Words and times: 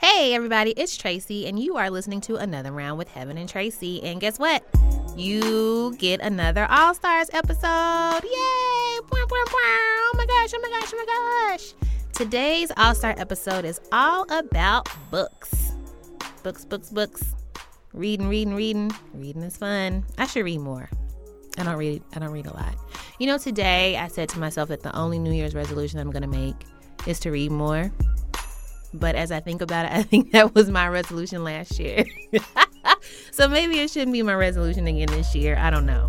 Hey, 0.00 0.32
everybody, 0.32 0.70
it's 0.76 0.96
Tracy, 0.96 1.48
and 1.48 1.58
you 1.58 1.76
are 1.76 1.90
listening 1.90 2.20
to 2.20 2.36
Another 2.36 2.70
Round 2.70 2.98
with 2.98 3.08
Heben 3.08 3.36
and 3.36 3.48
Tracy. 3.48 4.00
And 4.04 4.20
guess 4.20 4.38
what? 4.38 4.62
You 5.16 5.92
get 5.98 6.20
another 6.20 6.68
All 6.70 6.94
Stars 6.94 7.28
episode. 7.32 8.22
Yay! 8.22 8.30
Oh 8.30 10.12
my 10.14 10.24
gosh, 10.24 10.52
oh 10.54 10.60
my 10.62 10.70
gosh, 10.70 10.92
oh 10.94 11.04
my 11.04 11.50
gosh. 11.50 11.74
Today's 12.12 12.70
All 12.76 12.94
Star 12.94 13.12
episode 13.18 13.64
is 13.64 13.80
all 13.90 14.24
about 14.30 14.88
books. 15.10 15.72
Books, 16.44 16.64
books, 16.64 16.90
books. 16.90 17.34
Reading, 17.92 18.28
reading, 18.28 18.54
reading. 18.54 18.92
Reading 19.14 19.42
is 19.42 19.56
fun. 19.56 20.04
I 20.16 20.28
should 20.28 20.44
read 20.44 20.60
more. 20.60 20.88
I 21.58 21.64
don't 21.64 21.76
read 21.76 22.04
I 22.14 22.20
don't 22.20 22.30
read 22.30 22.46
a 22.46 22.54
lot. 22.54 22.76
You 23.18 23.26
know, 23.26 23.36
today 23.36 23.96
I 23.96 24.06
said 24.06 24.28
to 24.28 24.38
myself 24.38 24.68
that 24.68 24.84
the 24.84 24.94
only 24.96 25.18
New 25.18 25.32
Year's 25.32 25.56
resolution 25.56 25.98
I'm 25.98 26.12
gonna 26.12 26.28
make 26.28 26.54
is 27.04 27.18
to 27.20 27.32
read 27.32 27.50
more. 27.50 27.90
But 28.94 29.14
as 29.14 29.30
I 29.30 29.40
think 29.40 29.60
about 29.60 29.86
it, 29.86 29.92
I 29.96 30.02
think 30.02 30.32
that 30.32 30.54
was 30.54 30.70
my 30.70 30.88
resolution 30.88 31.44
last 31.44 31.78
year. 31.78 32.04
so 33.30 33.48
maybe 33.48 33.78
it 33.80 33.90
shouldn't 33.90 34.12
be 34.12 34.22
my 34.22 34.34
resolution 34.34 34.86
again 34.86 35.08
this 35.08 35.34
year. 35.34 35.56
I 35.58 35.70
don't 35.70 35.86
know. 35.86 36.06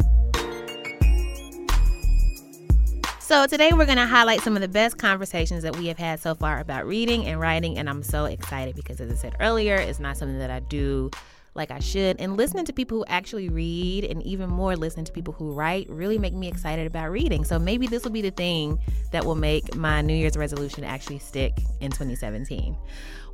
So, 3.30 3.46
today 3.46 3.70
we're 3.74 3.86
going 3.86 4.00
to 4.00 4.08
highlight 4.08 4.42
some 4.42 4.56
of 4.56 4.62
the 4.64 4.68
best 4.68 4.98
conversations 4.98 5.62
that 5.62 5.76
we 5.76 5.86
have 5.86 6.00
had 6.00 6.20
so 6.20 6.34
far 6.34 6.60
about 6.60 6.88
reading 6.88 7.28
and 7.28 7.40
writing. 7.40 7.78
And 7.78 7.88
I'm 7.88 8.02
so 8.02 8.26
excited 8.26 8.76
because, 8.76 9.00
as 9.00 9.12
I 9.12 9.14
said 9.14 9.36
earlier, 9.40 9.76
it's 9.76 10.00
not 10.00 10.18
something 10.18 10.40
that 10.40 10.50
I 10.50 10.62
do 10.62 11.12
like 11.56 11.72
I 11.72 11.80
should. 11.80 12.20
And 12.20 12.38
listening 12.38 12.66
to 12.66 12.74
people 12.74 13.00
who 13.00 13.06
actually 13.08 13.50
read 13.50 14.06
and 14.06 14.24
even 14.24 14.50
more 14.50 14.76
listening 14.76 15.06
to 15.06 15.12
people 15.12 15.34
who 15.34 15.54
write 15.54 15.90
really 15.90 16.18
make 16.18 16.34
me 16.34 16.48
excited 16.48 16.88
about 16.88 17.12
reading. 17.12 17.44
So 17.44 17.60
maybe 17.60 17.88
this 17.88 18.04
will 18.04 18.12
be 18.12 18.22
the 18.22 18.32
thing 18.32 18.80
that 19.12 19.26
will 19.26 19.36
make 19.36 19.76
my 19.76 20.02
New 20.02 20.16
Year's 20.16 20.38
resolution 20.38 20.84
actually 20.84 21.20
stick 21.20 21.60
in 21.80 21.92
2017. 21.92 22.76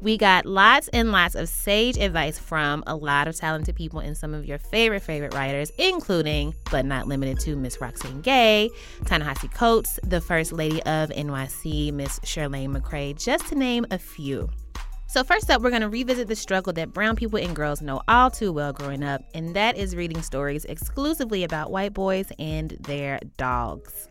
We 0.01 0.17
got 0.17 0.45
lots 0.45 0.87
and 0.89 1.11
lots 1.11 1.35
of 1.35 1.47
sage 1.47 1.97
advice 1.97 2.37
from 2.37 2.83
a 2.85 2.95
lot 2.95 3.27
of 3.27 3.35
talented 3.35 3.75
people 3.75 3.99
and 3.99 4.15
some 4.15 4.33
of 4.33 4.45
your 4.45 4.57
favorite, 4.57 5.01
favorite 5.01 5.33
writers, 5.33 5.71
including, 5.77 6.53
but 6.69 6.85
not 6.85 7.07
limited 7.07 7.39
to, 7.41 7.55
Miss 7.55 7.79
Roxane 7.79 8.21
Gay, 8.21 8.69
Ta-Nehisi 9.05 9.53
Coates, 9.53 9.99
the 10.03 10.19
First 10.19 10.51
Lady 10.51 10.83
of 10.83 11.09
NYC, 11.09 11.93
Miss 11.93 12.19
Chirlane 12.19 12.75
McCray, 12.75 13.17
just 13.17 13.47
to 13.47 13.55
name 13.55 13.85
a 13.89 13.97
few. 13.97 14.49
So, 15.15 15.23
first 15.23 15.49
up, 15.49 15.61
we're 15.61 15.69
going 15.69 15.81
to 15.81 15.87
revisit 15.87 16.27
the 16.27 16.35
struggle 16.35 16.73
that 16.73 16.91
brown 16.91 17.15
people 17.15 17.39
and 17.39 17.55
girls 17.55 17.81
know 17.81 18.01
all 18.09 18.29
too 18.29 18.51
well 18.51 18.73
growing 18.73 19.01
up, 19.01 19.21
and 19.33 19.55
that 19.55 19.77
is 19.77 19.95
reading 19.95 20.21
stories 20.21 20.65
exclusively 20.65 21.45
about 21.45 21.71
white 21.71 21.93
boys 21.93 22.33
and 22.37 22.71
their 22.81 23.21
dogs. 23.37 24.09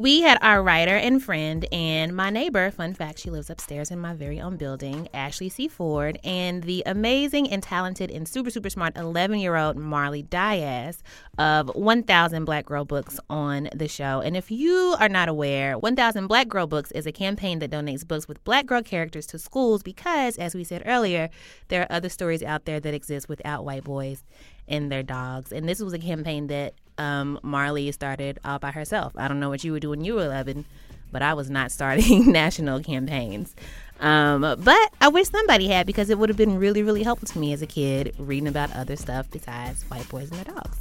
We 0.00 0.22
had 0.22 0.38
our 0.40 0.62
writer 0.62 0.96
and 0.96 1.22
friend 1.22 1.66
and 1.70 2.16
my 2.16 2.30
neighbor, 2.30 2.70
fun 2.70 2.94
fact, 2.94 3.18
she 3.18 3.28
lives 3.28 3.50
upstairs 3.50 3.90
in 3.90 3.98
my 3.98 4.14
very 4.14 4.40
own 4.40 4.56
building, 4.56 5.10
Ashley 5.12 5.50
C. 5.50 5.68
Ford, 5.68 6.18
and 6.24 6.62
the 6.62 6.82
amazing 6.86 7.50
and 7.50 7.62
talented 7.62 8.10
and 8.10 8.26
super, 8.26 8.48
super 8.48 8.70
smart 8.70 8.96
11 8.96 9.40
year 9.40 9.56
old 9.56 9.76
Marley 9.76 10.22
Dias 10.22 11.02
of 11.36 11.68
1000 11.74 12.46
Black 12.46 12.64
Girl 12.64 12.86
Books 12.86 13.20
on 13.28 13.68
the 13.74 13.88
show. 13.88 14.22
And 14.22 14.38
if 14.38 14.50
you 14.50 14.96
are 14.98 15.10
not 15.10 15.28
aware, 15.28 15.76
1000 15.78 16.28
Black 16.28 16.48
Girl 16.48 16.66
Books 16.66 16.90
is 16.92 17.06
a 17.06 17.12
campaign 17.12 17.58
that 17.58 17.70
donates 17.70 18.08
books 18.08 18.26
with 18.26 18.42
black 18.42 18.64
girl 18.64 18.82
characters 18.82 19.26
to 19.26 19.38
schools 19.38 19.82
because, 19.82 20.38
as 20.38 20.54
we 20.54 20.64
said 20.64 20.82
earlier, 20.86 21.28
there 21.68 21.82
are 21.82 21.92
other 21.92 22.08
stories 22.08 22.42
out 22.42 22.64
there 22.64 22.80
that 22.80 22.94
exist 22.94 23.28
without 23.28 23.66
white 23.66 23.84
boys 23.84 24.24
and 24.66 24.90
their 24.90 25.02
dogs. 25.02 25.52
And 25.52 25.68
this 25.68 25.80
was 25.80 25.92
a 25.92 25.98
campaign 25.98 26.46
that 26.46 26.72
um, 27.00 27.40
Marley 27.42 27.90
started 27.92 28.38
all 28.44 28.58
by 28.58 28.70
herself. 28.70 29.14
I 29.16 29.26
don't 29.26 29.40
know 29.40 29.48
what 29.48 29.64
you 29.64 29.72
were 29.72 29.80
doing 29.80 30.00
when 30.00 30.04
you 30.04 30.14
were 30.14 30.26
11, 30.26 30.66
but 31.10 31.22
I 31.22 31.34
was 31.34 31.48
not 31.48 31.72
starting 31.72 32.30
national 32.32 32.80
campaigns. 32.80 33.56
Um, 34.00 34.42
but 34.42 34.92
I 35.00 35.08
wish 35.08 35.28
somebody 35.28 35.68
had 35.68 35.86
because 35.86 36.10
it 36.10 36.18
would 36.18 36.28
have 36.28 36.36
been 36.36 36.58
really, 36.58 36.82
really 36.82 37.02
helpful 37.02 37.28
to 37.28 37.38
me 37.38 37.52
as 37.52 37.62
a 37.62 37.66
kid 37.66 38.14
reading 38.18 38.48
about 38.48 38.74
other 38.74 38.96
stuff 38.96 39.30
besides 39.30 39.82
white 39.84 40.08
boys 40.08 40.30
and 40.30 40.38
their 40.40 40.54
dogs. 40.54 40.76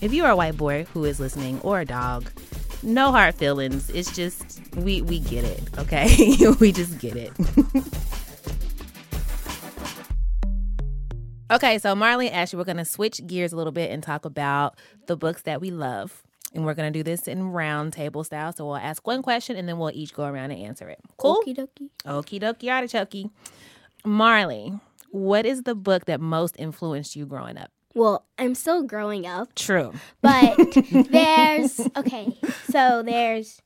If 0.00 0.12
you 0.12 0.24
are 0.24 0.30
a 0.30 0.36
white 0.36 0.56
boy 0.56 0.84
who 0.94 1.04
is 1.04 1.20
listening 1.20 1.60
or 1.60 1.80
a 1.80 1.84
dog, 1.84 2.30
no 2.82 3.10
hard 3.10 3.34
feelings. 3.34 3.90
It's 3.90 4.14
just 4.14 4.60
we 4.76 5.02
we 5.02 5.20
get 5.20 5.44
it, 5.44 5.62
okay? 5.78 6.36
we 6.60 6.72
just 6.72 6.98
get 6.98 7.16
it. 7.16 7.32
Okay, 11.50 11.78
so 11.78 11.94
Marley 11.94 12.26
and 12.28 12.36
Ashley, 12.36 12.58
we're 12.58 12.64
going 12.64 12.76
to 12.76 12.84
switch 12.84 13.26
gears 13.26 13.52
a 13.52 13.56
little 13.56 13.72
bit 13.72 13.90
and 13.90 14.02
talk 14.02 14.24
about 14.26 14.76
the 15.06 15.16
books 15.16 15.42
that 15.42 15.60
we 15.60 15.70
love. 15.70 16.22
And 16.54 16.64
we're 16.64 16.74
going 16.74 16.92
to 16.92 16.98
do 16.98 17.02
this 17.02 17.26
in 17.26 17.50
round 17.52 17.92
table 17.92 18.22
style. 18.24 18.52
So 18.52 18.66
we'll 18.66 18.76
ask 18.76 19.06
one 19.06 19.22
question 19.22 19.56
and 19.56 19.68
then 19.68 19.78
we'll 19.78 19.90
each 19.92 20.14
go 20.14 20.24
around 20.24 20.50
and 20.50 20.62
answer 20.62 20.88
it. 20.88 20.98
Cool? 21.16 21.42
Okie 21.46 21.56
dokie. 21.56 21.90
Okie 22.06 22.40
dokie, 22.40 22.70
artichoke. 22.70 23.30
Marley, 24.04 24.72
what 25.10 25.46
is 25.46 25.62
the 25.62 25.74
book 25.74 26.04
that 26.06 26.20
most 26.20 26.54
influenced 26.58 27.16
you 27.16 27.26
growing 27.26 27.56
up? 27.58 27.70
Well, 27.94 28.26
I'm 28.38 28.54
still 28.54 28.82
growing 28.82 29.26
up, 29.26 29.54
True. 29.54 29.92
but 30.22 30.56
there's 31.10 31.80
okay. 31.96 32.38
So 32.70 33.02
there's 33.02 33.60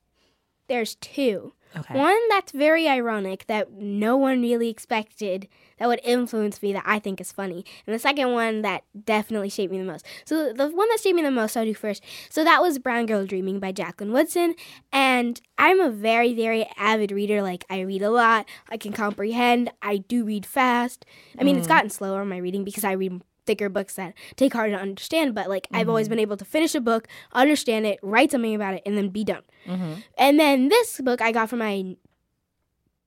there's 0.69 0.95
two. 0.97 1.53
Okay. 1.77 1.99
One 1.99 2.29
that's 2.29 2.53
very 2.53 2.89
ironic 2.89 3.47
that 3.47 3.73
no 3.73 4.17
one 4.17 4.41
really 4.41 4.69
expected 4.69 5.49
that 5.83 5.89
would 5.89 6.01
influence 6.05 6.63
me 6.63 6.73
that 6.75 6.85
I 6.87 7.01
think 7.01 7.21
is 7.21 7.33
funny. 7.33 7.65
And 7.89 7.93
the 7.93 7.99
second 7.99 8.31
one 8.31 8.63
that 8.63 8.85
definitely 9.05 9.49
shaped 9.49 9.73
me 9.73 9.79
the 9.79 9.85
most. 9.85 10.07
So 10.25 10.53
the 10.53 10.69
one 10.69 10.89
that 10.91 11.01
shaped 11.03 11.17
me 11.17 11.23
the 11.23 11.31
most 11.33 11.57
I'll 11.57 11.65
do 11.65 11.75
first. 11.75 12.05
So 12.31 12.45
that 12.45 12.63
was 12.63 12.79
Brown 12.79 13.07
Girl 13.07 13.27
Dreaming 13.27 13.59
by 13.59 13.73
Jacqueline 13.73 14.13
Woodson. 14.13 14.55
And 14.93 15.41
I'm 15.59 15.81
a 15.81 15.91
very, 15.91 16.35
very 16.35 16.69
avid 16.77 17.11
reader. 17.11 17.43
Like 17.43 17.65
I 17.69 17.81
read 17.81 18.01
a 18.01 18.13
lot. 18.13 18.47
I 18.69 18.77
can 18.77 18.93
comprehend. 18.93 19.73
I 19.83 19.97
do 19.97 20.25
read 20.25 20.47
fast. 20.47 21.05
I 21.37 21.43
mean 21.43 21.57
it's 21.57 21.67
mm. 21.67 21.71
gotten 21.71 21.91
slower 21.91 22.25
my 22.25 22.37
reading 22.37 22.63
because 22.63 22.85
I 22.85 22.93
read 22.93 23.21
thicker 23.45 23.69
books 23.69 23.97
that 23.97 24.15
take 24.37 24.53
harder 24.53 24.77
to 24.77 24.81
understand 24.81 25.35
but 25.35 25.49
like 25.49 25.67
i've 25.73 25.89
always 25.89 26.07
mm-hmm. 26.07 26.13
been 26.13 26.19
able 26.21 26.37
to 26.37 26.45
finish 26.45 26.77
a 26.77 26.81
book 26.81 27.09
understand 27.33 27.85
it 27.85 27.99
write 28.01 28.31
something 28.31 28.55
about 28.55 28.73
it 28.73 28.83
and 28.87 28.97
then 28.97 29.09
be 29.09 29.25
done 29.25 29.43
mm-hmm. 29.67 29.95
and 30.17 30.39
then 30.39 30.69
this 30.69 31.01
book 31.01 31.21
I 31.21 31.33
got 31.33 31.51
for 31.51 31.57
my 31.57 31.97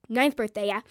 ninth 0.10 0.36
birthday, 0.36 0.68
yeah. 0.68 0.82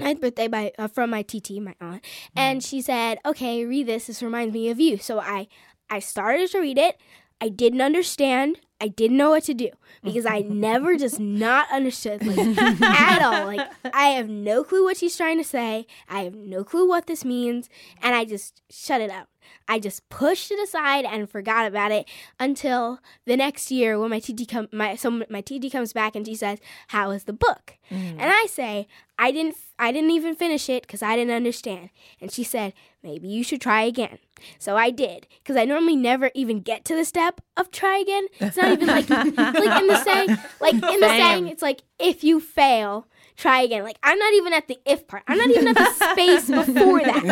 Ninth 0.00 0.20
birthday 0.20 0.48
by 0.48 0.72
uh, 0.78 0.88
from 0.88 1.10
my 1.10 1.22
TT, 1.22 1.60
my 1.60 1.74
aunt, 1.80 2.04
and 2.36 2.62
she 2.62 2.80
said, 2.80 3.18
"Okay, 3.24 3.64
read 3.64 3.86
this. 3.86 4.06
This 4.06 4.22
reminds 4.22 4.52
me 4.52 4.68
of 4.68 4.80
you." 4.80 4.98
So 4.98 5.20
I, 5.20 5.48
I 5.88 5.98
started 5.98 6.50
to 6.50 6.58
read 6.60 6.78
it. 6.78 6.98
I 7.40 7.48
didn't 7.48 7.80
understand. 7.80 8.58
I 8.82 8.88
didn't 8.88 9.16
know 9.16 9.30
what 9.30 9.44
to 9.44 9.54
do 9.54 9.70
because 10.02 10.26
I 10.26 10.40
never 10.48 10.96
just 10.96 11.18
not 11.18 11.66
understood 11.72 12.24
like 12.26 12.38
at 12.82 13.22
all. 13.22 13.46
Like 13.46 13.66
I 13.94 14.08
have 14.08 14.28
no 14.28 14.62
clue 14.62 14.84
what 14.84 14.96
she's 14.98 15.16
trying 15.16 15.38
to 15.38 15.44
say. 15.44 15.86
I 16.08 16.24
have 16.24 16.34
no 16.34 16.64
clue 16.64 16.86
what 16.88 17.06
this 17.06 17.24
means, 17.24 17.68
and 18.02 18.14
I 18.14 18.24
just 18.24 18.60
shut 18.70 19.00
it 19.00 19.10
out. 19.10 19.28
I 19.68 19.78
just 19.78 20.08
pushed 20.08 20.50
it 20.50 20.58
aside 20.58 21.04
and 21.04 21.28
forgot 21.28 21.66
about 21.66 21.92
it 21.92 22.08
until 22.38 23.00
the 23.26 23.36
next 23.36 23.70
year 23.70 23.98
when 23.98 24.10
my 24.10 24.20
TT 24.20 24.48
come 24.48 24.68
my 24.72 24.96
so 24.96 25.22
my 25.28 25.40
TT 25.40 25.70
comes 25.70 25.92
back 25.92 26.14
and 26.16 26.26
she 26.26 26.34
says, 26.34 26.58
"How 26.88 27.10
is 27.10 27.24
the 27.24 27.32
book?" 27.32 27.74
Mm-hmm. 27.90 28.20
And 28.20 28.30
I 28.32 28.46
say, 28.46 28.86
"I 29.18 29.30
didn't 29.30 29.56
I 29.78 29.92
didn't 29.92 30.10
even 30.10 30.34
finish 30.34 30.68
it 30.68 30.82
because 30.82 31.02
I 31.02 31.16
didn't 31.16 31.34
understand." 31.34 31.90
And 32.20 32.30
she 32.32 32.44
said, 32.44 32.72
"Maybe 33.02 33.28
you 33.28 33.42
should 33.44 33.60
try 33.60 33.82
again." 33.82 34.18
So 34.58 34.76
I 34.76 34.90
did 34.90 35.26
because 35.42 35.56
I 35.56 35.64
normally 35.64 35.96
never 35.96 36.30
even 36.34 36.60
get 36.60 36.84
to 36.86 36.94
the 36.94 37.04
step 37.04 37.40
of 37.56 37.70
try 37.70 37.98
again. 37.98 38.26
It's 38.40 38.56
not 38.56 38.72
even 38.72 38.88
like 38.88 39.08
like 39.10 39.80
in 39.80 39.86
the 39.86 40.02
saying 40.04 40.38
like 40.60 40.74
in 40.74 40.80
the 40.80 41.08
Same. 41.08 41.20
saying 41.20 41.48
it's 41.48 41.62
like 41.62 41.82
if 41.98 42.24
you 42.24 42.40
fail. 42.40 43.06
Try 43.36 43.62
again. 43.62 43.84
Like 43.84 43.98
I'm 44.02 44.18
not 44.18 44.32
even 44.34 44.52
at 44.52 44.68
the 44.68 44.78
if 44.84 45.06
part. 45.08 45.22
I'm 45.26 45.38
not 45.38 45.50
even 45.50 45.68
at 45.68 45.76
the 45.76 45.90
space 46.12 46.48
before 46.48 47.00
that. 47.00 47.24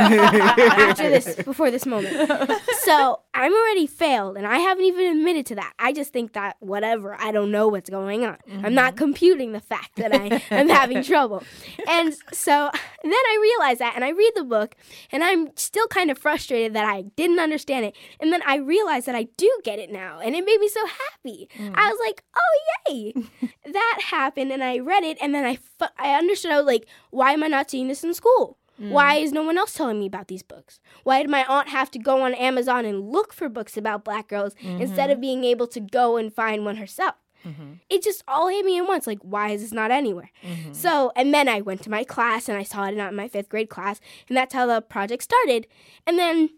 after 0.79 1.11
this, 1.11 1.35
before 1.37 1.71
this 1.71 1.87
moment. 1.87 2.53
So 2.81 3.21
I'm 3.39 3.53
already 3.55 3.87
failed, 3.87 4.37
and 4.37 4.45
I 4.45 4.59
haven't 4.59 4.85
even 4.85 5.17
admitted 5.17 5.47
to 5.47 5.55
that. 5.55 5.73
I 5.79 5.93
just 5.93 6.13
think 6.13 6.33
that 6.33 6.57
whatever. 6.59 7.17
I 7.21 7.31
don't 7.31 7.53
know 7.53 7.69
what's 7.69 7.89
going 7.89 8.25
on. 8.25 8.37
I'm 8.65 8.75
not 8.75 8.97
mm-hmm. 8.97 9.05
computing 9.05 9.53
the 9.53 9.61
fact 9.61 9.95
that 9.95 10.13
I 10.13 10.43
am 10.51 10.69
having 10.69 11.05
trouble. 11.05 11.45
And 11.91 12.15
so 12.33 12.71
then 13.03 13.13
I 13.13 13.39
realize 13.41 13.79
that, 13.79 13.95
and 13.95 14.05
I 14.05 14.11
read 14.11 14.33
the 14.35 14.45
book, 14.45 14.75
and 15.11 15.25
I'm 15.25 15.57
still 15.57 15.87
kind 15.87 16.11
of 16.11 16.19
frustrated 16.19 16.75
that 16.75 16.85
I 16.85 17.03
didn't 17.17 17.39
understand 17.39 17.87
it. 17.87 17.97
And 18.21 18.33
then 18.33 18.43
I 18.45 18.57
realize 18.57 19.05
that 19.07 19.15
I 19.15 19.29
do 19.37 19.51
get 19.65 19.79
it 19.79 19.91
now, 19.91 20.19
and 20.19 20.35
it 20.35 20.45
made 20.45 20.59
me 20.59 20.69
so 20.69 20.85
happy. 20.87 21.49
Mm. 21.57 21.75
I 21.77 21.91
was 21.91 21.99
like, 22.05 22.25
oh 22.37 22.93
yay, 22.93 23.15
that 23.73 24.01
happened, 24.11 24.51
and 24.51 24.65
I 24.65 24.81
read 24.81 25.05
it, 25.05 25.17
and 25.23 25.33
then 25.33 25.45
I 25.45 25.57
fu- 25.57 25.95
I 25.97 26.15
understood. 26.15 26.51
I 26.51 26.57
was 26.57 26.67
like, 26.67 26.87
why 27.11 27.33
am 27.33 27.45
I 27.45 27.49
not 27.49 27.71
seeing 27.71 27.89
this 27.89 28.05
in 28.05 28.13
school? 28.13 28.58
Mm. 28.81 28.91
Why 28.91 29.17
is 29.17 29.33
no 29.33 29.43
one 29.43 29.59
else 29.59 29.75
telling 29.75 29.99
me 29.99 30.07
about 30.07 30.29
these 30.29 30.43
books? 30.43 30.81
Why 31.03 31.21
did 31.21 31.31
my 31.31 31.45
aunt 31.45 31.69
have 31.69 31.91
to 31.93 31.99
go 31.99 32.23
on 32.23 32.35
Amazon 32.35 32.85
and 32.85 33.11
look 33.11 33.33
for 33.33 33.49
books 33.49 33.77
about 33.77 34.05
black 34.05 34.29
girls 34.29 34.55
instead 34.63 35.11
of 35.11 35.17
mm-hmm. 35.17 35.23
being 35.23 35.45
able 35.45 35.67
to 35.69 35.81
go 35.81 36.17
and 36.17 36.33
find 36.33 36.65
one 36.65 36.77
herself? 36.77 37.17
Mm-hmm. 37.47 37.75
It 37.89 38.03
just 38.03 38.23
all 38.27 38.49
hit 38.49 38.65
me 38.65 38.79
at 38.79 38.87
once. 38.87 39.07
Like, 39.07 39.21
why 39.23 39.51
is 39.51 39.63
this 39.63 39.73
not 39.73 39.91
anywhere? 39.91 40.31
Mm-hmm. 40.45 40.73
So, 40.73 41.13
and 41.17 41.33
then 41.33 41.49
I 41.49 41.61
went 41.61 41.83
to 41.83 41.91
my 41.91 42.05
class 42.05 42.49
and 42.49 42.59
I 42.59 42.63
saw 42.63 42.87
it 42.87 42.95
in 42.95 43.01
uh, 43.01 43.13
my 43.13 43.29
fifth 43.29 43.49
grade 43.49 43.69
class, 43.69 44.01
and 44.29 44.37
that's 44.37 44.55
how 44.55 44.67
the 44.67 44.81
project 44.81 45.23
started. 45.23 45.67
And 46.07 46.19
then 46.19 46.51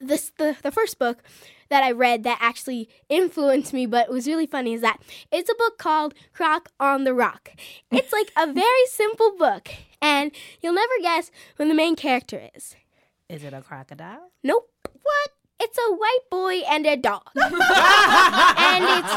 this 0.00 0.32
the, 0.38 0.56
the 0.62 0.70
first 0.70 0.98
book 0.98 1.22
that 1.68 1.82
I 1.82 1.90
read 1.90 2.22
that 2.24 2.38
actually 2.40 2.88
influenced 3.08 3.72
me, 3.72 3.86
but 3.86 4.10
was 4.10 4.26
really 4.26 4.46
funny, 4.46 4.74
is 4.74 4.80
that 4.82 5.00
it's 5.32 5.50
a 5.50 5.54
book 5.54 5.78
called 5.78 6.14
Croc 6.32 6.70
on 6.78 7.04
the 7.04 7.14
Rock. 7.14 7.50
It's 7.90 8.12
like 8.12 8.32
a 8.36 8.52
very 8.52 8.86
simple 8.88 9.34
book, 9.36 9.68
And 10.06 10.30
you'll 10.60 10.72
never 10.72 10.92
guess 11.02 11.32
who 11.56 11.66
the 11.66 11.74
main 11.74 11.96
character 11.96 12.48
is. 12.54 12.76
Is 13.28 13.42
it 13.42 13.52
a 13.52 13.60
crocodile? 13.60 14.30
Nope. 14.44 14.70
What? 15.02 15.30
It's 15.58 15.78
a 15.78 15.94
white 15.94 16.26
boy 16.30 16.60
and 16.70 16.86
a 16.86 16.96
dog. 16.96 17.22
and 17.34 18.84
it's 18.84 19.14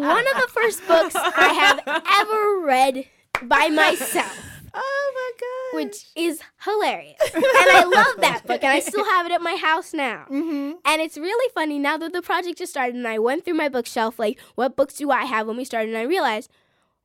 one 0.00 0.26
of 0.28 0.36
the 0.40 0.48
first 0.50 0.86
books 0.88 1.14
I 1.14 1.52
have 1.52 2.02
ever 2.20 2.60
read 2.64 3.06
by 3.42 3.68
myself. 3.68 4.38
Oh 4.72 5.12
my 5.14 5.30
god! 5.40 5.84
Which 5.84 6.06
is 6.14 6.40
hilarious. 6.64 7.18
and 7.34 7.44
I 7.44 7.84
love 7.84 8.20
that 8.20 8.46
book, 8.46 8.62
and 8.62 8.72
I 8.72 8.80
still 8.80 9.04
have 9.04 9.26
it 9.26 9.32
at 9.32 9.42
my 9.42 9.56
house 9.56 9.92
now. 9.92 10.26
Mm-hmm. 10.30 10.76
And 10.84 11.02
it's 11.02 11.18
really 11.18 11.50
funny 11.52 11.78
now 11.78 11.96
that 11.96 12.12
the 12.12 12.22
project 12.22 12.58
just 12.58 12.72
started, 12.72 12.94
and 12.94 13.08
I 13.08 13.18
went 13.18 13.44
through 13.44 13.54
my 13.54 13.68
bookshelf, 13.68 14.18
like, 14.18 14.38
what 14.54 14.76
books 14.76 14.94
do 14.94 15.10
I 15.10 15.24
have 15.24 15.48
when 15.48 15.56
we 15.56 15.64
started? 15.64 15.88
And 15.88 15.98
I 15.98 16.02
realized, 16.02 16.50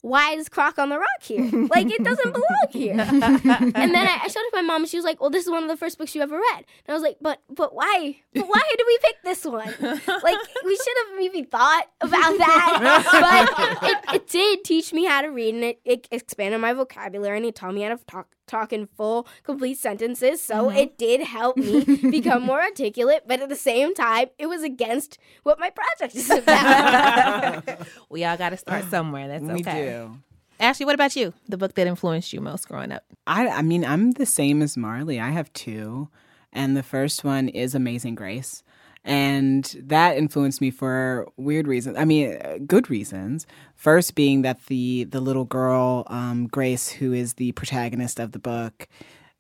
why 0.06 0.34
is 0.34 0.50
Croc 0.50 0.78
on 0.78 0.90
the 0.90 1.00
Rock 1.00 1.22
here? 1.22 1.50
Like, 1.76 1.90
it 1.92 2.04
doesn't 2.04 2.32
belong 2.32 2.68
here. 2.70 2.92
and 3.00 3.94
then 3.96 4.08
I, 4.08 4.20
I 4.24 4.28
showed 4.28 4.42
it 4.42 4.52
to 4.52 4.58
my 4.58 4.62
mom, 4.62 4.84
and 4.84 4.90
she 4.90 4.98
was 4.98 5.04
like, 5.04 5.20
well, 5.20 5.32
this 5.32 5.46
is 5.46 5.52
one 5.52 5.64
of 5.64 5.70
the 5.70 5.76
first 5.76 5.98
books 5.98 6.14
you 6.14 6.22
ever 6.22 6.38
read. 6.38 6.58
And 6.58 6.90
I 6.90 6.94
was 6.94 7.02
like, 7.02 7.18
but 7.20 7.42
but 7.50 7.74
why? 7.74 8.18
But 8.34 8.48
why 8.48 8.62
did 8.78 8.86
we 8.86 8.98
pick 9.02 9.16
this 9.24 9.44
one? 9.46 9.74
Like, 10.26 10.38
we 10.64 10.76
should 10.76 10.98
have 11.08 11.18
maybe 11.18 11.44
thought 11.44 11.86
about 12.02 12.38
that. 12.38 13.78
but 13.82 13.90
it, 13.90 14.16
it 14.16 14.28
did 14.28 14.64
teach 14.64 14.94
me 14.94 15.06
how 15.06 15.22
to 15.22 15.28
read, 15.30 15.56
and 15.56 15.64
it, 15.64 15.80
it 15.84 16.08
expanded 16.12 16.62
my 16.62 16.74
vocabulary, 16.74 17.38
and 17.38 17.46
it 17.46 17.56
taught 17.56 17.74
me 17.74 17.82
how 17.82 17.90
to 17.90 18.06
talk 18.06 18.28
talk 18.48 18.74
in 18.74 18.88
full, 18.88 19.28
complete 19.44 19.78
sentences. 19.78 20.42
So 20.42 20.66
mm-hmm. 20.66 20.78
it 20.78 20.98
did 20.98 21.22
help 21.22 21.58
me 21.58 21.84
become 22.10 22.44
more 22.44 22.62
articulate, 22.62 23.24
but 23.28 23.42
at 23.42 23.50
the 23.50 23.56
same 23.56 23.94
time, 23.94 24.28
it 24.38 24.48
was 24.48 24.64
against 24.64 25.18
what 25.44 25.60
my 25.60 25.70
project 25.70 26.16
is 26.16 26.30
about. 26.32 27.88
we 28.10 28.24
all 28.24 28.38
got 28.38 28.50
to 28.50 28.58
start 28.58 28.86
somewhere. 28.90 29.28
That's 29.28 29.44
We 29.44 29.62
okay. 29.62 29.86
do. 29.86 30.18
Ashley, 30.60 30.86
what 30.86 30.96
about 30.96 31.16
you? 31.16 31.34
The 31.50 31.58
book 31.58 31.74
that 31.76 31.86
influenced 31.86 32.32
you 32.32 32.40
most 32.40 32.68
growing 32.68 32.92
up? 32.92 33.04
I, 33.28 33.50
I 33.50 33.62
mean, 33.62 33.84
I'm 33.84 34.12
the 34.12 34.26
same 34.26 34.62
as 34.62 34.78
Marley. 34.78 35.20
I 35.20 35.32
have 35.32 35.52
two, 35.52 36.10
and 36.54 36.78
the 36.78 36.84
first 36.84 37.26
one 37.26 37.50
is 37.50 37.76
Amazing 37.76 38.16
Grace, 38.16 38.64
and 39.06 39.76
that 39.84 40.18
influenced 40.18 40.60
me 40.60 40.72
for 40.72 41.28
weird 41.38 41.68
reasons. 41.68 41.96
I 41.98 42.06
mean, 42.06 42.38
uh, 42.38 42.58
good 42.66 42.90
reasons. 42.90 43.46
First, 43.76 44.16
being 44.16 44.42
that 44.42 44.66
the 44.66 45.06
the 45.06 45.22
little 45.22 45.46
girl 45.46 46.04
um, 46.08 46.48
Grace, 46.48 46.90
who 46.90 47.14
is 47.14 47.36
the 47.36 47.52
protagonist 47.54 48.20
of 48.20 48.32
the 48.32 48.40
book, 48.40 48.88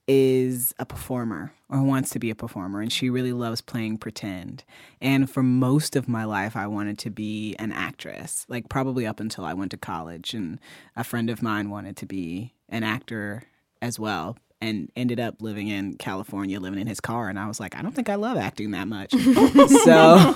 is 0.07 0.73
a 0.77 0.85
performer 0.85 1.51
or 1.67 1.81
wants 1.81 2.11
to 2.11 2.19
be 2.19 2.29
a 2.29 2.35
performer 2.35 2.79
and 2.79 2.93
she 2.93 3.09
really 3.09 3.33
loves 3.33 3.59
playing 3.59 3.97
pretend. 3.97 4.63
And 5.01 5.29
for 5.29 5.41
most 5.41 5.95
of 5.95 6.07
my 6.07 6.23
life 6.25 6.55
I 6.55 6.67
wanted 6.67 6.99
to 6.99 7.09
be 7.09 7.55
an 7.57 7.71
actress, 7.71 8.45
like 8.47 8.69
probably 8.69 9.07
up 9.07 9.19
until 9.19 9.45
I 9.45 9.55
went 9.55 9.71
to 9.71 9.77
college 9.77 10.35
and 10.35 10.59
a 10.95 11.03
friend 11.03 11.27
of 11.29 11.41
mine 11.41 11.71
wanted 11.71 11.97
to 11.97 12.05
be 12.05 12.53
an 12.69 12.83
actor 12.83 13.43
as 13.81 13.99
well 13.99 14.37
and 14.61 14.91
ended 14.95 15.19
up 15.19 15.41
living 15.41 15.67
in 15.67 15.95
California 15.95 16.59
living 16.59 16.79
in 16.79 16.87
his 16.87 16.99
car 16.99 17.29
and 17.29 17.37
I 17.37 17.47
was 17.47 17.59
like 17.59 17.75
I 17.75 17.81
don't 17.81 17.93
think 17.93 18.09
I 18.09 18.15
love 18.15 18.37
acting 18.37 18.71
that 18.71 18.87
much. 18.87 19.11
so 19.83 20.17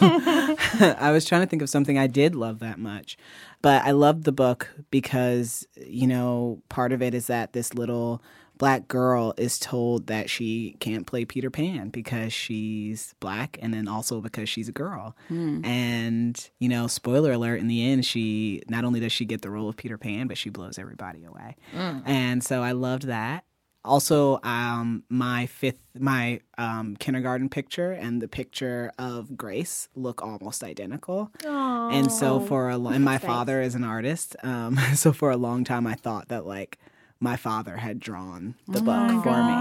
I 0.99 1.09
was 1.11 1.25
trying 1.25 1.41
to 1.41 1.47
think 1.47 1.61
of 1.61 1.69
something 1.69 1.97
I 1.97 2.07
did 2.07 2.35
love 2.35 2.59
that 2.59 2.79
much. 2.79 3.17
But 3.61 3.83
I 3.83 3.91
loved 3.91 4.23
the 4.23 4.31
book 4.31 4.69
because 4.91 5.67
you 5.75 6.07
know 6.07 6.61
part 6.69 6.91
of 6.91 7.01
it 7.01 7.13
is 7.13 7.27
that 7.27 7.53
this 7.53 7.73
little 7.73 8.21
black 8.59 8.89
girl 8.89 9.33
is 9.37 9.57
told 9.57 10.07
that 10.07 10.29
she 10.29 10.75
can't 10.79 11.07
play 11.07 11.25
Peter 11.25 11.49
Pan 11.49 11.89
because 11.89 12.31
she's 12.31 13.15
black 13.21 13.57
and 13.61 13.73
then 13.73 13.87
also 13.87 14.21
because 14.21 14.49
she's 14.49 14.67
a 14.67 14.73
girl. 14.73 15.15
Hmm. 15.29 15.65
And, 15.65 16.49
you 16.59 16.67
know, 16.67 16.85
spoiler 16.87 17.31
alert, 17.31 17.61
in 17.61 17.67
the 17.67 17.89
end, 17.89 18.05
she 18.05 18.61
not 18.67 18.83
only 18.83 18.99
does 18.99 19.13
she 19.13 19.23
get 19.23 19.41
the 19.41 19.49
role 19.49 19.69
of 19.69 19.77
Peter 19.77 19.97
Pan, 19.97 20.27
but 20.27 20.37
she 20.37 20.49
blows 20.49 20.77
everybody 20.77 21.23
away. 21.23 21.55
Mm. 21.73 22.03
And 22.05 22.43
so 22.43 22.61
I 22.61 22.73
loved 22.73 23.03
that. 23.03 23.45
Also, 23.85 24.39
um, 24.43 25.03
my 25.09 25.45
fifth, 25.45 25.79
my 25.97 26.41
um, 26.57 26.95
kindergarten 26.97 27.47
picture 27.49 27.91
and 27.93 28.21
the 28.21 28.27
picture 28.27 28.91
of 28.99 29.37
Grace 29.37 29.87
look 29.95 30.21
almost 30.21 30.63
identical. 30.63 31.31
And 31.45 32.11
so 32.11 32.39
for 32.41 32.69
a 32.69 32.77
long, 32.77 32.93
and 32.95 33.05
my 33.05 33.13
That's 33.13 33.23
nice. 33.23 33.29
father 33.31 33.61
is 33.61 33.75
an 33.75 33.83
artist. 33.85 34.35
Um, 34.43 34.77
so 34.95 35.13
for 35.13 35.31
a 35.31 35.37
long 35.37 35.63
time, 35.63 35.87
I 35.87 35.95
thought 35.95 36.27
that 36.27 36.45
like 36.45 36.77
my 37.21 37.35
father 37.37 37.77
had 37.77 37.99
drawn 37.99 38.55
the 38.67 38.81
book 38.81 39.23
for 39.23 39.43
me. 39.43 39.53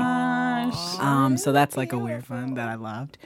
Um, 1.01 1.37
so 1.37 1.53
that's 1.53 1.77
like 1.77 1.93
a 1.93 1.99
weird 1.99 2.29
one 2.29 2.55
that 2.55 2.69
I 2.69 2.75
loved. 2.75 3.19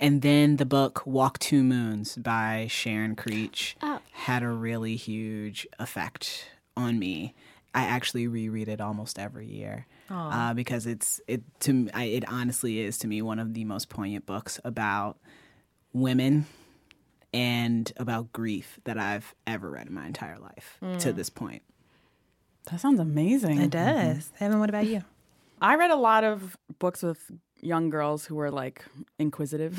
And 0.00 0.22
then 0.22 0.56
the 0.56 0.64
book 0.66 1.02
Walk 1.06 1.38
Two 1.40 1.62
Moons 1.62 2.16
by 2.16 2.66
Sharon 2.70 3.16
Creech 3.16 3.76
Oh. 3.82 3.98
had 4.12 4.42
a 4.42 4.48
really 4.48 4.96
huge 4.96 5.66
effect 5.78 6.46
on 6.76 6.98
me. 6.98 7.34
I 7.74 7.82
actually 7.84 8.26
reread 8.28 8.68
it 8.68 8.80
almost 8.80 9.18
every 9.18 9.46
year 9.46 9.86
uh, 10.10 10.54
because 10.54 10.86
it's 10.86 11.20
it 11.28 11.42
to 11.60 11.70
m- 11.70 11.90
I, 11.94 12.04
it 12.04 12.24
honestly 12.28 12.80
is 12.80 12.98
to 12.98 13.06
me 13.06 13.20
one 13.22 13.38
of 13.38 13.54
the 13.54 13.64
most 13.64 13.88
poignant 13.88 14.24
books 14.26 14.58
about 14.64 15.18
women 15.92 16.46
and 17.34 17.92
about 17.98 18.32
grief 18.32 18.80
that 18.84 18.96
I've 18.98 19.34
ever 19.46 19.70
read 19.70 19.86
in 19.88 19.94
my 19.94 20.06
entire 20.06 20.38
life 20.38 20.78
to 21.00 21.12
this 21.12 21.28
point. 21.30 21.62
That 22.70 22.80
sounds 22.80 23.00
amazing. 23.00 23.60
It 23.60 23.70
does. 23.70 24.32
Heben, 24.38 24.58
what 24.60 24.68
about 24.70 24.86
you? 24.86 25.02
I 25.60 25.74
read 25.76 25.90
a 25.90 25.96
lot 25.96 26.24
of 26.24 26.56
books 26.78 27.02
with 27.02 27.30
young 27.60 27.90
girls 27.90 28.24
who 28.24 28.36
were 28.36 28.50
like 28.50 28.84
inquisitive. 29.18 29.76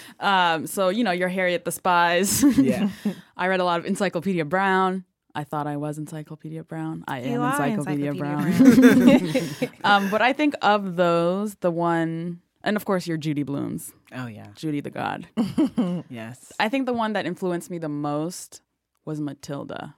um, 0.20 0.66
so 0.66 0.88
you 0.88 1.04
know, 1.04 1.10
your 1.12 1.28
Harriet 1.28 1.64
the 1.64 1.72
Spies. 1.72 2.42
Yeah. 2.58 2.88
I 3.36 3.48
read 3.48 3.60
a 3.60 3.64
lot 3.64 3.78
of 3.80 3.86
Encyclopedia 3.86 4.44
Brown. 4.44 5.04
I 5.36 5.44
thought 5.44 5.66
I 5.66 5.76
was 5.76 5.98
Encyclopedia 5.98 6.64
Brown. 6.64 7.04
I 7.06 7.20
am 7.20 7.30
You 7.30 7.42
are 7.42 7.66
Encyclopedia, 7.66 8.12
Encyclopedia 8.12 9.30
Brown. 9.60 9.70
um, 9.84 10.10
but 10.10 10.22
I 10.22 10.32
think 10.32 10.54
of 10.62 10.96
those, 10.96 11.56
the 11.56 11.70
one, 11.70 12.40
and 12.64 12.74
of 12.74 12.86
course, 12.86 13.06
your 13.06 13.18
Judy 13.18 13.42
Blumes, 13.42 13.92
Oh 14.14 14.26
yeah. 14.26 14.46
Judy 14.54 14.80
the 14.80 14.90
God. 14.90 15.28
Yes. 16.08 16.52
I 16.58 16.68
think 16.68 16.86
the 16.86 16.92
one 16.94 17.12
that 17.12 17.26
influenced 17.26 17.70
me 17.70 17.78
the 17.78 17.88
most 17.88 18.62
was 19.04 19.20
Matilda. 19.20 19.94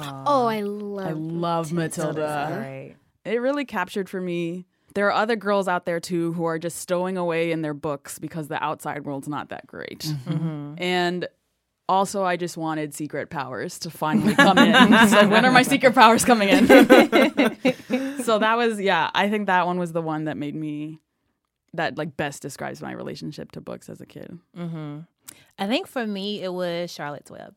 oh, 0.00 0.46
I 0.46 0.62
love 0.62 1.06
I 1.06 1.12
love 1.12 1.72
Matilda. 1.72 2.56
Right. 2.58 2.96
it 3.24 3.40
really 3.40 3.66
captured 3.66 4.08
for 4.08 4.20
me. 4.20 4.66
There 4.94 5.06
are 5.06 5.12
other 5.12 5.36
girls 5.36 5.68
out 5.68 5.84
there 5.84 6.00
too 6.00 6.32
who 6.32 6.44
are 6.44 6.58
just 6.58 6.78
stowing 6.78 7.16
away 7.18 7.52
in 7.52 7.60
their 7.62 7.74
books 7.74 8.18
because 8.18 8.48
the 8.48 8.62
outside 8.62 9.04
world's 9.04 9.28
not 9.28 9.50
that 9.50 9.66
great. 9.66 10.00
Mm-hmm. 10.00 10.74
And 10.78 11.28
also, 11.88 12.24
I 12.24 12.36
just 12.36 12.56
wanted 12.56 12.94
secret 12.94 13.30
powers 13.30 13.78
to 13.80 13.90
finally 13.90 14.34
come 14.34 14.58
in. 14.58 15.08
so 15.08 15.28
when 15.28 15.44
are 15.44 15.52
my 15.52 15.62
secret 15.62 15.94
powers 15.94 16.24
coming 16.24 16.48
in? 16.48 16.66
so 18.22 18.38
that 18.38 18.54
was, 18.56 18.80
yeah, 18.80 19.10
I 19.14 19.28
think 19.28 19.46
that 19.46 19.66
one 19.66 19.78
was 19.78 19.92
the 19.92 20.02
one 20.02 20.24
that 20.24 20.36
made 20.36 20.54
me, 20.54 21.00
that 21.74 21.98
like 21.98 22.16
best 22.16 22.42
describes 22.42 22.80
my 22.80 22.92
relationship 22.92 23.52
to 23.52 23.60
books 23.60 23.88
as 23.88 24.00
a 24.00 24.06
kid. 24.06 24.38
Mm-hmm. 24.56 25.00
I 25.58 25.66
think 25.66 25.86
for 25.86 26.06
me, 26.06 26.42
it 26.42 26.52
was 26.52 26.90
Charlotte's 26.90 27.30
Web. 27.30 27.54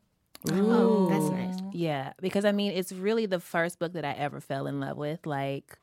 Oh, 0.50 1.08
that's 1.08 1.30
nice. 1.30 1.58
Yeah, 1.72 2.12
because 2.20 2.44
I 2.44 2.52
mean, 2.52 2.72
it's 2.72 2.92
really 2.92 3.26
the 3.26 3.40
first 3.40 3.78
book 3.78 3.94
that 3.94 4.04
I 4.04 4.12
ever 4.12 4.40
fell 4.40 4.66
in 4.66 4.80
love 4.80 4.96
with. 4.96 5.26
Like, 5.26 5.78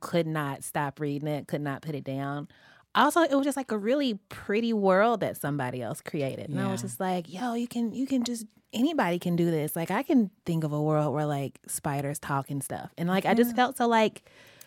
could 0.00 0.26
not 0.26 0.64
stop 0.64 1.00
reading 1.00 1.28
it, 1.28 1.46
could 1.48 1.60
not 1.60 1.82
put 1.82 1.94
it 1.94 2.04
down. 2.04 2.48
Also, 2.94 3.20
it 3.22 3.34
was 3.34 3.44
just 3.44 3.56
like 3.56 3.70
a 3.70 3.78
really 3.78 4.14
pretty 4.28 4.72
world 4.72 5.20
that 5.20 5.36
somebody 5.36 5.80
else 5.80 6.00
created, 6.00 6.48
and 6.48 6.60
I 6.60 6.70
was 6.70 6.82
just 6.82 6.98
like, 6.98 7.32
"Yo, 7.32 7.54
you 7.54 7.68
can, 7.68 7.92
you 7.92 8.06
can 8.06 8.24
just 8.24 8.46
anybody 8.72 9.18
can 9.18 9.36
do 9.36 9.50
this." 9.50 9.76
Like, 9.76 9.90
I 9.90 10.02
can 10.02 10.30
think 10.44 10.64
of 10.64 10.72
a 10.72 10.82
world 10.82 11.14
where 11.14 11.26
like 11.26 11.60
spiders 11.68 12.18
talk 12.18 12.50
and 12.50 12.62
stuff, 12.64 12.90
and 12.98 13.08
like 13.08 13.26
I 13.26 13.34
just 13.34 13.54
felt 13.54 13.76
so 13.76 13.86
like 13.86 14.22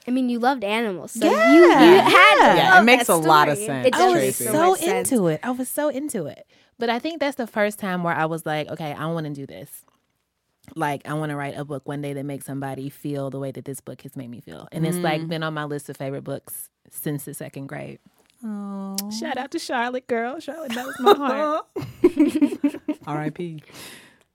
I 0.08 0.12
mean, 0.12 0.30
you 0.30 0.40
loved 0.40 0.64
animals, 0.64 1.12
so 1.12 1.30
Yeah, 1.30 1.54
you, 1.54 1.60
you 1.60 2.00
had 2.00 2.36
to 2.36 2.58
yeah. 2.58 2.80
It 2.80 2.84
makes 2.84 3.08
that 3.08 3.14
a 3.14 3.16
lot 3.16 3.50
of 3.50 3.58
sense, 3.58 3.88
It 3.88 3.96
I 3.96 4.06
was 4.06 4.14
make 4.14 4.22
Tracy. 4.22 4.46
so 4.46 4.70
much 4.72 4.80
sense. 4.80 5.12
into 5.12 5.28
it. 5.28 5.40
I 5.44 5.52
was 5.52 5.70
so 5.70 5.90
into 5.90 6.26
it. 6.26 6.46
But 6.78 6.90
I 6.90 7.00
think 7.00 7.20
that's 7.20 7.38
the 7.38 7.48
first 7.48 7.80
time 7.80 8.04
where 8.04 8.16
I 8.16 8.26
was 8.26 8.46
like, 8.46 8.68
okay, 8.70 8.94
I 8.94 9.06
want 9.08 9.28
to 9.28 9.34
do 9.34 9.46
this. 9.46 9.86
Like, 10.76 11.08
I 11.08 11.14
want 11.14 11.30
to 11.30 11.36
write 11.36 11.58
a 11.58 11.64
book 11.64 11.88
one 11.88 12.02
day 12.02 12.14
that 12.14 12.24
makes 12.26 12.46
somebody 12.46 12.90
feel 12.90 13.30
the 13.30 13.40
way 13.40 13.52
that 13.52 13.66
this 13.66 13.80
book 13.80 14.02
has 14.02 14.16
made 14.16 14.30
me 14.30 14.42
feel. 14.42 14.68
And 14.72 14.86
it's 14.86 14.98
like 14.98 15.22
mm. 15.22 15.28
been 15.30 15.44
on 15.44 15.54
my 15.54 15.66
list 15.66 15.90
of 15.90 15.98
favorite 15.98 16.24
books 16.24 16.70
since 16.90 17.26
the 17.26 17.34
second 17.34 17.68
grade. 17.68 18.00
Oh. 18.46 18.96
Shout 19.12 19.38
out 19.38 19.52
to 19.52 19.60
Charlotte, 19.60 20.08
girl. 20.08 20.40
Charlotte 20.40 20.76
knows 20.76 20.94
my 21.00 21.14
heart. 21.14 21.66
R.I.P. 23.08 23.64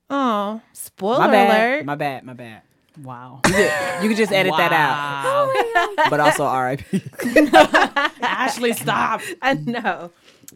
oh, 0.09 0.61
spoiler 0.73 1.19
My 1.19 1.27
bad. 1.27 1.49
alert. 1.49 1.85
My 1.85 1.95
bad. 1.95 2.23
My 2.23 2.33
bad. 2.33 2.61
Wow. 3.03 3.41
You 3.45 3.53
could, 3.53 3.71
you 4.03 4.09
could 4.09 4.17
just 4.17 4.31
edit 4.31 4.53
that 4.57 4.71
out. 4.73 6.09
But 6.09 6.19
also 6.19 6.43
R.I.P. 6.45 7.03
Ashley, 8.21 8.73
stop. 8.73 9.21
I 9.41 9.53
know. 9.53 10.11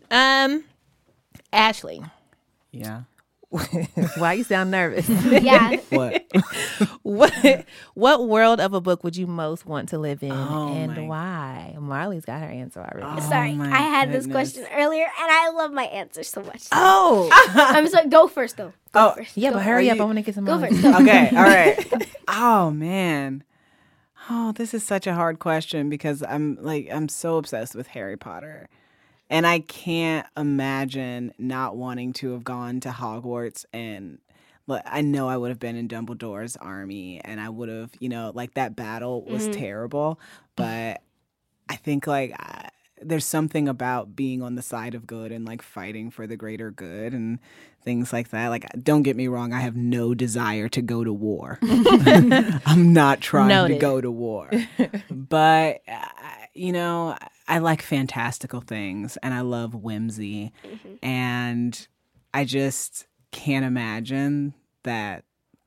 Um, 0.09 0.63
Ashley, 1.51 2.01
Yeah. 2.71 3.01
why 4.17 4.33
you 4.33 4.43
sound 4.43 4.71
nervous? 4.71 5.07
Yeah, 5.43 5.77
What? 5.89 6.25
what 7.03 7.65
what 7.93 8.27
world 8.27 8.59
of 8.59 8.73
a 8.73 8.81
book 8.81 9.03
would 9.03 9.15
you 9.15 9.27
most 9.27 9.65
want 9.65 9.89
to 9.89 9.97
live 9.99 10.23
in 10.23 10.31
Oh, 10.31 10.69
my- 10.69 10.71
and 10.71 11.07
why? 11.07 11.75
Marley's 11.79 12.25
got 12.25 12.41
her 12.41 12.47
answer 12.47 12.79
already. 12.79 13.05
Oh, 13.05 13.29
sorry, 13.29 13.57
I 13.59 13.77
had 13.77 14.11
this 14.11 14.25
question 14.27 14.65
earlier, 14.73 15.03
and 15.03 15.11
I 15.31 15.51
love 15.51 15.71
my 15.71 15.83
answer 15.85 16.23
so 16.23 16.41
much. 16.43 16.67
Oh, 16.71 17.29
I'm 17.53 17.87
sorry. 17.87 18.07
Go 18.09 18.27
first, 18.27 18.57
though. 18.57 18.73
Go 18.91 19.09
Oh, 19.09 19.13
first. 19.15 19.37
yeah, 19.37 19.49
Go 19.49 19.57
but 19.57 19.63
hurry 19.65 19.89
up. 19.89 19.97
you- 19.97 20.03
I 20.03 20.05
want 20.05 20.17
to 20.17 20.21
get 20.23 20.35
some 20.35 20.45
Go 20.45 20.59
first. 20.59 20.81
Go. 20.81 20.95
Okay. 21.01 21.29
All 21.29 21.43
right. 21.43 22.07
Oh 22.27 22.71
man. 22.71 23.43
Oh, 24.29 24.53
this 24.53 24.73
is 24.73 24.83
such 24.85 25.05
a 25.05 25.13
hard 25.13 25.39
question 25.39 25.89
because 25.89 26.23
I'm 26.23 26.57
like 26.61 26.87
I'm 26.91 27.09
so 27.09 27.37
obsessed 27.37 27.75
with 27.75 27.87
Harry 27.87 28.17
Potter. 28.17 28.69
And 29.33 29.47
I 29.47 29.61
can't 29.61 30.27
imagine 30.37 31.33
not 31.39 31.75
wanting 31.75 32.13
to 32.13 32.33
have 32.33 32.43
gone 32.43 32.79
to 32.81 32.89
Hogwarts 32.89 33.65
and 33.73 34.19
look, 34.67 34.83
I 34.85 35.01
know 35.01 35.27
I 35.27 35.37
would 35.37 35.49
have 35.49 35.59
been 35.59 35.75
in 35.75 35.87
Dumbledore's 35.87 36.55
army 36.55 37.19
and 37.25 37.41
I 37.41 37.49
would 37.49 37.67
have, 37.67 37.89
you 37.99 38.09
know, 38.09 38.31
like 38.35 38.53
that 38.53 38.75
battle 38.75 39.25
was 39.25 39.47
terrible, 39.49 40.19
but 40.55 41.01
I 41.67 41.75
think 41.77 42.05
like 42.05 42.39
I, 42.39 42.69
there's 43.01 43.25
something 43.25 43.67
about 43.67 44.15
being 44.15 44.43
on 44.43 44.53
the 44.53 44.61
side 44.61 44.93
of 44.93 45.07
good 45.07 45.31
and 45.31 45.45
like 45.45 45.63
fighting 45.63 46.11
for 46.11 46.27
the 46.27 46.37
greater 46.37 46.69
good 46.69 47.13
and 47.13 47.39
things 47.83 48.13
like 48.13 48.29
that. 48.29 48.49
Like, 48.49 48.67
don't 48.83 49.01
get 49.01 49.15
me 49.15 49.27
wrong, 49.27 49.51
I 49.51 49.61
have 49.61 49.75
no 49.75 50.13
desire 50.13 50.69
to 50.69 50.81
go 50.83 51.03
to 51.03 51.11
war. 51.11 51.57
I'm 51.63 52.93
not 52.93 53.19
trying 53.19 53.67
to 53.67 53.79
go 53.79 53.99
to 53.99 54.11
war. 54.11 54.51
but, 55.09 55.81
uh, 55.87 56.05
you 56.53 56.71
know, 56.71 57.17
I 57.47 57.59
like 57.59 57.81
fantastical 57.81 58.61
things 58.61 59.17
and 59.17 59.33
I 59.33 59.41
love 59.41 59.73
whimsy. 59.73 60.51
Mm-hmm. 60.65 61.05
And 61.05 61.87
I 62.33 62.45
just 62.45 63.07
can't 63.31 63.65
imagine 63.65 64.53
that 64.83 65.23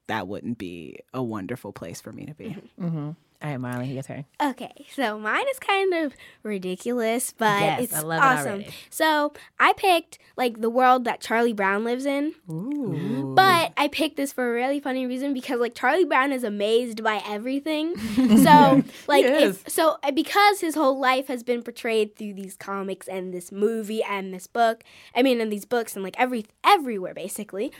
that 0.06 0.28
wouldn't 0.28 0.58
be 0.58 1.00
a 1.12 1.22
wonderful 1.22 1.72
place 1.72 2.00
for 2.00 2.12
me 2.12 2.26
to 2.26 2.34
be. 2.34 2.44
Mm-hmm. 2.46 2.86
Mm-hmm. 2.86 3.10
All 3.42 3.50
right, 3.50 3.58
Marley, 3.60 3.88
your 3.92 4.02
turn. 4.02 4.24
Okay, 4.42 4.72
so 4.94 5.18
mine 5.18 5.44
is 5.52 5.58
kind 5.58 5.92
of 5.94 6.14
ridiculous, 6.42 7.34
but 7.36 7.60
Yes, 7.60 7.82
it's 7.84 7.94
I 7.94 8.00
love 8.00 8.18
it 8.22 8.24
awesome. 8.26 8.52
already. 8.52 8.70
So 8.90 9.32
I 9.60 9.72
picked 9.74 10.18
like 10.36 10.60
the 10.60 10.70
world 10.70 11.04
that 11.04 11.20
Charlie 11.20 11.52
Brown 11.52 11.84
lives 11.84 12.06
in, 12.06 12.34
Ooh. 12.50 13.32
but 13.36 13.72
I 13.76 13.88
picked 13.88 14.16
this 14.16 14.32
for 14.32 14.48
a 14.50 14.52
really 14.54 14.80
funny 14.80 15.06
reason 15.06 15.34
because 15.34 15.60
like 15.60 15.74
Charlie 15.74 16.04
Brown 16.06 16.32
is 16.32 16.44
amazed 16.44 17.02
by 17.02 17.22
everything. 17.26 17.94
So 18.46 18.82
like 19.08 19.24
if, 19.24 19.68
so 19.68 19.98
uh, 20.02 20.10
because 20.10 20.60
his 20.60 20.74
whole 20.74 20.98
life 21.00 21.26
has 21.28 21.42
been 21.42 21.62
portrayed 21.62 22.16
through 22.16 22.34
these 22.34 22.56
comics 22.56 23.08
and 23.08 23.32
this 23.32 23.50
movie 23.52 24.02
and 24.02 24.32
this 24.32 24.46
book. 24.46 24.82
I 25.14 25.22
mean, 25.22 25.40
in 25.40 25.48
these 25.48 25.64
books 25.64 25.94
and 25.94 26.04
like 26.04 26.18
every 26.18 26.46
everywhere 26.64 27.14
basically. 27.14 27.72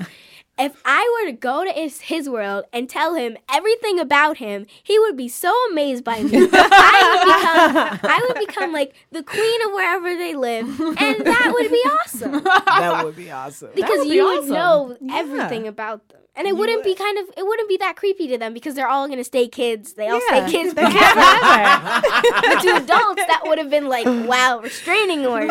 If 0.59 0.81
I 0.87 1.21
were 1.21 1.31
to 1.31 1.37
go 1.37 1.65
to 1.67 1.71
his, 1.71 2.01
his 2.01 2.31
world 2.31 2.65
and 2.73 2.89
tell 2.89 3.15
him 3.15 3.37
everything 3.53 4.01
about 4.01 4.39
him, 4.39 4.65
he 4.83 4.99
would 4.99 5.15
be 5.17 5.29
so 5.29 5.53
amazed 5.71 6.03
by 6.03 6.23
me. 6.23 6.31
I 6.53 7.11
would 7.13 8.01
become, 8.01 8.11
I 8.11 8.25
would 8.27 8.47
become 8.47 8.73
like 8.73 8.95
the 9.13 9.23
queen 9.23 9.63
of 9.67 9.73
wherever 9.73 10.17
they 10.17 10.35
live, 10.35 10.67
and 10.81 11.27
that 11.27 11.51
would 11.53 11.71
be 11.71 11.83
awesome 12.01 12.33
that 12.45 13.05
would 13.05 13.17
be 13.17 13.31
awesome. 13.31 13.71
because 13.75 13.99
would 13.99 14.09
be 14.09 14.15
you 14.15 14.25
would 14.25 14.49
know 14.49 14.97
everything 15.13 15.69
about 15.69 16.09
them, 16.09 16.21
and 16.35 16.47
it 16.49 16.57
wouldn't 16.57 16.85
be 16.85 16.95
kind 16.95 17.19
of 17.19 17.27
it 17.37 17.45
wouldn't 17.47 17.69
be 17.69 17.77
that 17.77 17.97
creepy 17.97 18.27
to 18.29 18.39
them 18.39 18.55
because 18.55 18.75
they're 18.75 18.89
all 18.89 19.07
gonna 19.09 19.25
stay 19.25 19.49
kids. 19.49 19.93
They 19.93 20.09
all 20.09 20.21
Yeah. 20.31 20.47
stay 20.47 20.53
kids 20.59 20.73
forever. 20.73 20.93
but 22.41 22.61
to 22.63 22.77
adults, 22.77 23.23
that 23.27 23.43
would 23.45 23.59
have 23.59 23.69
been 23.69 23.89
like 23.89 24.07
wow, 24.07 24.61
restraining 24.63 25.27
order. 25.27 25.49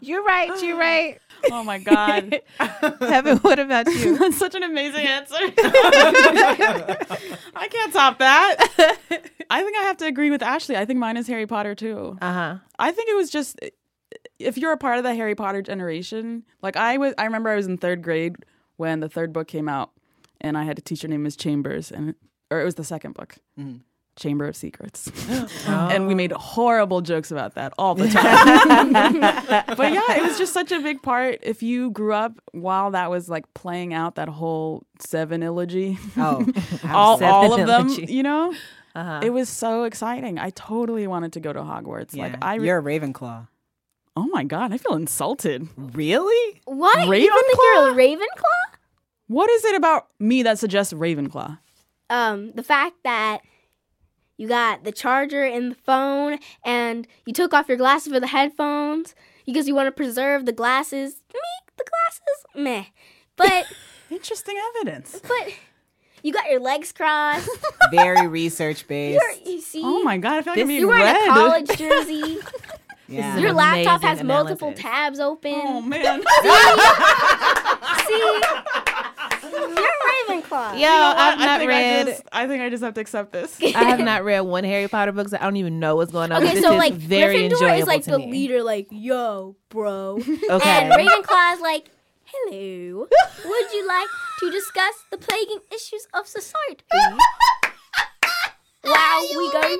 You're 0.00 0.24
right. 0.24 0.62
You're 0.62 0.76
right. 0.78 1.18
Oh 1.52 1.64
my 1.64 1.78
god. 1.78 2.40
Heben, 3.00 3.38
what 3.38 3.58
about 3.58 3.86
you? 3.88 4.16
That's 4.18 4.38
such 4.38 4.54
an 4.54 4.62
amazing 4.62 5.06
answer. 5.06 5.36
I 7.56 7.68
can't 7.70 7.92
top 7.92 8.18
that. 8.18 8.56
I 9.50 9.62
think 9.62 9.76
I 9.76 9.82
have 9.82 9.96
to 9.98 10.06
agree 10.06 10.30
with 10.30 10.42
Ashley. 10.42 10.76
I 10.76 10.84
think 10.84 10.98
mine 10.98 11.16
is 11.16 11.26
Harry 11.26 11.46
Potter 11.46 11.74
too. 11.74 12.16
Uh 12.20 12.32
huh. 12.32 12.56
I 12.78 12.92
think 12.92 13.08
it 13.08 13.16
was 13.16 13.30
just 13.30 13.58
if 14.38 14.56
you're 14.58 14.72
a 14.72 14.76
part 14.78 14.98
of 14.98 15.04
the 15.04 15.14
Harry 15.14 15.34
Potter 15.34 15.62
generation, 15.62 16.44
like 16.62 16.76
I 16.76 16.96
was 16.98 17.14
I 17.18 17.24
remember 17.24 17.50
I 17.50 17.56
was 17.56 17.66
in 17.66 17.78
3rd 17.78 18.02
grade 18.02 18.36
when 18.76 19.00
the 19.00 19.08
third 19.08 19.32
book 19.32 19.48
came 19.48 19.68
out 19.68 19.90
and 20.40 20.56
I 20.56 20.64
had 20.64 20.78
a 20.78 20.82
teacher 20.82 21.08
named 21.08 21.22
Miss 21.24 21.36
Chambers 21.36 21.90
and 21.90 22.14
or 22.50 22.60
it 22.60 22.64
was 22.64 22.74
the 22.76 22.84
second 22.84 23.14
book. 23.14 23.36
Chamber 24.20 24.46
of 24.46 24.54
Secrets. 24.54 25.10
and 25.66 26.06
we 26.06 26.14
made 26.14 26.30
horrible 26.30 27.00
jokes 27.00 27.30
about 27.32 27.54
that 27.56 27.72
all 27.78 27.94
the 27.96 28.06
time. 28.10 28.92
but 29.76 29.92
yeah, 29.92 30.16
it 30.18 30.22
was 30.22 30.38
just 30.38 30.52
such 30.52 30.70
a 30.70 30.78
big 30.80 31.02
part. 31.02 31.38
If 31.42 31.62
you 31.62 31.90
grew 31.90 32.12
up 32.12 32.40
while 32.52 32.92
that 32.92 33.10
was 33.10 33.28
like 33.28 33.52
playing 33.54 33.92
out 33.94 34.14
that 34.14 34.28
whole 34.28 34.84
seven 35.00 35.42
eulogy, 35.42 35.98
Oh, 36.16 36.46
all, 36.88 37.18
Seven 37.18 37.34
all 37.34 37.60
of 37.60 37.66
them, 37.66 37.88
eulogy. 37.88 38.12
you 38.12 38.22
know, 38.22 38.54
Uh-huh. 38.94 39.20
it 39.22 39.30
was 39.30 39.48
so 39.48 39.84
exciting. 39.84 40.38
I 40.38 40.50
totally 40.50 41.06
wanted 41.06 41.32
to 41.34 41.40
go 41.40 41.52
to 41.52 41.60
Hogwarts. 41.60 42.14
yeah. 42.14 42.24
Like 42.24 42.44
I, 42.44 42.54
re- 42.56 42.66
you're 42.66 42.78
a 42.78 42.82
Ravenclaw. 42.82 43.48
oh 44.16 44.26
my 44.32 44.44
god, 44.44 44.72
I 44.72 44.78
feel 44.78 44.94
insulted. 44.94 45.66
Really? 45.76 46.60
what? 46.66 46.98
You 47.06 47.28
don't 47.28 47.46
think 47.46 47.58
you're 47.58 47.90
a 47.90 47.94
Ravenclaw? 47.94 48.76
What 49.28 49.48
is 49.50 49.64
it 49.64 49.74
about 49.76 50.08
me 50.18 50.42
that 50.42 50.58
suggests 50.58 50.92
Ravenclaw? 50.92 51.58
Um, 52.10 52.50
the 52.52 52.64
fact 52.64 52.96
that 53.04 53.38
you 54.40 54.48
got 54.48 54.84
the 54.84 54.90
charger 54.92 55.44
in 55.44 55.68
the 55.68 55.74
phone 55.74 56.38
and 56.64 57.06
you 57.26 57.32
took 57.34 57.52
off 57.52 57.68
your 57.68 57.76
glasses 57.76 58.10
for 58.10 58.18
the 58.18 58.26
headphones 58.28 59.14
because 59.44 59.68
you 59.68 59.74
want 59.74 59.86
to 59.86 59.92
preserve 59.92 60.46
the 60.46 60.52
glasses. 60.52 61.16
Me, 61.34 61.40
the 61.76 61.84
glasses, 61.84 62.46
meh. 62.64 62.84
But 63.36 63.66
Interesting 64.10 64.56
evidence. 64.76 65.20
but 65.22 65.52
you 66.22 66.32
got 66.32 66.50
your 66.50 66.58
legs 66.58 66.90
crossed. 66.90 67.50
Very 67.92 68.26
research 68.28 68.88
based. 68.88 69.22
You're, 69.44 69.60
see, 69.60 69.82
Oh 69.84 70.02
my 70.04 70.16
god, 70.16 70.38
I 70.38 70.42
feel 70.42 70.52
like 70.54 70.60
I'm 70.62 70.68
being 70.68 70.80
you're 70.80 70.88
wearing 70.88 71.04
read. 71.04 71.28
a 71.28 71.32
college 71.32 71.68
jersey. 71.78 72.38
Yeah. 73.08 73.36
Your 73.36 73.52
laptop 73.52 74.00
amazing 74.02 74.08
has 74.18 74.24
multiple 74.24 74.72
tabs 74.72 75.20
open. 75.20 75.52
Oh 75.54 75.82
man. 75.82 76.22
See, 78.06 78.40
you're 79.52 79.68
Ravenclaw. 80.40 80.72
Yo, 80.72 80.78
You 80.78 80.86
know? 80.86 81.14
I've 81.16 81.38
I 81.40 81.44
not 81.46 81.58
think 81.58 81.68
read. 81.68 82.00
I, 82.00 82.10
just, 82.10 82.22
I 82.32 82.46
think 82.46 82.62
I 82.62 82.68
just 82.70 82.82
have 82.82 82.94
to 82.94 83.00
accept 83.00 83.32
this. 83.32 83.58
I 83.62 83.84
have 83.84 84.00
not 84.00 84.24
read 84.24 84.40
one 84.40 84.64
Harry 84.64 84.88
Potter 84.88 85.12
book, 85.12 85.28
so 85.28 85.36
I 85.40 85.44
don't 85.44 85.56
even 85.56 85.78
know 85.80 85.96
what's 85.96 86.12
going 86.12 86.32
on. 86.32 86.42
Okay, 86.42 86.54
this 86.54 86.64
so 86.64 86.72
is 86.72 86.78
like 86.78 86.94
very 86.94 87.34
Gryffindor 87.36 87.52
enjoyable 87.52 87.78
is 87.80 87.86
like 87.86 88.04
the 88.04 88.18
me. 88.18 88.30
leader, 88.30 88.62
like 88.62 88.88
yo, 88.90 89.56
bro, 89.68 90.16
Okay. 90.18 90.40
and 90.50 90.92
Ravenclaw 90.92 91.54
is 91.54 91.60
like, 91.60 91.90
hello. 92.24 93.06
Would 93.44 93.72
you 93.72 93.86
like 93.86 94.08
to 94.40 94.50
discuss 94.50 94.94
the 95.10 95.16
plaguing 95.18 95.60
issues 95.72 96.06
of 96.14 96.26
society? 96.26 96.84
wow, 98.84 99.22
we 99.36 99.52
go. 99.52 99.76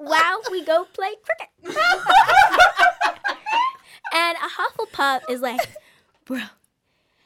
Wow, 0.00 0.40
we 0.50 0.64
go 0.64 0.84
play 0.92 1.14
cricket. 1.24 1.48
and 4.14 4.36
a 4.36 4.48
Hufflepuff 4.48 5.20
is 5.30 5.40
like, 5.40 5.60
bro, 6.24 6.40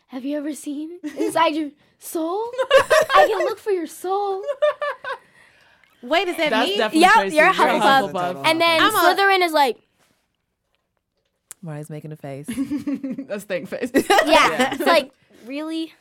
have 0.07 0.25
you 0.25 0.37
ever 0.39 0.55
seen 0.55 0.99
inside 1.19 1.55
your 1.55 1.71
soul? 1.99 2.45
I 3.15 3.27
can 3.29 3.39
look 3.45 3.59
for 3.59 3.71
your 3.71 3.87
soul. 3.87 4.43
Wait, 6.03 6.29
is 6.29 6.37
that 6.37 6.51
That's 6.51 6.69
me? 6.71 6.77
definitely 6.77 7.01
Yep, 7.01 7.13
Tracy. 7.15 7.37
you're 7.37 7.47
a 7.47 7.55
You're 7.55 7.67
a 7.67 7.81
Hufflepuff. 7.81 8.13
Hufflepuff. 8.13 8.47
And 8.47 8.61
then 8.61 8.81
I'm 8.83 8.95
a- 8.95 8.99
Slytherin 8.99 9.45
is 9.45 9.53
like, 9.53 9.79
Marley's 11.63 11.91
making 11.91 12.13
a 12.13 12.17
face. 12.17 12.47
That's 13.27 13.45
thing 13.45 13.67
face. 13.67 13.91
yeah. 13.95 14.75
It's 14.75 14.87
like, 14.87 15.11
really? 15.47 15.93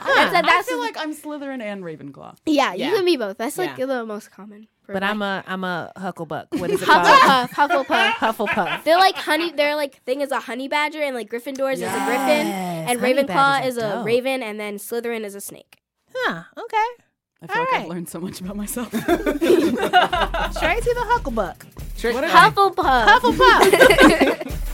That's, 0.00 0.34
I 0.34 0.42
that's 0.42 0.68
feel 0.68 0.80
like 0.80 0.96
I'm 0.98 1.14
Slytherin 1.14 1.62
and 1.62 1.82
Ravenclaw. 1.84 2.36
yeah, 2.46 2.74
Yeah. 2.74 2.88
you 2.90 2.96
can 2.96 3.04
be 3.04 3.16
both. 3.16 3.38
That's 3.38 3.56
like 3.58 3.76
Yeah. 3.78 3.86
the 3.86 4.04
most 4.04 4.30
common. 4.32 4.66
for 4.84 4.92
But 4.92 5.02
my- 5.02 5.10
I'm 5.10 5.22
a 5.22 5.44
I'm 5.46 5.64
a 5.64 5.92
Hucklebuck. 5.96 6.58
What 6.60 6.70
is 6.70 6.82
it 6.82 6.86
called? 6.86 7.06
Hufflepuff. 7.06 7.48
Hufflepuff. 7.86 8.10
Hufflepuff. 8.14 8.84
They're 8.84 8.98
like 8.98 9.14
honey. 9.16 9.52
They're 9.52 9.76
like 9.76 10.02
thing 10.04 10.20
is 10.20 10.30
a 10.32 10.40
honey 10.40 10.68
badger, 10.68 11.00
and 11.02 11.14
like 11.14 11.30
Gryffindors 11.30 11.74
is 11.74 11.82
a 11.82 12.04
griffin, 12.04 12.46
Yes, 12.48 12.90
and 12.90 13.00
honey 13.00 13.14
Ravenclaw 13.14 13.26
badgers 13.28 13.76
is 13.76 13.82
are 13.82 13.86
a 13.86 13.94
dope. 13.98 14.06
raven, 14.06 14.42
and 14.42 14.58
then 14.60 14.76
Slytherin 14.78 15.24
is 15.24 15.34
a 15.34 15.40
snake. 15.40 15.78
Huh. 16.14 16.42
Okay. 16.58 16.76
I 17.42 17.46
feel 17.46 17.56
All 17.56 17.62
like 17.62 17.72
right. 17.72 17.82
I've 17.82 17.88
learned 17.88 18.08
so 18.08 18.20
much 18.20 18.40
about 18.40 18.56
myself. 18.56 18.88
Straight 18.92 20.82
to 20.82 20.94
the 20.94 21.06
Hucklebuck. 21.12 21.58
Hufflepuff. 21.98 23.06
Hufflepuff. 23.06 24.60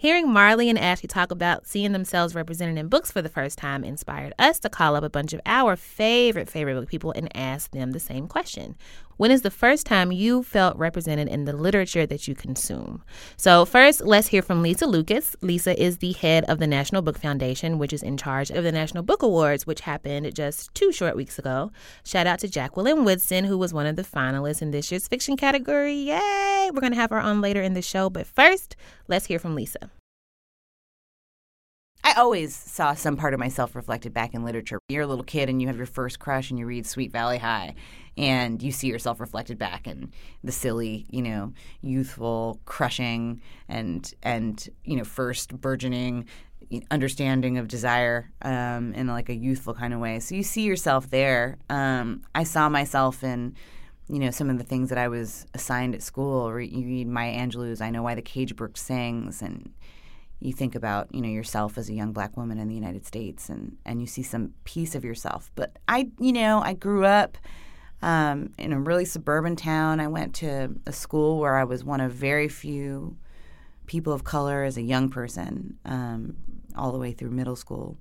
Hearing 0.00 0.30
Marley 0.30 0.70
and 0.70 0.78
Ashley 0.78 1.08
talk 1.08 1.32
about 1.32 1.66
seeing 1.66 1.90
themselves 1.90 2.32
represented 2.32 2.78
in 2.78 2.86
books 2.86 3.10
for 3.10 3.20
the 3.20 3.28
first 3.28 3.58
time 3.58 3.82
inspired 3.82 4.32
us 4.38 4.60
to 4.60 4.68
call 4.68 4.94
up 4.94 5.02
a 5.02 5.10
bunch 5.10 5.32
of 5.32 5.40
our 5.44 5.74
favorite, 5.74 6.48
favorite 6.48 6.74
book 6.74 6.88
people 6.88 7.10
and 7.16 7.28
ask 7.36 7.72
them 7.72 7.90
the 7.90 7.98
same 7.98 8.28
question. 8.28 8.76
When 9.18 9.32
is 9.32 9.42
the 9.42 9.50
first 9.50 9.84
time 9.84 10.12
you 10.12 10.44
felt 10.44 10.76
represented 10.76 11.26
in 11.26 11.44
the 11.44 11.52
literature 11.52 12.06
that 12.06 12.28
you 12.28 12.36
consume? 12.36 13.02
So, 13.36 13.64
first, 13.64 14.00
let's 14.00 14.28
hear 14.28 14.42
from 14.42 14.62
Lisa 14.62 14.86
Lucas. 14.86 15.34
Lisa 15.40 15.76
is 15.76 15.98
the 15.98 16.12
head 16.12 16.44
of 16.44 16.60
the 16.60 16.68
National 16.68 17.02
Book 17.02 17.18
Foundation, 17.18 17.78
which 17.78 17.92
is 17.92 18.04
in 18.04 18.16
charge 18.16 18.52
of 18.52 18.62
the 18.62 18.70
National 18.70 19.02
Book 19.02 19.24
Awards, 19.24 19.66
which 19.66 19.80
happened 19.80 20.32
just 20.36 20.72
two 20.72 20.92
short 20.92 21.16
weeks 21.16 21.36
ago. 21.36 21.72
Shout 22.04 22.28
out 22.28 22.38
to 22.38 22.48
Jacqueline 22.48 23.04
Woodson, 23.04 23.44
who 23.44 23.58
was 23.58 23.74
one 23.74 23.86
of 23.86 23.96
the 23.96 24.04
finalists 24.04 24.62
in 24.62 24.70
this 24.70 24.92
year's 24.92 25.08
fiction 25.08 25.36
category. 25.36 25.94
Yay! 25.94 26.70
We're 26.72 26.80
going 26.80 26.92
to 26.92 27.00
have 27.00 27.10
her 27.10 27.18
on 27.18 27.40
later 27.40 27.60
in 27.60 27.74
the 27.74 27.82
show, 27.82 28.08
but 28.08 28.24
first, 28.24 28.76
let's 29.08 29.26
hear 29.26 29.40
from 29.40 29.56
Lisa. 29.56 29.90
I 32.08 32.14
always 32.14 32.56
saw 32.56 32.94
some 32.94 33.18
part 33.18 33.34
of 33.34 33.40
myself 33.40 33.76
reflected 33.76 34.14
back 34.14 34.32
in 34.32 34.42
literature. 34.42 34.78
You're 34.88 35.02
a 35.02 35.06
little 35.06 35.24
kid 35.24 35.50
and 35.50 35.60
you 35.60 35.68
have 35.68 35.76
your 35.76 35.84
first 35.84 36.18
crush 36.18 36.48
and 36.48 36.58
you 36.58 36.64
read 36.64 36.86
Sweet 36.86 37.12
Valley 37.12 37.36
High 37.36 37.74
and 38.16 38.62
you 38.62 38.72
see 38.72 38.88
yourself 38.88 39.20
reflected 39.20 39.58
back 39.58 39.86
in 39.86 40.10
the 40.42 40.50
silly, 40.50 41.04
you 41.10 41.20
know, 41.20 41.52
youthful 41.82 42.60
crushing 42.64 43.42
and 43.68 44.10
and 44.22 44.70
you 44.84 44.96
know, 44.96 45.04
first 45.04 45.60
burgeoning 45.60 46.24
understanding 46.90 47.58
of 47.58 47.68
desire 47.68 48.30
um, 48.40 48.94
in 48.94 49.06
like 49.06 49.28
a 49.28 49.34
youthful 49.34 49.74
kind 49.74 49.92
of 49.92 50.00
way. 50.00 50.18
So 50.18 50.34
you 50.34 50.42
see 50.42 50.62
yourself 50.62 51.10
there. 51.10 51.58
Um, 51.68 52.22
I 52.34 52.44
saw 52.44 52.70
myself 52.70 53.22
in, 53.22 53.54
you 54.08 54.18
know, 54.18 54.30
some 54.30 54.48
of 54.48 54.56
the 54.56 54.64
things 54.64 54.88
that 54.88 54.96
I 54.96 55.08
was 55.08 55.44
assigned 55.52 55.94
at 55.94 56.02
school. 56.02 56.58
You 56.58 56.86
read 56.86 57.06
Maya 57.06 57.34
Angelou's 57.34 57.82
"I 57.82 57.90
Know 57.90 58.02
Why 58.02 58.14
the 58.14 58.22
Cage 58.22 58.56
Bird 58.56 58.78
Sings," 58.78 59.42
and 59.42 59.74
you 60.40 60.52
think 60.52 60.74
about 60.74 61.12
you 61.14 61.20
know 61.20 61.28
yourself 61.28 61.78
as 61.78 61.88
a 61.88 61.94
young 61.94 62.12
black 62.12 62.36
woman 62.36 62.58
in 62.58 62.68
the 62.68 62.74
United 62.74 63.06
States, 63.06 63.48
and 63.48 63.76
and 63.84 64.00
you 64.00 64.06
see 64.06 64.22
some 64.22 64.54
piece 64.64 64.94
of 64.94 65.04
yourself. 65.04 65.50
But 65.54 65.76
I, 65.88 66.10
you 66.18 66.32
know, 66.32 66.60
I 66.60 66.74
grew 66.74 67.04
up. 67.04 67.38
Um, 68.00 68.50
in 68.58 68.72
a 68.72 68.78
really 68.78 69.04
suburban 69.04 69.56
town, 69.56 69.98
I 69.98 70.06
went 70.06 70.32
to 70.36 70.76
a 70.86 70.92
school 70.92 71.40
where 71.40 71.56
I 71.56 71.64
was 71.64 71.82
one 71.82 72.00
of 72.00 72.12
very 72.12 72.46
few 72.46 73.16
people 73.86 74.12
of 74.12 74.22
color 74.22 74.62
as 74.62 74.76
a 74.76 74.82
young 74.82 75.08
person, 75.10 75.78
um, 75.84 76.36
all 76.76 76.92
the 76.92 76.98
way 76.98 77.10
through 77.10 77.30
middle 77.30 77.56
school. 77.56 77.96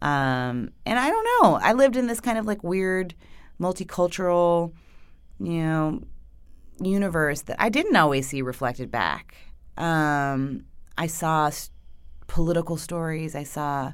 Um, 0.00 0.70
and 0.84 0.98
I 0.98 1.08
don't 1.08 1.24
know. 1.24 1.60
I 1.62 1.74
lived 1.74 1.96
in 1.96 2.08
this 2.08 2.20
kind 2.20 2.36
of 2.36 2.46
like 2.46 2.64
weird, 2.64 3.14
multicultural, 3.60 4.72
you 5.38 5.62
know, 5.62 6.02
universe 6.80 7.42
that 7.42 7.56
I 7.60 7.68
didn't 7.68 7.94
always 7.94 8.28
see 8.28 8.42
reflected 8.42 8.90
back. 8.90 9.36
Um, 9.76 10.64
I 10.96 11.06
saw 11.06 11.50
political 12.26 12.76
stories. 12.76 13.34
I 13.34 13.44
saw 13.44 13.92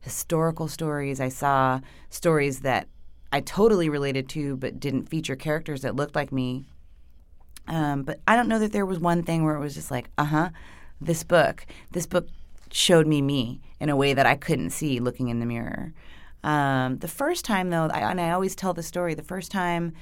historical 0.00 0.68
stories. 0.68 1.20
I 1.20 1.28
saw 1.28 1.80
stories 2.08 2.60
that 2.60 2.88
I 3.32 3.40
totally 3.40 3.88
related 3.88 4.28
to, 4.30 4.56
but 4.56 4.80
didn't 4.80 5.08
feature 5.08 5.36
characters 5.36 5.82
that 5.82 5.96
looked 5.96 6.14
like 6.14 6.32
me. 6.32 6.64
Um, 7.68 8.02
but 8.02 8.20
I 8.26 8.36
don't 8.36 8.48
know 8.48 8.58
that 8.58 8.72
there 8.72 8.86
was 8.86 8.98
one 8.98 9.22
thing 9.22 9.44
where 9.44 9.54
it 9.54 9.60
was 9.60 9.74
just 9.74 9.90
like, 9.90 10.10
uh 10.18 10.24
huh, 10.24 10.50
this 11.00 11.22
book, 11.22 11.66
this 11.92 12.06
book 12.06 12.28
showed 12.72 13.06
me 13.06 13.22
me 13.22 13.60
in 13.78 13.88
a 13.88 13.96
way 13.96 14.14
that 14.14 14.26
I 14.26 14.36
couldn't 14.36 14.70
see 14.70 15.00
looking 15.00 15.28
in 15.28 15.40
the 15.40 15.46
mirror. 15.46 15.92
Um, 16.42 16.98
the 16.98 17.08
first 17.08 17.44
time, 17.44 17.70
though, 17.70 17.88
I, 17.92 18.10
and 18.10 18.20
I 18.20 18.30
always 18.30 18.56
tell 18.56 18.72
the 18.72 18.82
story, 18.82 19.14
the 19.14 19.22
first 19.22 19.52
time 19.52 19.92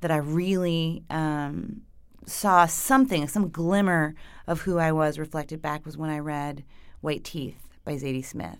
that 0.00 0.10
I 0.10 0.16
really 0.16 1.04
um, 1.10 1.82
saw 2.26 2.66
something, 2.66 3.26
some 3.28 3.50
glimmer 3.50 4.14
of 4.46 4.62
who 4.62 4.78
I 4.78 4.92
was 4.92 5.18
reflected 5.18 5.60
back 5.60 5.84
was 5.84 5.96
when 5.96 6.10
I 6.10 6.18
read 6.18 6.64
White 7.00 7.24
Teeth 7.24 7.68
by 7.84 7.94
Zadie 7.94 8.24
Smith. 8.24 8.58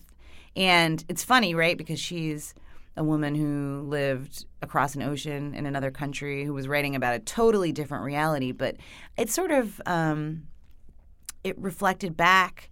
And 0.57 1.05
it's 1.09 1.25
funny, 1.25 1.55
right? 1.55 1.79
Because 1.79 2.01
she's 2.01 2.55
a 2.97 3.05
woman 3.05 3.35
who 3.35 3.83
lived 3.89 4.45
across 4.61 4.95
an 4.95 5.03
ocean 5.03 5.55
in 5.55 5.65
another 5.65 5.91
country 5.91 6.45
who 6.45 6.53
was 6.53 6.69
writing 6.69 6.95
about 6.95 7.15
a 7.15 7.21
totally 7.21 7.73
different 7.73 8.05
reality, 8.05 8.53
but 8.53 8.77
it 9.17 9.31
sort 9.31 9.51
of 9.51 9.81
um, 9.87 10.43
it 11.43 11.59
reflected 11.59 12.17
back, 12.17 12.71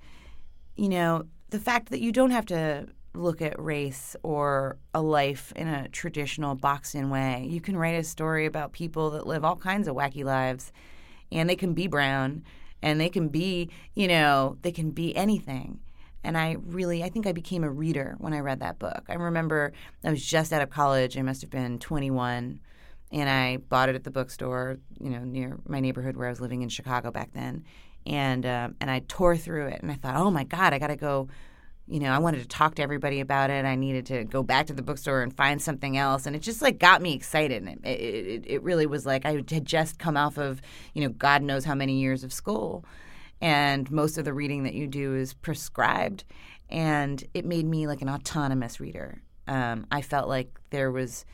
you 0.76 0.88
know, 0.88 1.24
the 1.48 1.58
fact 1.58 1.90
that 1.90 2.00
you 2.00 2.12
don't 2.12 2.30
have 2.30 2.46
to 2.46 2.86
look 3.14 3.42
at 3.42 3.60
race 3.60 4.14
or 4.22 4.78
a 4.94 5.02
life 5.02 5.52
in 5.56 5.68
a 5.68 5.88
traditional 5.88 6.54
boxed 6.54 6.94
in 6.94 7.10
way. 7.10 7.46
You 7.48 7.60
can 7.60 7.76
write 7.76 7.96
a 7.96 8.04
story 8.04 8.46
about 8.46 8.72
people 8.72 9.10
that 9.10 9.26
live 9.26 9.44
all 9.44 9.56
kinds 9.56 9.88
of 9.88 9.96
wacky 9.96 10.24
lives 10.24 10.72
and 11.32 11.48
they 11.48 11.56
can 11.56 11.74
be 11.74 11.86
brown 11.86 12.44
and 12.82 13.00
they 13.00 13.08
can 13.08 13.28
be, 13.28 13.70
you 13.94 14.08
know, 14.08 14.56
they 14.62 14.72
can 14.72 14.90
be 14.90 15.14
anything. 15.16 15.80
And 16.22 16.36
I 16.36 16.56
really, 16.66 17.02
I 17.02 17.08
think 17.08 17.26
I 17.26 17.32
became 17.32 17.64
a 17.64 17.70
reader 17.70 18.14
when 18.18 18.34
I 18.34 18.40
read 18.40 18.60
that 18.60 18.78
book. 18.78 19.04
I 19.08 19.14
remember 19.14 19.72
I 20.04 20.10
was 20.10 20.24
just 20.24 20.52
out 20.52 20.62
of 20.62 20.70
college. 20.70 21.16
I 21.16 21.22
must 21.22 21.40
have 21.40 21.50
been 21.50 21.78
21. 21.78 22.60
And 23.12 23.28
I 23.28 23.56
bought 23.56 23.88
it 23.88 23.94
at 23.94 24.04
the 24.04 24.10
bookstore, 24.10 24.78
you 25.00 25.10
know, 25.10 25.24
near 25.24 25.58
my 25.66 25.80
neighborhood 25.80 26.16
where 26.16 26.26
I 26.26 26.30
was 26.30 26.40
living 26.40 26.62
in 26.62 26.68
Chicago 26.68 27.10
back 27.10 27.32
then. 27.32 27.64
And 28.06 28.46
um, 28.46 28.76
and 28.80 28.90
I 28.90 29.02
tore 29.08 29.36
through 29.36 29.66
it, 29.66 29.82
and 29.82 29.90
I 29.90 29.94
thought, 29.94 30.16
oh 30.16 30.30
my 30.30 30.44
God, 30.44 30.72
I 30.72 30.78
got 30.78 30.86
to 30.86 30.96
go. 30.96 31.28
You 31.90 31.98
know, 31.98 32.12
I 32.12 32.18
wanted 32.18 32.40
to 32.42 32.46
talk 32.46 32.76
to 32.76 32.82
everybody 32.82 33.18
about 33.18 33.50
it. 33.50 33.64
I 33.64 33.74
needed 33.74 34.06
to 34.06 34.22
go 34.22 34.44
back 34.44 34.68
to 34.68 34.72
the 34.72 34.80
bookstore 34.80 35.22
and 35.22 35.36
find 35.36 35.60
something 35.60 35.96
else, 35.96 36.24
and 36.24 36.36
it 36.36 36.38
just 36.40 36.62
like 36.62 36.78
got 36.78 37.02
me 37.02 37.14
excited. 37.14 37.64
And 37.64 37.84
it, 37.84 37.88
it, 37.88 38.44
it 38.46 38.62
really 38.62 38.86
was 38.86 39.04
like 39.04 39.26
I 39.26 39.32
had 39.32 39.66
just 39.66 39.98
come 39.98 40.16
off 40.16 40.38
of, 40.38 40.62
you 40.94 41.02
know, 41.02 41.08
God 41.08 41.42
knows 41.42 41.64
how 41.64 41.74
many 41.74 41.98
years 41.98 42.22
of 42.22 42.32
school. 42.32 42.84
And 43.40 43.90
most 43.90 44.18
of 44.18 44.24
the 44.24 44.32
reading 44.32 44.62
that 44.62 44.74
you 44.74 44.86
do 44.86 45.16
is 45.16 45.34
prescribed. 45.34 46.22
And 46.68 47.24
it 47.34 47.44
made 47.44 47.66
me 47.66 47.88
like 47.88 48.02
an 48.02 48.08
autonomous 48.08 48.78
reader. 48.78 49.22
Um, 49.48 49.86
i 49.90 50.00
felt 50.00 50.28
like 50.28 50.60
there 50.70 50.92
was 50.92 51.24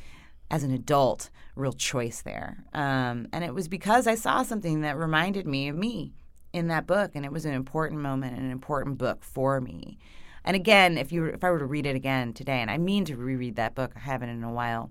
as 0.51 0.63
an 0.63 0.71
adult 0.71 1.29
real 1.55 1.75
choice 1.75 2.23
there. 2.23 2.65
Um, 2.73 3.27
and 3.31 3.45
it 3.45 3.53
was 3.53 3.69
because 3.69 4.07
i 4.07 4.15
saw 4.15 4.43
something 4.43 4.81
that 4.81 4.97
reminded 4.97 5.47
me 5.47 5.69
of 5.69 5.77
me 5.77 6.15
in 6.55 6.69
that 6.69 6.87
book. 6.87 7.11
And 7.15 7.27
it 7.27 7.33
was 7.33 7.45
an 7.45 7.53
important 7.53 8.01
moment 8.01 8.37
and 8.37 8.47
an 8.47 8.53
important 8.53 8.97
book 8.97 9.23
for 9.23 9.61
me 9.61 9.99
and 10.47 10.57
again 10.57 10.97
if 10.97 11.13
you 11.13 11.27
if 11.27 11.45
i 11.45 11.51
were 11.51 11.59
to 11.59 11.67
read 11.67 11.85
it 11.85 11.95
again 11.95 12.33
today 12.33 12.61
and 12.61 12.71
i 12.71 12.79
mean 12.79 13.05
to 13.05 13.17
reread 13.17 13.57
that 13.57 13.75
book 13.75 13.93
i 13.97 13.99
haven't 13.99 14.31
in 14.31 14.43
a 14.43 14.53
while 14.53 14.91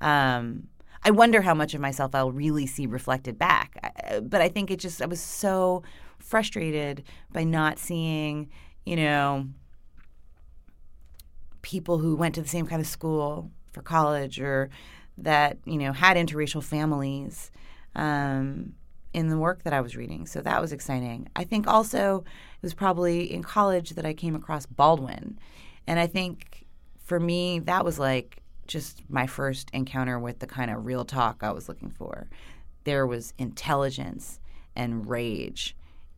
um, 0.00 0.68
I 1.02 1.10
wonder 1.10 1.42
how 1.42 1.54
much 1.54 1.74
of 1.74 1.80
myself 1.80 2.14
I'll 2.14 2.32
really 2.32 2.66
see 2.66 2.86
reflected 2.86 3.38
back. 3.38 3.78
I, 3.82 4.20
but 4.20 4.40
I 4.40 4.48
think 4.48 4.70
it 4.70 4.78
just, 4.78 5.00
I 5.00 5.06
was 5.06 5.20
so 5.20 5.82
frustrated 6.18 7.04
by 7.32 7.44
not 7.44 7.78
seeing, 7.78 8.48
you 8.84 8.96
know, 8.96 9.46
people 11.62 11.98
who 11.98 12.16
went 12.16 12.34
to 12.34 12.42
the 12.42 12.48
same 12.48 12.66
kind 12.66 12.80
of 12.80 12.86
school 12.86 13.50
for 13.72 13.82
college 13.82 14.40
or 14.40 14.70
that, 15.16 15.58
you 15.64 15.78
know, 15.78 15.92
had 15.92 16.16
interracial 16.16 16.62
families 16.62 17.50
um, 17.94 18.74
in 19.18 19.28
the 19.30 19.36
work 19.36 19.64
that 19.64 19.72
I 19.72 19.80
was 19.80 19.96
reading. 19.96 20.26
So 20.26 20.40
that 20.42 20.60
was 20.60 20.72
exciting. 20.72 21.28
I 21.34 21.42
think 21.42 21.66
also 21.66 22.18
it 22.18 22.62
was 22.62 22.72
probably 22.72 23.32
in 23.32 23.42
college 23.42 23.90
that 23.90 24.06
I 24.06 24.14
came 24.14 24.36
across 24.36 24.64
Baldwin. 24.64 25.40
And 25.88 25.98
I 25.98 26.06
think 26.06 26.64
for 27.02 27.18
me, 27.18 27.58
that 27.60 27.84
was 27.84 27.98
like, 27.98 28.42
just 28.68 29.02
my 29.08 29.26
first 29.26 29.70
encounter 29.72 30.20
with 30.20 30.38
the 30.38 30.46
kind 30.46 30.70
of 30.70 30.86
real 30.86 31.04
talk 31.04 31.38
I 31.42 31.50
was 31.50 31.68
looking 31.68 31.90
for. 31.90 32.28
There 32.84 33.08
was 33.08 33.34
intelligence 33.38 34.38
and 34.76 35.08
rage 35.08 35.74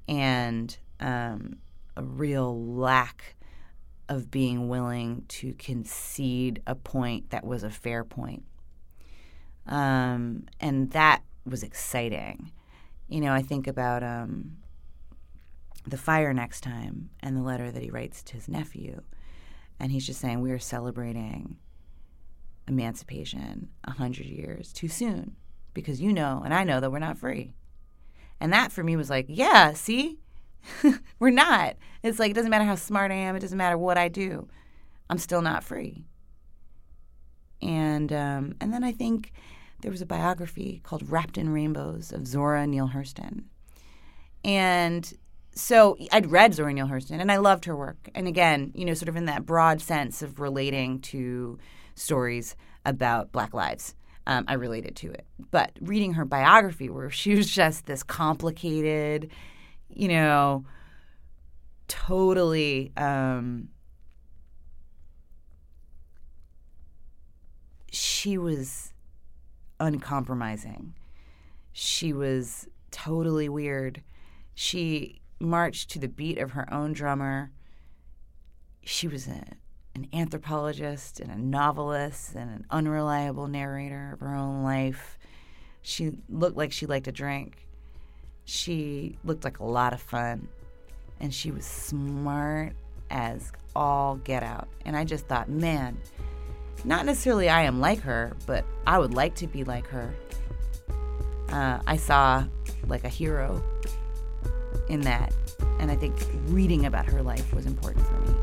and 0.07 0.77
um, 0.99 1.57
a 1.97 2.03
real 2.03 2.63
lack 2.63 3.37
of 4.11 4.31
being 4.31 4.69
willing 4.69 5.25
to 5.29 5.55
concede 5.55 6.61
a 6.67 6.75
point 6.75 7.31
that 7.31 7.47
was 7.47 7.63
a 7.63 7.71
fair 7.71 8.05
point. 8.05 8.45
Um, 9.67 10.47
and 10.61 10.91
that 10.91 11.23
was 11.47 11.63
exciting. 11.63 12.51
You 13.11 13.21
know, 13.21 13.33
I 13.33 13.43
think 13.43 13.67
about 13.67 14.03
um, 14.03 14.57
the 15.87 15.99
fire 15.99 16.33
next 16.33 16.63
time 16.63 17.11
and 17.21 17.37
the 17.37 17.43
letter 17.43 17.71
that 17.71 17.83
he 17.83 17.91
writes 17.91 18.23
to 18.23 18.35
his 18.35 18.49
nephew. 18.49 19.03
And 19.79 19.91
he's 19.93 20.07
just 20.07 20.21
saying, 20.21 20.41
We 20.41 20.53
are 20.53 20.59
celebrating 20.59 21.59
emancipation 22.69 23.69
a 23.85 23.91
hundred 23.91 24.27
years 24.27 24.73
too 24.73 24.89
soon 24.89 25.37
because 25.75 26.01
you 26.01 26.13
know 26.13 26.41
and 26.45 26.55
I 26.55 26.65
know 26.65 26.81
that 26.81 26.91
we're 26.91 26.99
not 26.99 27.19
free. 27.19 27.55
And 28.41 28.53
that 28.53 28.73
for 28.73 28.83
me 28.83 28.97
was 28.97 29.11
like, 29.11 29.27
yeah, 29.29 29.75
see, 29.75 30.19
we're 31.19 31.31
not. 31.31 31.77
It's 32.03 32.19
like 32.19 32.31
it 32.31 32.35
doesn't 32.35 32.51
matter 32.51 32.65
how 32.65 32.77
smart 32.77 33.11
I 33.11 33.17
am, 33.17 33.37
it 33.37 33.41
doesn't 33.41 33.59
matter 33.59 33.77
what 33.77 33.99
I 33.99 34.09
do, 34.09 34.49
I'm 35.11 35.19
still 35.19 35.43
not 35.43 35.65
free. 35.65 36.05
And 37.61 38.13
um, 38.13 38.55
and 38.61 38.73
then 38.73 38.83
I 38.83 38.93
think 38.93 39.33
there 39.83 39.91
was 39.91 40.03
a 40.03 40.07
biography 40.07 40.81
called 40.83 41.11
Wrapped 41.11 41.39
in 41.39 41.51
Rainbows 41.51 42.13
of 42.13 42.27
Zora 42.27 42.67
Neale 42.67 42.91
Hurston, 42.95 43.45
and 44.45 45.13
so 45.55 45.97
I'd 46.13 46.31
read 46.31 46.55
Zora 46.55 46.73
Neale 46.73 46.87
Hurston 46.87 47.21
and 47.21 47.31
I 47.31 47.37
loved 47.37 47.65
her 47.65 47.77
work. 47.77 48.09
And 48.15 48.29
again, 48.29 48.73
you 48.75 48.85
know, 48.85 48.95
sort 48.95 49.09
of 49.09 49.17
in 49.17 49.27
that 49.27 49.47
broad 49.47 49.81
sense 49.81 50.23
of 50.23 50.41
relating 50.41 51.01
to 51.01 51.59
stories 51.95 52.57
about 52.85 53.33
Black 53.33 53.53
lives. 53.53 53.95
Um, 54.27 54.45
I 54.47 54.55
related 54.55 54.97
to 54.97 55.11
it. 55.11 55.27
But 55.51 55.73
reading 55.81 56.15
her 56.15 56.25
biography, 56.25 56.89
where 56.89 57.11
she 57.11 57.35
was 57.35 57.51
just 57.51 57.87
this 57.87 58.03
complicated, 58.03 59.31
you 59.89 60.09
know, 60.09 60.65
totally. 61.89 62.93
Um, 62.97 63.69
she 67.91 68.39
was 68.39 68.90
uncompromising. 69.81 70.95
She 71.73 72.13
was 72.13 72.69
totally 72.91 73.49
weird. 73.49 74.03
She 74.55 75.21
marched 75.41 75.91
to 75.91 75.99
the 75.99 76.09
beat 76.09 76.39
of 76.39 76.53
her 76.53 76.73
own 76.73 76.93
drummer. 76.93 77.51
She 78.85 79.09
was 79.09 79.27
a 79.27 79.43
an 79.95 80.07
anthropologist 80.13 81.21
and 81.21 81.31
a 81.31 81.37
novelist 81.37 82.35
and 82.35 82.51
an 82.51 82.67
unreliable 82.71 83.49
narrator 83.49 84.13
of 84.13 84.21
her 84.21 84.35
own 84.35 84.63
life. 84.63 85.19
She 85.83 86.13
looked 86.29 86.57
like 86.57 86.73
she 86.73 86.87
liked 86.87 87.07
to 87.07 87.13
drink. 87.13 87.67
She 88.45 89.19
looked 89.25 89.45
like 89.45 89.59
a 89.59 89.65
lot 89.65 89.93
of 89.93 90.01
fun. 90.01 90.49
And 91.19 91.35
she 91.35 91.51
was 91.51 91.67
smart 91.67 92.75
as 93.11 93.53
all 93.75 94.17
get 94.17 94.43
out. 94.43 94.69
And 94.85 94.97
I 94.97 95.05
just 95.05 95.27
thought, 95.27 95.49
man, 95.49 95.99
not 96.85 97.07
necessarily 97.07 97.49
I 97.49 97.63
am 97.63 97.81
like 97.81 98.01
her, 98.01 98.37
but 98.47 98.65
I 98.87 98.99
would 98.99 99.15
like 99.15 99.35
to 99.37 99.47
be 99.47 99.65
like 99.65 99.87
her. 99.89 100.15
Uh, 101.51 101.81
I 101.87 101.97
saw 101.97 102.45
like 102.87 103.05
a 103.05 103.09
hero 103.09 103.63
in 104.89 105.01
that. 105.03 105.33
And 105.79 105.91
I 105.91 105.97
think 105.97 106.15
reading 106.47 106.87
about 106.87 107.07
her 107.07 107.23
life 107.23 107.53
was 107.53 107.67
important 107.67 108.07
for 108.07 108.19
me. 108.21 108.35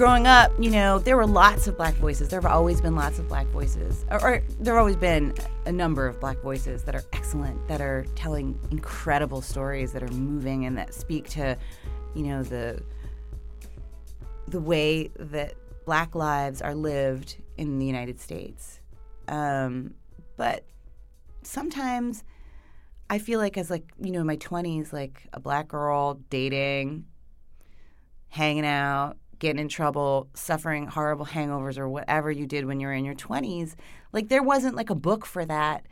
growing 0.00 0.26
up, 0.26 0.50
you 0.58 0.70
know, 0.70 0.98
there 0.98 1.14
were 1.14 1.26
lots 1.26 1.66
of 1.66 1.76
black 1.76 1.92
voices. 1.96 2.26
There 2.30 2.40
have 2.40 2.50
always 2.50 2.80
been 2.80 2.94
lots 2.94 3.18
of 3.18 3.28
black 3.28 3.46
voices, 3.48 4.06
or, 4.10 4.24
or, 4.24 4.42
there 4.58 4.72
have 4.72 4.80
always 4.80 4.96
been 4.96 5.34
a 5.66 5.72
number 5.72 6.06
of 6.06 6.18
black 6.18 6.40
voices 6.40 6.84
that 6.84 6.94
are 6.94 7.04
excellent, 7.12 7.68
that 7.68 7.82
are 7.82 8.06
telling 8.14 8.58
incredible 8.70 9.42
stories, 9.42 9.92
that 9.92 10.02
are 10.02 10.12
moving, 10.12 10.64
and 10.64 10.78
that 10.78 10.94
speak 10.94 11.28
to, 11.28 11.54
you 12.14 12.22
know, 12.22 12.42
the 12.42 12.82
the 14.50 14.60
way 14.60 15.10
that 15.18 15.54
black 15.84 16.14
lives 16.14 16.60
are 16.60 16.74
lived 16.74 17.36
in 17.56 17.78
the 17.78 17.86
United 17.86 18.20
States. 18.20 18.80
Um, 19.28 19.94
but 20.36 20.64
sometimes 21.42 22.24
I 23.08 23.18
feel 23.18 23.40
like 23.40 23.56
as 23.56 23.70
like 23.70 23.90
you 24.00 24.12
know 24.12 24.20
in 24.20 24.26
my 24.26 24.36
twenties, 24.36 24.92
like 24.92 25.26
a 25.32 25.40
black 25.40 25.68
girl 25.68 26.14
dating, 26.30 27.06
hanging 28.28 28.66
out 28.66 29.16
getting 29.40 29.58
in 29.58 29.68
trouble, 29.68 30.28
suffering 30.34 30.86
horrible 30.86 31.26
hangovers 31.26 31.78
or 31.78 31.88
whatever 31.88 32.30
you 32.30 32.46
did 32.46 32.66
when 32.66 32.78
you 32.78 32.86
were 32.86 32.92
in 32.92 33.04
your 33.04 33.14
20s. 33.14 33.74
Like 34.12 34.28
there 34.28 34.42
wasn't 34.42 34.76
like 34.76 34.90
a 34.90 34.94
book 34.94 35.26
for 35.26 35.44
that, 35.46 35.86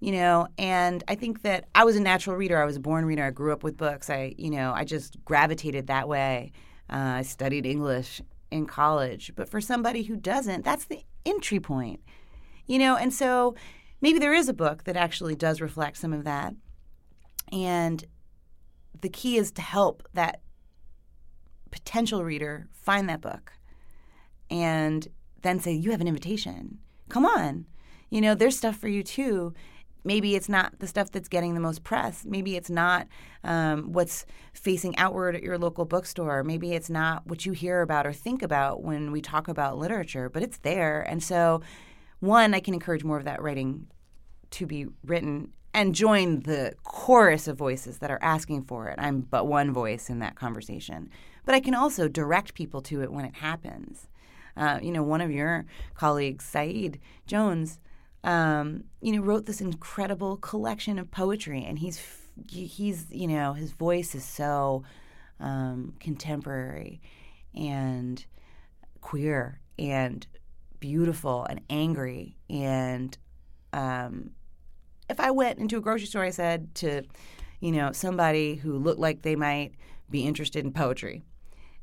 you 0.00 0.12
know, 0.12 0.48
and 0.56 1.04
I 1.08 1.16
think 1.16 1.42
that 1.42 1.66
I 1.74 1.84
was 1.84 1.96
a 1.96 2.00
natural 2.00 2.36
reader. 2.36 2.62
I 2.62 2.64
was 2.64 2.76
a 2.76 2.80
born 2.80 3.04
reader. 3.04 3.24
I 3.24 3.30
grew 3.30 3.52
up 3.52 3.62
with 3.62 3.76
books. 3.76 4.08
I, 4.08 4.34
you 4.38 4.50
know, 4.50 4.72
I 4.72 4.84
just 4.84 5.22
gravitated 5.24 5.88
that 5.88 6.08
way. 6.08 6.52
Uh, 6.92 7.16
I 7.16 7.22
studied 7.22 7.64
English 7.64 8.20
in 8.50 8.66
college, 8.66 9.32
but 9.34 9.48
for 9.48 9.62
somebody 9.62 10.02
who 10.02 10.16
doesn't, 10.16 10.62
that's 10.62 10.84
the 10.84 11.00
entry 11.24 11.58
point. 11.58 12.00
You 12.66 12.78
know, 12.78 12.96
and 12.96 13.12
so 13.12 13.54
maybe 14.02 14.18
there 14.18 14.34
is 14.34 14.48
a 14.48 14.54
book 14.54 14.84
that 14.84 14.96
actually 14.96 15.34
does 15.34 15.62
reflect 15.62 15.96
some 15.96 16.12
of 16.12 16.24
that. 16.24 16.54
And 17.50 18.04
the 19.00 19.08
key 19.08 19.36
is 19.36 19.50
to 19.52 19.62
help 19.62 20.06
that 20.12 20.42
potential 21.70 22.24
reader 22.24 22.68
find 22.72 23.08
that 23.08 23.22
book 23.22 23.52
and 24.50 25.08
then 25.40 25.58
say, 25.60 25.72
You 25.72 25.92
have 25.92 26.00
an 26.02 26.08
invitation. 26.08 26.78
Come 27.08 27.24
on. 27.24 27.66
You 28.10 28.20
know, 28.20 28.34
there's 28.34 28.58
stuff 28.58 28.76
for 28.76 28.88
you 28.88 29.02
too. 29.02 29.54
Maybe 30.04 30.34
it's 30.34 30.48
not 30.48 30.78
the 30.78 30.86
stuff 30.86 31.10
that's 31.10 31.28
getting 31.28 31.54
the 31.54 31.60
most 31.60 31.84
press. 31.84 32.24
Maybe 32.24 32.56
it's 32.56 32.70
not 32.70 33.06
um, 33.44 33.92
what's 33.92 34.26
facing 34.52 34.96
outward 34.96 35.36
at 35.36 35.42
your 35.42 35.58
local 35.58 35.84
bookstore. 35.84 36.42
Maybe 36.42 36.72
it's 36.72 36.90
not 36.90 37.26
what 37.26 37.46
you 37.46 37.52
hear 37.52 37.82
about 37.82 38.06
or 38.06 38.12
think 38.12 38.42
about 38.42 38.82
when 38.82 39.12
we 39.12 39.20
talk 39.20 39.48
about 39.48 39.78
literature, 39.78 40.28
but 40.28 40.42
it's 40.42 40.58
there. 40.58 41.02
And 41.02 41.22
so, 41.22 41.62
one, 42.20 42.54
I 42.54 42.60
can 42.60 42.74
encourage 42.74 43.04
more 43.04 43.18
of 43.18 43.24
that 43.24 43.42
writing 43.42 43.86
to 44.52 44.66
be 44.66 44.86
written 45.04 45.52
and 45.74 45.94
join 45.94 46.40
the 46.40 46.74
chorus 46.84 47.48
of 47.48 47.56
voices 47.56 47.98
that 47.98 48.10
are 48.10 48.18
asking 48.22 48.62
for 48.62 48.88
it. 48.88 48.96
I'm 48.98 49.22
but 49.22 49.46
one 49.46 49.72
voice 49.72 50.10
in 50.10 50.18
that 50.18 50.34
conversation 50.36 51.08
but 51.44 51.54
I 51.54 51.60
can 51.60 51.74
also 51.74 52.08
direct 52.08 52.54
people 52.54 52.80
to 52.82 53.02
it 53.02 53.12
when 53.12 53.24
it 53.24 53.36
happens. 53.36 54.08
Uh, 54.56 54.78
you 54.82 54.92
know, 54.92 55.02
one 55.02 55.20
of 55.20 55.30
your 55.30 55.64
colleagues, 55.94 56.44
Saeed 56.44 57.00
Jones, 57.26 57.80
um, 58.24 58.84
you 59.00 59.12
know, 59.12 59.22
wrote 59.22 59.46
this 59.46 59.60
incredible 59.60 60.36
collection 60.36 60.98
of 60.98 61.10
poetry, 61.10 61.64
and 61.64 61.78
he's 61.78 62.00
he's 62.48 63.06
you 63.10 63.28
know 63.28 63.52
his 63.52 63.72
voice 63.72 64.14
is 64.14 64.24
so 64.24 64.84
um, 65.40 65.94
contemporary 66.00 67.00
and 67.54 68.24
queer 69.00 69.60
and 69.78 70.26
beautiful 70.80 71.44
and 71.44 71.60
angry 71.68 72.36
and 72.48 73.18
um, 73.72 74.30
if 75.08 75.20
I 75.20 75.30
went 75.30 75.58
into 75.58 75.76
a 75.76 75.80
grocery 75.80 76.06
store, 76.06 76.24
I 76.24 76.30
said 76.30 76.74
to, 76.76 77.02
you 77.60 77.72
know, 77.72 77.92
somebody 77.92 78.56
who 78.56 78.78
looked 78.78 79.00
like 79.00 79.22
they 79.22 79.36
might 79.36 79.72
be 80.10 80.26
interested 80.26 80.64
in 80.64 80.72
poetry, 80.72 81.22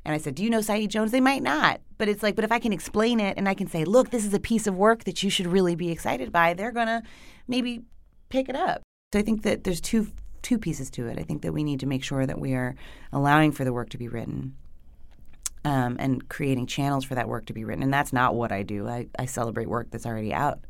and 0.04 0.14
I 0.14 0.18
said, 0.18 0.34
Do 0.34 0.42
you 0.42 0.50
know 0.50 0.60
Saeed 0.60 0.90
Jones? 0.90 1.12
They 1.12 1.20
might 1.20 1.42
not. 1.42 1.80
But 1.98 2.08
it's 2.08 2.22
like, 2.22 2.34
but 2.34 2.44
if 2.44 2.52
I 2.52 2.58
can 2.58 2.72
explain 2.72 3.20
it 3.20 3.36
and 3.36 3.48
I 3.48 3.54
can 3.54 3.66
say, 3.66 3.84
Look, 3.84 4.10
this 4.10 4.24
is 4.24 4.34
a 4.34 4.40
piece 4.40 4.66
of 4.66 4.76
work 4.76 5.04
that 5.04 5.22
you 5.22 5.30
should 5.30 5.46
really 5.46 5.74
be 5.74 5.90
excited 5.90 6.32
by, 6.32 6.54
they're 6.54 6.72
going 6.72 6.86
to 6.86 7.02
maybe 7.48 7.82
pick 8.28 8.48
it 8.48 8.56
up. 8.56 8.82
So 9.12 9.18
I 9.18 9.22
think 9.22 9.42
that 9.42 9.64
there's 9.64 9.80
two 9.80 10.08
two 10.42 10.58
pieces 10.58 10.90
to 10.90 11.06
it. 11.06 11.18
I 11.18 11.22
think 11.22 11.42
that 11.42 11.52
we 11.52 11.62
need 11.62 11.80
to 11.80 11.86
make 11.86 12.02
sure 12.02 12.24
that 12.24 12.40
we 12.40 12.54
are 12.54 12.74
allowing 13.12 13.52
for 13.52 13.64
the 13.64 13.72
work 13.72 13.90
to 13.90 13.98
be 13.98 14.08
written 14.08 14.56
um, 15.64 15.96
and 15.98 16.28
creating 16.28 16.66
channels 16.66 17.04
for 17.04 17.14
that 17.14 17.28
work 17.28 17.46
to 17.46 17.52
be 17.52 17.64
written. 17.64 17.82
And 17.82 17.92
that's 17.92 18.12
not 18.12 18.34
what 18.34 18.52
I 18.52 18.62
do. 18.62 18.88
I, 18.88 19.08
I 19.18 19.26
celebrate 19.26 19.68
work 19.68 19.90
that's 19.90 20.06
already 20.06 20.32
out 20.32 20.60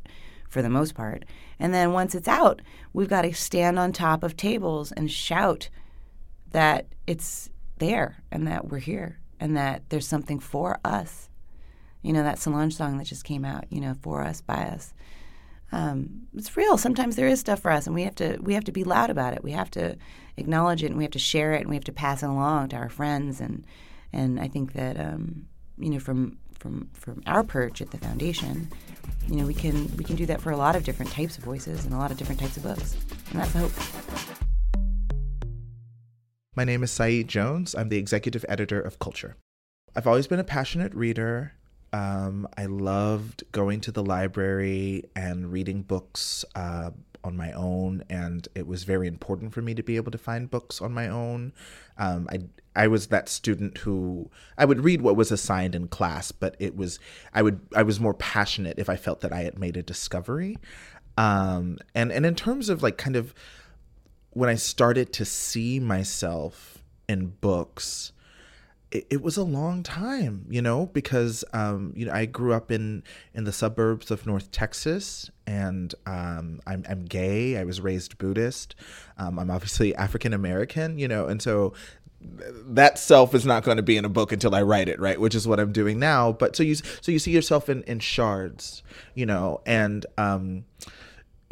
for 0.49 0.63
the 0.63 0.69
most 0.69 0.95
part. 0.95 1.25
And 1.59 1.73
then 1.73 1.93
once 1.93 2.15
it's 2.15 2.27
out, 2.27 2.61
we've 2.93 3.09
got 3.09 3.23
to 3.23 3.33
stand 3.33 3.79
on 3.79 3.93
top 3.93 4.25
of 4.25 4.37
tables 4.37 4.91
and 4.93 5.11
shout 5.11 5.69
that 6.51 6.87
it's 7.07 7.49
there 7.81 8.23
and 8.31 8.47
that 8.47 8.69
we're 8.69 8.79
here 8.79 9.19
and 9.41 9.57
that 9.57 9.83
there's 9.89 10.07
something 10.07 10.39
for 10.39 10.79
us. 10.85 11.29
You 12.03 12.13
know, 12.13 12.23
that 12.23 12.39
Solange 12.39 12.77
song 12.77 12.97
that 12.99 13.07
just 13.07 13.25
came 13.25 13.45
out, 13.45 13.65
you 13.71 13.81
know, 13.81 13.95
for 14.01 14.23
us, 14.23 14.41
by 14.41 14.55
us. 14.55 14.95
Um, 15.73 16.23
it's 16.35 16.57
real. 16.57 16.79
Sometimes 16.79 17.17
there 17.17 17.29
is 17.29 17.41
stuff 17.41 17.61
for 17.61 17.71
us, 17.71 17.87
and 17.87 17.95
we 17.95 18.03
have 18.05 18.15
to 18.17 18.39
we 18.41 18.55
have 18.55 18.65
to 18.65 18.73
be 18.73 18.85
loud 18.85 19.11
about 19.11 19.35
it. 19.35 19.45
We 19.45 19.53
have 19.53 19.71
to 19.73 19.97
acknowledge 20.37 20.83
it, 20.83 20.87
and 20.87 20.97
we 20.97 21.05
have 21.05 21.13
to 21.13 21.19
share 21.19 21.53
it, 21.53 21.61
and 21.61 21.69
we 21.69 21.77
have 21.77 21.85
to 21.85 21.93
pass 21.93 22.23
it 22.23 22.29
along 22.29 22.71
to 22.71 22.77
our 22.77 22.89
friends. 22.89 23.41
And 23.41 23.67
and 24.13 24.41
I 24.41 24.49
think 24.49 24.73
that 24.73 24.99
um, 24.99 25.47
you 25.79 25.91
know 25.91 26.01
from 26.01 26.39
from 26.59 26.89
from 26.95 27.23
our 27.27 27.45
perch 27.45 27.81
at 27.81 27.91
the 27.91 27.99
foundation, 27.99 28.71
you 29.29 29.37
know, 29.37 29.47
we 29.47 29.55
can 29.55 29.95
we 29.97 30.05
can 30.05 30.17
do 30.17 30.27
that 30.27 30.41
for 30.41 30.51
a 30.51 30.57
lot 30.57 30.75
of 30.75 30.85
different 30.85 31.13
types 31.13 31.39
of 31.39 31.45
voices 31.45 31.85
and 31.85 31.95
a 31.95 31.99
lot 31.99 32.11
of 32.11 32.17
different 32.17 32.41
types 32.41 32.57
of 32.57 32.63
books, 32.63 32.97
and 33.31 33.41
that's 33.41 33.53
the 33.53 33.59
hope. 33.61 34.40
My 36.57 36.65
name 36.65 36.83
is 36.83 36.91
Saeed 36.91 37.29
Jones. 37.29 37.77
I'm 37.77 37.91
the 37.91 37.97
executive 37.97 38.45
editor 38.49 38.81
of 38.81 38.99
Culture. 38.99 39.37
I've 39.95 40.09
always 40.09 40.27
been 40.27 40.41
a 40.41 40.45
passionate 40.45 40.93
reader. 40.95 41.53
Um, 41.93 42.49
I 42.59 42.67
loved 42.67 43.45
going 43.53 43.81
to 43.83 43.93
the 43.93 44.03
library 44.03 45.05
and 45.15 45.53
reading 45.53 45.83
books 45.83 46.45
uh, 46.57 46.91
on 47.23 47.37
my 47.37 47.53
own, 47.53 48.03
and 48.11 48.49
it 48.57 48.67
was 48.67 48.83
very 48.83 49.07
important 49.07 49.55
for 49.55 49.63
me 49.63 49.75
to 49.75 49.83
be 49.85 49.95
able 49.95 50.11
to 50.11 50.19
find 50.19 50.51
books 50.51 50.81
on 50.81 50.93
my 50.93 51.07
own. 51.07 51.53
Um, 51.99 52.29
I 52.33 52.41
I 52.75 52.89
was 52.89 53.09
that 53.09 53.29
student 53.29 53.79
who 53.79 54.29
I 54.59 54.65
would 54.65 54.83
read 54.83 55.03
what 55.03 55.15
was 55.15 55.31
assigned 55.31 55.77
in 55.77 55.87
class, 55.87 56.33
but 56.33 56.57
it 56.59 56.75
was 56.77 56.99
I 57.33 57.43
would 57.43 57.61
I 57.77 57.85
was 57.85 58.01
more 58.01 58.15
passionate 58.15 58.81
if 58.81 58.89
I 58.89 58.97
felt 58.97 59.21
that 59.21 59.33
I 59.33 59.43
had 59.43 59.57
made 59.57 59.77
a 59.77 59.85
discovery. 59.85 60.59
Um, 61.17 61.79
and 61.95 62.11
and 62.11 62.27
in 62.27 62.35
terms 62.35 62.69
of 62.69 62.83
like 62.83 62.97
kind 62.97 63.15
of 63.15 63.35
when 64.31 64.49
I 64.49 64.55
started 64.55 65.13
to 65.15 65.25
see 65.25 65.81
myself 65.81 66.83
in 67.09 67.29
books, 67.41 68.13
it, 68.91 69.07
it 69.11 69.23
was 69.23 69.37
a 69.37 69.43
long 69.43 69.83
time, 69.83 70.47
you 70.49 70.63
know, 70.63 70.87
because 70.87 71.45
um, 71.53 71.93
you 71.97 72.07
know 72.07 72.13
I 72.13 72.27
grew 72.27 72.53
up 72.53 72.71
in 72.71 73.03
in 73.35 73.45
the 73.45 73.53
suburbs 73.53 74.11
of 74.11 74.27
North 74.27 74.51
Texas, 74.51 75.31
and 75.47 75.95
um, 76.07 76.61
I'm 76.67 76.85
I'm 76.89 77.05
gay. 77.05 77.57
I 77.57 77.65
was 77.65 77.81
raised 77.81 78.19
Buddhist. 78.19 78.75
Um, 79.19 79.39
I'm 79.39 79.51
obviously 79.51 79.95
African 79.95 80.33
American, 80.33 80.99
you 80.99 81.09
know, 81.09 81.27
and 81.27 81.41
so 81.41 81.73
that 82.23 82.99
self 82.99 83.35
is 83.35 83.47
not 83.47 83.65
going 83.65 83.79
to 83.79 83.83
be 83.83 83.97
in 83.97 84.05
a 84.05 84.09
book 84.09 84.33
until 84.33 84.55
I 84.55 84.63
write 84.63 84.89
it, 84.89 85.01
right? 85.01 85.19
Which 85.21 85.35
is 85.35 85.49
what 85.49 85.59
I'm 85.59 85.73
doing 85.73 85.99
now. 85.99 86.33
But 86.33 86.55
so 86.55 86.63
you 86.63 86.75
so 86.75 87.13
you 87.13 87.19
see 87.19 87.31
yourself 87.31 87.69
in 87.69 87.83
in 87.85 88.01
shards, 88.01 88.83
you 89.15 89.27
know, 89.27 89.61
and 89.67 90.05
um, 90.19 90.65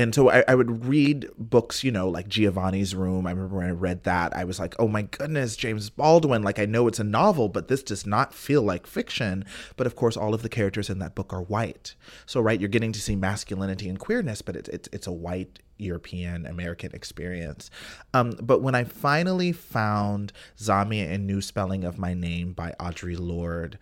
and 0.00 0.14
so 0.14 0.30
I, 0.30 0.44
I, 0.46 0.54
would 0.54 0.86
read 0.86 1.28
books, 1.36 1.82
you 1.82 1.90
know, 1.90 2.08
like 2.08 2.28
Giovanni's 2.28 2.94
Room. 2.94 3.26
I 3.26 3.30
remember 3.30 3.56
when 3.56 3.66
I 3.66 3.70
read 3.70 4.04
that, 4.04 4.34
I 4.36 4.44
was 4.44 4.60
like, 4.60 4.76
oh 4.78 4.86
my 4.86 5.02
goodness, 5.02 5.56
James 5.56 5.90
Baldwin. 5.90 6.44
Like, 6.44 6.60
I 6.60 6.66
know 6.66 6.86
it's 6.86 7.00
a 7.00 7.04
novel, 7.04 7.48
but 7.48 7.66
this 7.66 7.82
does 7.82 8.06
not 8.06 8.32
feel 8.32 8.62
like 8.62 8.86
fiction. 8.86 9.44
But 9.76 9.88
of 9.88 9.96
course, 9.96 10.16
all 10.16 10.34
of 10.34 10.42
the 10.42 10.48
characters 10.48 10.88
in 10.88 11.00
that 11.00 11.16
book 11.16 11.32
are 11.32 11.42
white. 11.42 11.96
So, 12.26 12.40
right, 12.40 12.60
you're 12.60 12.68
getting 12.68 12.92
to 12.92 13.00
see 13.00 13.16
masculinity 13.16 13.88
and 13.88 13.98
queerness, 13.98 14.40
but 14.40 14.54
it's, 14.54 14.68
it's, 14.68 14.88
it's 14.92 15.06
a 15.08 15.12
white 15.12 15.58
European 15.78 16.46
American 16.46 16.92
experience. 16.92 17.70
Um, 18.14 18.34
but 18.40 18.62
when 18.62 18.74
I 18.74 18.84
finally 18.84 19.52
found 19.52 20.32
Zamia 20.58 21.10
and 21.10 21.26
New 21.26 21.40
Spelling 21.40 21.84
of 21.84 21.98
My 21.98 22.14
Name 22.14 22.52
by 22.52 22.74
Audre 22.80 23.18
Lorde, 23.18 23.78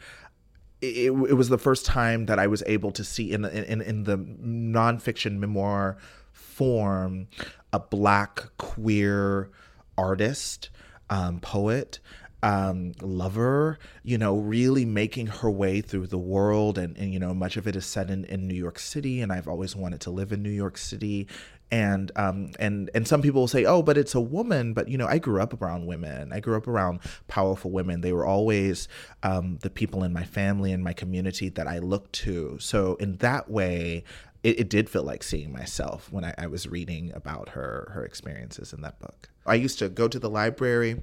it, 0.81 1.11
it 1.11 1.35
was 1.35 1.49
the 1.49 1.59
first 1.59 1.87
time 1.87 2.27
that 2.27 2.39
I 2.39 2.47
was 2.47 2.63
able 2.67 2.91
to 2.93 3.05
see 3.05 3.33
in 3.33 3.45
in 3.45 3.81
in 3.81 4.05
the 4.05 4.19
nonfiction 4.19 5.39
memoir 5.39 5.97
form 6.33 7.29
a 7.73 7.79
black 7.79 8.45
queer 8.59 9.51
artist, 9.99 10.71
um, 11.11 11.41
poet, 11.41 12.01
um, 12.43 12.93
lover, 13.01 13.79
you 14.03 14.19
know, 14.19 14.37
really 14.37 14.85
making 14.85 15.27
her 15.27 15.51
way 15.51 15.81
through 15.81 16.07
the 16.07 16.19
world. 16.19 16.79
And, 16.79 16.97
and, 16.97 17.13
you 17.13 17.19
know, 17.19 17.35
much 17.35 17.57
of 17.57 17.67
it 17.67 17.77
is 17.77 17.87
set 17.87 18.11
in, 18.11 18.25
in 18.27 18.47
New 18.47 18.55
York 18.55 18.79
City. 18.79 19.21
And 19.21 19.33
I've 19.33 19.49
always 19.49 19.75
wanted 19.75 20.01
to 20.03 20.11
live 20.11 20.33
in 20.33 20.43
New 20.43 20.51
York 20.51 20.79
City 20.79 21.27
and 21.71 22.13
um 22.17 22.53
and 22.59 22.91
and 22.95 23.09
some 23.09 23.23
people 23.23 23.43
will 23.43 23.49
say 23.49 23.65
oh 23.65 23.83
but 23.83 23.99
it's 23.99 24.15
a 24.15 24.21
woman. 24.21 24.73
But 24.73 24.89
you 24.89 24.99
know 24.99 25.07
i 25.07 25.19
grew 25.19 25.41
up 25.41 25.61
around 25.61 25.87
women. 25.87 26.33
I 26.33 26.41
grew 26.41 26.57
up 26.57 26.69
around 26.69 27.01
powerful 27.29 27.71
women. 27.71 28.01
They 28.01 28.13
were 28.13 28.27
always 28.27 28.89
um 29.23 29.59
the 29.63 29.71
people 29.71 30.05
in 30.05 30.13
my 30.13 30.25
family 30.25 30.73
and 30.73 30.83
my 30.83 30.93
community 30.93 31.49
that 31.51 31.67
i 31.67 31.79
looked 31.79 32.13
to. 32.25 32.59
So 32.61 32.95
in 32.97 33.17
that 33.19 33.51
way 33.51 34.05
it, 34.43 34.61
it 34.61 34.69
did 34.69 34.89
feel 34.89 35.03
like 35.03 35.23
seeing 35.23 35.53
myself 35.53 36.13
when 36.13 36.25
I, 36.25 36.35
I 36.39 36.47
was 36.47 36.69
reading 36.69 37.13
about 37.15 37.51
her 37.51 37.91
her 37.95 38.05
experiences 38.05 38.73
in 38.73 38.81
that 38.83 39.01
book. 39.01 39.29
I 39.45 39.55
used 39.55 39.79
to 39.81 39.89
go 39.89 40.09
to 40.09 40.19
the 40.19 40.31
library 40.31 41.03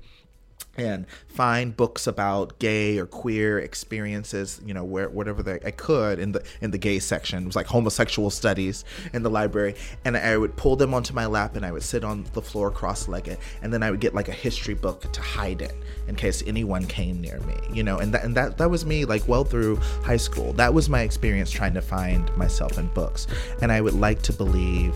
and 0.77 1.05
find 1.27 1.75
books 1.77 2.07
about 2.07 2.57
gay 2.59 2.97
or 2.97 3.05
queer 3.05 3.59
experiences 3.59 4.59
you 4.65 4.73
know 4.73 4.83
where 4.83 5.07
whatever 5.09 5.43
they, 5.43 5.59
i 5.65 5.71
could 5.71 6.19
in 6.19 6.31
the 6.31 6.43
in 6.61 6.71
the 6.71 6.77
gay 6.77 6.99
section. 6.99 7.43
It 7.43 7.45
was 7.45 7.55
like 7.55 7.67
homosexual 7.67 8.29
studies 8.29 8.83
in 9.13 9.23
the 9.23 9.29
library. 9.29 9.75
And 10.05 10.17
i 10.17 10.35
would 10.37 10.55
pull 10.55 10.75
them 10.75 10.93
onto 10.93 11.13
my 11.13 11.25
lap 11.25 11.55
and 11.55 11.65
i 11.65 11.71
would 11.71 11.83
sit 11.83 12.03
on 12.03 12.25
the 12.33 12.41
floor 12.41 12.71
cross-legged. 12.71 13.37
And 13.61 13.71
then 13.71 13.83
i 13.83 13.91
would 13.91 13.99
get 13.99 14.15
like 14.15 14.27
a 14.27 14.33
history 14.33 14.73
book 14.73 15.11
to 15.11 15.21
hide 15.21 15.61
it 15.61 15.75
in 16.07 16.15
case 16.15 16.43
anyone 16.45 16.85
came 16.85 17.21
near 17.21 17.39
me 17.41 17.55
you 17.71 17.83
know? 17.83 17.99
And 17.99 18.13
that 18.13 18.23
and 18.23 18.35
that 18.35 18.57
that 18.57 18.69
was 18.69 18.85
me 18.85 19.05
like 19.05 19.27
well 19.27 19.43
through 19.43 19.77
high 20.03 20.17
school. 20.17 20.53
That 20.53 20.73
was 20.73 20.89
my 20.89 21.01
experience 21.01 21.51
trying 21.51 21.73
to 21.75 21.81
find 21.81 22.35
myself 22.35 22.77
in 22.77 22.87
books. 22.87 23.27
And 23.61 23.71
i 23.71 23.81
would 23.81 23.93
like 23.93 24.21
to 24.23 24.33
believe 24.33 24.95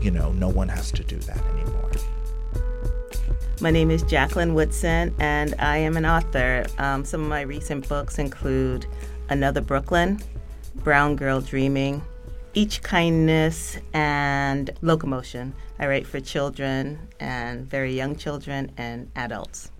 you 0.00 0.10
know 0.10 0.32
no 0.32 0.48
one 0.48 0.68
has 0.68 0.92
to 0.92 1.02
do 1.02 1.18
that 1.20 1.42
anymore 1.46 1.90
my 3.60 3.70
name 3.70 3.90
is 3.90 4.02
Jacqueline 4.02 4.54
Woodson, 4.54 5.14
and 5.18 5.54
I 5.58 5.78
am 5.78 5.96
an 5.96 6.04
author. 6.04 6.66
Um, 6.78 7.04
some 7.04 7.22
of 7.22 7.28
my 7.28 7.40
recent 7.40 7.88
books 7.88 8.18
include 8.18 8.86
Another 9.30 9.62
Brooklyn, 9.62 10.20
Brown 10.76 11.16
Girl 11.16 11.40
Dreaming, 11.40 12.02
Each 12.52 12.82
Kindness, 12.82 13.78
and 13.94 14.70
Locomotion. 14.82 15.54
I 15.78 15.86
write 15.86 16.06
for 16.06 16.20
children 16.20 16.98
and 17.18 17.66
very 17.66 17.94
young 17.94 18.16
children 18.16 18.72
and 18.76 19.10
adults. 19.16 19.70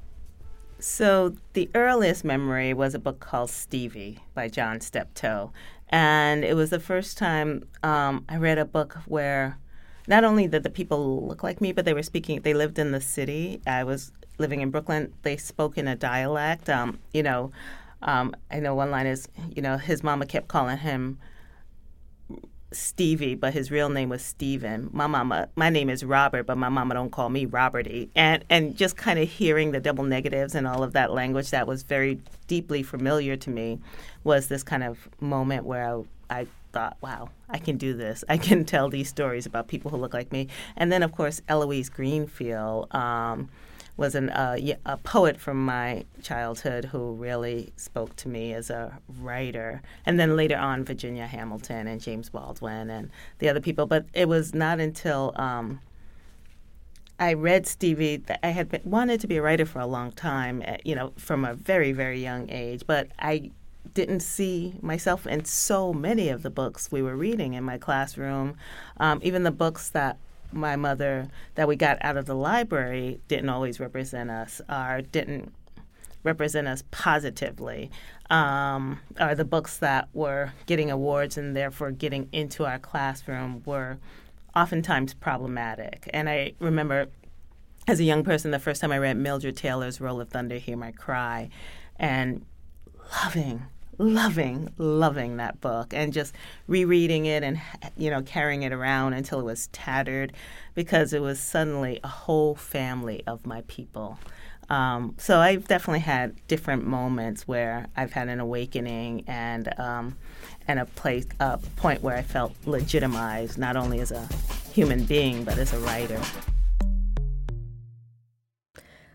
So, 0.79 1.35
the 1.53 1.71
earliest 1.75 2.25
memory 2.25 2.73
was 2.73 2.95
a 2.95 2.99
book 2.99 3.21
called 3.21 3.51
Stevie 3.51 4.21
by 4.35 4.49
John 4.49 4.81
Steptoe. 4.81 5.53
And 5.89 6.45
it 6.45 6.55
was 6.55 6.71
the 6.71 6.81
first 6.81 7.19
time 7.19 7.65
um, 7.83 8.25
I 8.29 8.37
read 8.37 8.59
a 8.59 8.65
book 8.65 8.97
where 9.07 9.59
not 10.07 10.25
only 10.25 10.47
did 10.47 10.63
the 10.63 10.71
people 10.71 11.27
look 11.27 11.43
like 11.43 11.61
me, 11.61 11.73
but 11.73 11.85
they 11.85 11.95
were 11.95 12.03
speaking. 12.03 12.41
They 12.41 12.55
lived 12.55 12.79
in 12.79 12.93
the 12.93 13.01
city. 13.01 13.61
I 13.67 13.85
was 13.85 14.13
living 14.39 14.61
in 14.61 14.71
Brooklyn. 14.71 15.13
They 15.23 15.37
spoke 15.37 15.79
in 15.79 15.89
a 15.89 15.97
dialect. 15.97 16.69
Um, 16.69 16.99
you 17.13 17.23
know, 17.23 17.51
um, 18.03 18.35
I 18.51 18.61
know 18.61 18.75
one 18.75 18.91
line 18.91 19.07
is, 19.07 19.29
you 19.55 19.63
know, 19.63 19.77
his 19.77 20.03
mama 20.03 20.27
kept 20.27 20.49
calling 20.49 20.79
him 20.79 21.19
Stevie, 22.73 23.35
but 23.35 23.53
his 23.53 23.71
real 23.71 23.89
name 23.89 24.09
was 24.09 24.23
Steven. 24.23 24.91
My 24.93 25.07
mama, 25.07 25.49
my 25.57 25.71
name 25.71 25.89
is 25.89 26.05
Robert, 26.05 26.47
but 26.47 26.59
my 26.59 26.69
mama 26.69 26.95
don't 26.95 27.11
call 27.11 27.31
me 27.31 27.47
Roberty. 27.47 28.11
And 28.15 28.45
and 28.51 28.77
just 28.77 28.97
kind 28.97 29.19
of 29.19 29.29
hearing 29.29 29.73
the 29.73 29.81
double 29.81 30.05
negatives 30.05 30.55
and 30.55 30.67
all 30.67 30.83
of 30.83 30.93
that 30.93 31.13
language 31.13 31.51
that 31.51 31.67
was 31.67 31.83
very 31.83 32.21
deeply 32.47 32.83
familiar 32.83 33.37
to 33.37 33.51
me 33.51 33.81
was 34.25 34.49
this 34.49 34.63
kind 34.63 34.83
of 34.83 35.09
moment 35.21 35.65
where 35.65 36.03
I, 36.31 36.41
I 36.41 36.47
thought, 36.77 36.99
wow, 37.01 37.31
I 37.49 37.59
can 37.59 37.79
do 37.79 37.95
this. 37.95 38.23
I 38.29 38.37
can 38.37 38.65
tell 38.75 38.91
these 38.91 39.09
stories 39.09 39.47
about 39.47 39.67
people 39.67 39.91
who 39.91 39.97
look 39.97 40.13
like 40.13 40.31
me. 40.31 40.49
And 40.77 40.93
then, 40.93 41.03
of 41.03 41.13
course, 41.13 41.41
Eloise 41.49 41.89
Greenfield 41.89 42.95
um, 42.95 43.49
was 43.97 44.15
an, 44.15 44.29
uh, 44.29 44.59
a 44.85 44.99
poet 44.99 45.41
from 45.41 45.65
my 45.65 46.05
childhood 46.23 46.85
who 46.85 47.15
really 47.15 47.73
spoke 47.77 48.15
to 48.17 48.29
me 48.29 48.53
as 48.53 48.69
a 48.69 48.99
writer. 49.21 49.81
And 50.05 50.21
then 50.21 50.37
later 50.37 50.59
on, 50.59 50.85
Virginia 50.85 51.27
Hamilton 51.27 51.87
and 51.87 51.99
James 51.99 52.29
Baldwin 52.29 52.91
and 52.91 53.11
the 53.39 53.49
other 53.49 53.61
people. 53.61 53.87
But 53.87 54.05
it 54.13 54.29
was 54.29 54.55
not 54.55 54.79
until 54.79 55.33
um, 55.37 55.81
I 57.19 57.33
read 57.33 57.67
Stevie 57.67 58.19
that 58.19 58.41
I 58.43 58.51
had 58.51 58.69
been, 58.69 58.83
wanted 58.85 59.23
to 59.23 59.27
be 59.27 59.39
a 59.39 59.43
writer 59.43 59.65
for 59.65 59.79
a 59.79 59.87
long 59.87 60.13
time, 60.13 60.61
eh, 60.67 60.77
you 60.85 60.95
know, 60.95 61.15
from 61.17 61.47
a 61.47 61.55
very, 61.55 61.93
very 61.93 62.23
young 62.23 62.51
age. 62.51 62.83
But 62.87 63.09
I 63.19 63.51
didn't 63.95 64.21
see 64.21 64.75
myself 64.83 65.27
in 65.27 65.45
so 65.45 65.93
many 65.93 66.29
of 66.29 66.43
the 66.43 66.51
books 66.51 66.91
we 66.91 67.03
were 67.03 67.17
reading 67.17 67.55
in 67.55 67.65
my 67.65 67.79
classroom. 67.79 68.57
Um, 68.99 69.21
even 69.23 69.43
the 69.43 69.51
books 69.51 69.91
that 69.91 70.19
my 70.53 70.77
mother 70.77 71.29
that 71.55 71.69
we 71.69 71.77
got 71.77 71.99
out 72.01 72.17
of 72.17 72.27
the 72.27 72.35
library 72.35 73.21
didn't 73.29 73.49
always 73.49 73.81
represent 73.81 74.31
us 74.31 74.61
or 74.69 75.03
didn't 75.13 75.53
represent 76.23 76.67
us 76.67 76.83
positively 76.91 77.91
um, 78.31 78.99
or 79.21 79.35
the 79.35 79.45
books 79.45 79.79
that 79.79 80.09
were 80.13 80.53
getting 80.67 80.91
awards 80.91 81.39
and 81.39 81.57
therefore 81.57 81.91
getting 81.93 82.29
into 82.33 82.65
our 82.65 82.79
classroom 82.79 83.63
were 83.65 83.99
oftentimes 84.55 85.15
problematic 85.15 86.09
and 86.13 86.29
i 86.29 86.53
remember 86.59 87.07
as 87.87 88.01
a 88.01 88.05
young 88.05 88.25
person 88.25 88.51
the 88.51 88.59
first 88.59 88.81
time 88.81 88.91
i 88.91 88.99
read 88.99 89.17
mildred 89.17 89.57
taylor's 89.57 90.01
roll 90.01 90.21
of 90.21 90.29
thunder 90.31 90.57
hear 90.57 90.77
my 90.77 90.91
cry 90.93 91.49
and 91.97 92.45
loving 93.25 93.63
loving, 93.99 94.73
loving 94.79 95.37
that 95.39 95.61
book 95.61 95.93
and 95.95 96.13
just 96.13 96.35
rereading 96.67 97.27
it 97.27 97.43
and, 97.43 97.61
you 97.97 98.11
know, 98.11 98.23
carrying 98.23 98.63
it 98.63 98.73
around 98.73 99.13
until 99.13 99.41
it 99.41 99.45
was 99.45 99.69
tattered 99.69 100.33
because 100.75 101.13
it 101.13 101.23
was 101.23 101.39
suddenly 101.41 102.01
a 102.05 102.09
whole 102.09 102.55
family 102.55 103.23
of 103.27 103.47
my 103.47 103.63
people. 103.67 104.19
Um, 104.69 105.15
so 105.19 105.39
I've 105.39 105.69
definitely 105.69 106.01
had 106.01 106.35
different 106.49 106.87
moments 106.87 107.47
where 107.47 107.87
I've 107.97 108.13
had 108.13 108.29
an 108.29 108.41
awakening 108.41 109.25
and 109.29 109.73
um, 109.79 110.17
and 110.67 110.81
a 110.81 110.87
place 110.87 111.27
a 111.39 111.59
point 111.77 112.03
where 112.03 112.17
I 112.17 112.23
felt 112.23 112.53
legitimized 112.67 113.59
not 113.59 113.77
only 113.77 114.01
as 114.01 114.11
a 114.11 114.29
human 114.73 115.05
being 115.05 115.45
but 115.45 115.59
as 115.59 115.73
a 115.73 115.79
writer. 115.79 116.21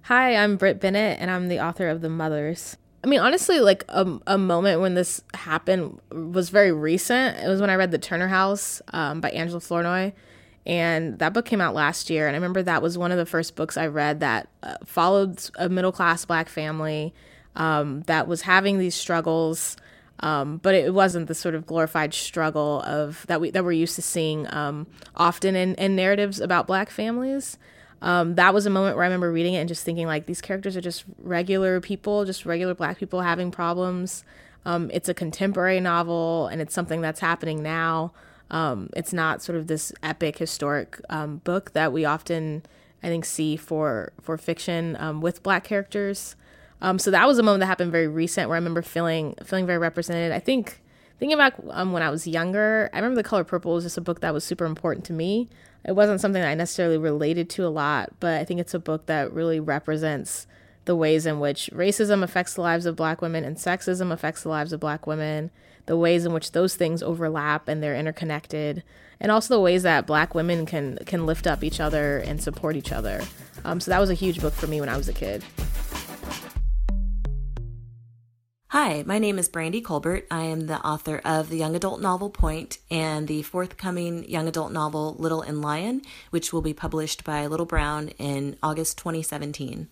Hi, 0.03 0.35
I'm 0.35 0.57
Brit 0.57 0.79
Bennett, 0.79 1.19
and 1.21 1.29
I'm 1.29 1.47
the 1.47 1.59
author 1.59 1.87
of 1.87 2.01
The 2.01 2.09
Mothers. 2.09 2.75
I 3.03 3.07
mean, 3.07 3.19
honestly, 3.19 3.59
like 3.59 3.83
a, 3.89 4.19
a 4.27 4.37
moment 4.37 4.81
when 4.81 4.93
this 4.93 5.21
happened 5.33 5.99
was 6.11 6.49
very 6.49 6.71
recent. 6.71 7.37
It 7.37 7.47
was 7.47 7.59
when 7.59 7.69
I 7.69 7.75
read 7.75 7.91
The 7.91 7.97
Turner 7.97 8.27
House 8.27 8.81
um, 8.93 9.21
by 9.21 9.31
Angela 9.31 9.59
Flournoy. 9.59 10.13
And 10.67 11.17
that 11.17 11.33
book 11.33 11.45
came 11.45 11.61
out 11.61 11.73
last 11.73 12.11
year. 12.11 12.27
And 12.27 12.35
I 12.35 12.37
remember 12.37 12.61
that 12.61 12.83
was 12.83 12.97
one 12.97 13.11
of 13.11 13.17
the 13.17 13.25
first 13.25 13.55
books 13.55 13.77
I 13.77 13.87
read 13.87 14.19
that 14.19 14.49
uh, 14.61 14.75
followed 14.85 15.43
a 15.55 15.67
middle 15.67 15.91
class 15.91 16.25
black 16.25 16.47
family 16.47 17.13
um, 17.55 18.01
that 18.03 18.27
was 18.27 18.43
having 18.43 18.77
these 18.77 18.93
struggles. 18.93 19.77
Um, 20.19 20.57
but 20.57 20.75
it 20.75 20.93
wasn't 20.93 21.27
the 21.27 21.33
sort 21.33 21.55
of 21.55 21.65
glorified 21.65 22.13
struggle 22.13 22.83
of 22.83 23.25
that 23.25 23.41
we 23.41 23.49
that 23.49 23.63
we're 23.63 23.71
used 23.71 23.95
to 23.95 24.03
seeing 24.03 24.45
um, 24.53 24.85
often 25.15 25.55
in, 25.55 25.73
in 25.75 25.95
narratives 25.95 26.39
about 26.39 26.67
black 26.67 26.91
families 26.91 27.57
um, 28.01 28.35
that 28.35 28.53
was 28.53 28.65
a 28.65 28.69
moment 28.69 28.95
where 28.95 29.03
I 29.03 29.07
remember 29.07 29.31
reading 29.31 29.53
it 29.53 29.59
and 29.59 29.67
just 29.67 29.83
thinking 29.83 30.07
like 30.07 30.25
these 30.25 30.41
characters 30.41 30.75
are 30.75 30.81
just 30.81 31.03
regular 31.19 31.79
people, 31.79 32.25
just 32.25 32.45
regular 32.45 32.73
black 32.73 32.97
people 32.97 33.21
having 33.21 33.51
problems. 33.51 34.23
Um, 34.65 34.89
it's 34.93 35.09
a 35.09 35.13
contemporary 35.13 35.79
novel 35.79 36.47
and 36.47 36.61
it's 36.61 36.73
something 36.73 37.01
that's 37.01 37.19
happening 37.19 37.61
now. 37.61 38.13
Um, 38.49 38.89
it's 38.95 39.13
not 39.13 39.41
sort 39.41 39.57
of 39.57 39.67
this 39.67 39.93
epic 40.03 40.37
historic 40.37 40.99
um, 41.09 41.37
book 41.37 41.73
that 41.73 41.93
we 41.93 42.03
often, 42.03 42.63
I 43.01 43.07
think, 43.07 43.23
see 43.23 43.55
for 43.55 44.11
for 44.21 44.37
fiction 44.37 44.97
um, 44.99 45.21
with 45.21 45.41
black 45.41 45.63
characters. 45.63 46.35
Um, 46.81 46.97
so 46.97 47.11
that 47.11 47.27
was 47.27 47.37
a 47.37 47.43
moment 47.43 47.61
that 47.61 47.67
happened 47.67 47.91
very 47.91 48.07
recent 48.07 48.49
where 48.49 48.55
I 48.55 48.59
remember 48.59 48.81
feeling 48.81 49.35
feeling 49.43 49.65
very 49.65 49.77
represented. 49.77 50.31
I 50.31 50.39
think 50.39 50.81
thinking 51.19 51.37
back 51.37 51.53
um, 51.69 51.91
when 51.93 52.03
I 52.03 52.09
was 52.09 52.27
younger, 52.27 52.89
I 52.93 52.97
remember 52.97 53.15
The 53.15 53.27
Color 53.27 53.43
Purple 53.43 53.73
was 53.73 53.85
just 53.85 53.97
a 53.97 54.01
book 54.01 54.19
that 54.21 54.33
was 54.33 54.43
super 54.43 54.65
important 54.65 55.05
to 55.05 55.13
me. 55.13 55.47
It 55.83 55.93
wasn't 55.93 56.21
something 56.21 56.41
that 56.41 56.49
I 56.49 56.55
necessarily 56.55 56.97
related 56.97 57.49
to 57.51 57.65
a 57.65 57.69
lot, 57.69 58.11
but 58.19 58.39
I 58.39 58.45
think 58.45 58.59
it's 58.59 58.73
a 58.73 58.79
book 58.79 59.07
that 59.07 59.33
really 59.33 59.59
represents 59.59 60.45
the 60.85 60.95
ways 60.95 61.25
in 61.25 61.39
which 61.39 61.69
racism 61.73 62.23
affects 62.23 62.55
the 62.55 62.61
lives 62.61 62.85
of 62.85 62.95
black 62.95 63.21
women 63.21 63.43
and 63.43 63.57
sexism 63.57 64.11
affects 64.11 64.43
the 64.43 64.49
lives 64.49 64.73
of 64.73 64.79
black 64.79 65.05
women, 65.05 65.51
the 65.85 65.97
ways 65.97 66.25
in 66.25 66.33
which 66.33 66.51
those 66.51 66.75
things 66.75 67.03
overlap 67.03 67.67
and 67.67 67.81
they're 67.81 67.95
interconnected, 67.95 68.83
and 69.19 69.31
also 69.31 69.53
the 69.53 69.61
ways 69.61 69.83
that 69.83 70.07
black 70.07 70.33
women 70.33 70.65
can 70.65 70.97
can 71.05 71.25
lift 71.25 71.45
up 71.45 71.63
each 71.63 71.79
other 71.79 72.17
and 72.17 72.41
support 72.41 72.75
each 72.75 72.91
other. 72.91 73.21
Um, 73.63 73.79
so 73.79 73.91
that 73.91 73.99
was 73.99 74.09
a 74.09 74.15
huge 74.15 74.41
book 74.41 74.53
for 74.53 74.67
me 74.67 74.79
when 74.79 74.89
I 74.89 74.97
was 74.97 75.07
a 75.07 75.13
kid. 75.13 75.43
Hi, 78.71 79.03
my 79.05 79.19
name 79.19 79.37
is 79.37 79.49
Brandy 79.49 79.81
Colbert. 79.81 80.25
I 80.31 80.43
am 80.43 80.67
the 80.67 80.79
author 80.79 81.19
of 81.25 81.49
the 81.49 81.57
young 81.57 81.75
adult 81.75 81.99
novel 81.99 82.29
Pointe 82.29 82.77
and 82.89 83.27
the 83.27 83.41
forthcoming 83.41 84.23
young 84.29 84.47
adult 84.47 84.71
novel 84.71 85.13
Little 85.19 85.41
and 85.41 85.61
Lion, 85.61 86.03
which 86.29 86.53
will 86.53 86.61
be 86.61 86.73
published 86.73 87.25
by 87.25 87.47
Little 87.47 87.65
Brown 87.65 88.13
in 88.17 88.55
August 88.63 88.97
2017. 88.97 89.89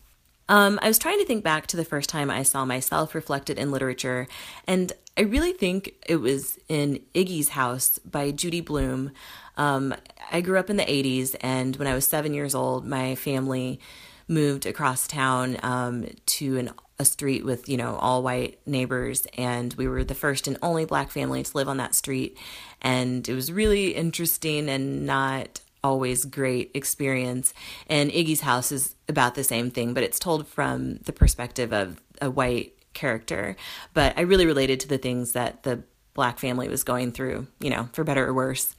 Um, 0.47 0.79
I 0.81 0.87
was 0.87 0.97
trying 0.97 1.19
to 1.19 1.25
think 1.25 1.43
back 1.43 1.67
to 1.67 1.75
the 1.75 1.83
first 1.83 2.09
time 2.09 2.31
I 2.31 2.43
saw 2.43 2.63
myself 2.63 3.13
reflected 3.13 3.59
in 3.59 3.69
literature, 3.69 4.29
and 4.65 4.93
I 5.17 5.23
really 5.23 5.51
think 5.51 5.95
it 6.07 6.21
was 6.21 6.57
in 6.69 7.01
Iggy's 7.13 7.49
House 7.49 7.99
by 7.99 8.31
Judy 8.31 8.61
Blume. 8.61 9.11
Um, 9.57 9.93
I 10.31 10.39
grew 10.39 10.57
up 10.57 10.69
in 10.69 10.77
the 10.77 10.85
80s, 10.85 11.35
and 11.41 11.75
when 11.75 11.87
I 11.89 11.95
was 11.95 12.07
seven 12.07 12.33
years 12.33 12.55
old, 12.55 12.85
my 12.85 13.15
family 13.15 13.81
moved 14.29 14.65
across 14.65 15.05
town 15.05 15.57
um, 15.63 16.05
to 16.27 16.57
an 16.57 16.71
a 16.99 17.05
street 17.05 17.45
with, 17.45 17.69
you 17.69 17.77
know, 17.77 17.95
all 17.95 18.21
white 18.21 18.59
neighbors. 18.65 19.25
And 19.37 19.73
we 19.75 19.87
were 19.87 20.03
the 20.03 20.13
first 20.13 20.47
and 20.47 20.57
only 20.61 20.85
black 20.85 21.11
family 21.11 21.41
to 21.41 21.57
live 21.57 21.69
on 21.69 21.77
that 21.77 21.95
street. 21.95 22.37
And 22.81 23.27
it 23.27 23.33
was 23.33 23.51
really 23.51 23.95
interesting 23.95 24.69
and 24.69 25.05
not 25.05 25.61
always 25.83 26.25
great 26.25 26.71
experience. 26.73 27.53
And 27.87 28.11
Iggy's 28.11 28.41
house 28.41 28.71
is 28.71 28.95
about 29.07 29.35
the 29.35 29.43
same 29.43 29.71
thing, 29.71 29.93
but 29.93 30.03
it's 30.03 30.19
told 30.19 30.47
from 30.47 30.97
the 30.97 31.13
perspective 31.13 31.71
of 31.71 32.01
a 32.21 32.29
white 32.29 32.73
character. 32.93 33.55
But 33.93 34.17
I 34.17 34.21
really 34.21 34.45
related 34.45 34.81
to 34.81 34.87
the 34.87 34.97
things 34.97 35.31
that 35.31 35.63
the 35.63 35.83
black 36.19 36.37
family 36.37 36.67
was 36.67 36.83
going 36.83 37.13
through, 37.13 37.47
you 37.61 37.69
know, 37.69 37.87
for 37.93 38.03
better 38.03 38.27
or 38.27 38.33
worse. 38.33 38.75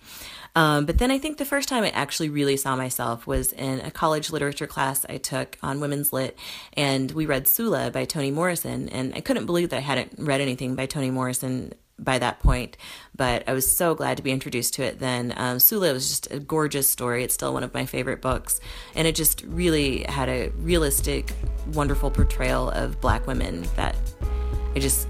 Um, 0.55 0.85
but 0.85 0.98
then 0.98 1.11
I 1.11 1.16
think 1.16 1.38
the 1.38 1.46
first 1.46 1.70
time 1.70 1.85
I 1.85 1.88
actually 1.88 2.29
really 2.29 2.59
saw 2.59 2.76
myself 2.76 3.26
was 3.26 3.50
in 3.55 3.81
a 3.81 3.90
college 3.90 4.31
literature 4.31 4.66
class 4.66 5.07
I 5.09 5.16
took 5.16 5.57
on 5.62 5.81
women's 5.81 6.12
lit, 6.12 6.37
and 6.74 7.11
we 7.12 7.24
read 7.24 7.48
Sula 7.48 7.90
by 7.92 8.05
Toni 8.05 8.31
Morrison, 8.31 8.90
and 8.90 9.14
I 9.14 9.22
couldn't 9.22 9.46
believe 9.46 9.70
that 9.70 9.79
I 9.79 9.81
hadn't 9.81 10.16
read 10.18 10.42
anything 10.42 10.74
by 10.74 10.85
Toni 10.85 11.11
Morrison 11.11 11.72
by 11.98 12.18
that 12.18 12.40
point, 12.40 12.76
but 13.16 13.48
I 13.48 13.55
was 13.55 13.74
so 13.74 13.94
glad 13.94 14.18
to 14.18 14.22
be 14.22 14.33
introduced 14.33 14.74
to 14.74 14.83
it 14.83 14.98
then. 14.98 15.33
Um, 15.38 15.61
Sula 15.61 15.94
was 15.94 16.11
just 16.11 16.31
a 16.31 16.38
gorgeous 16.38 16.88
story. 16.88 17.24
It's 17.24 17.33
still 17.33 17.55
one 17.55 17.64
of 17.64 17.72
my 17.72 17.87
favorite 17.87 18.20
books, 18.20 18.61
and 18.94 19.09
it 19.09 19.14
just 19.14 19.44
really 19.46 20.03
had 20.03 20.29
a 20.29 20.50
realistic, 20.59 21.33
wonderful 21.72 22.11
portrayal 22.11 22.68
of 22.68 23.00
black 23.00 23.26
women 23.26 23.66
that 23.76 23.96
I 24.76 24.79
just 24.79 25.09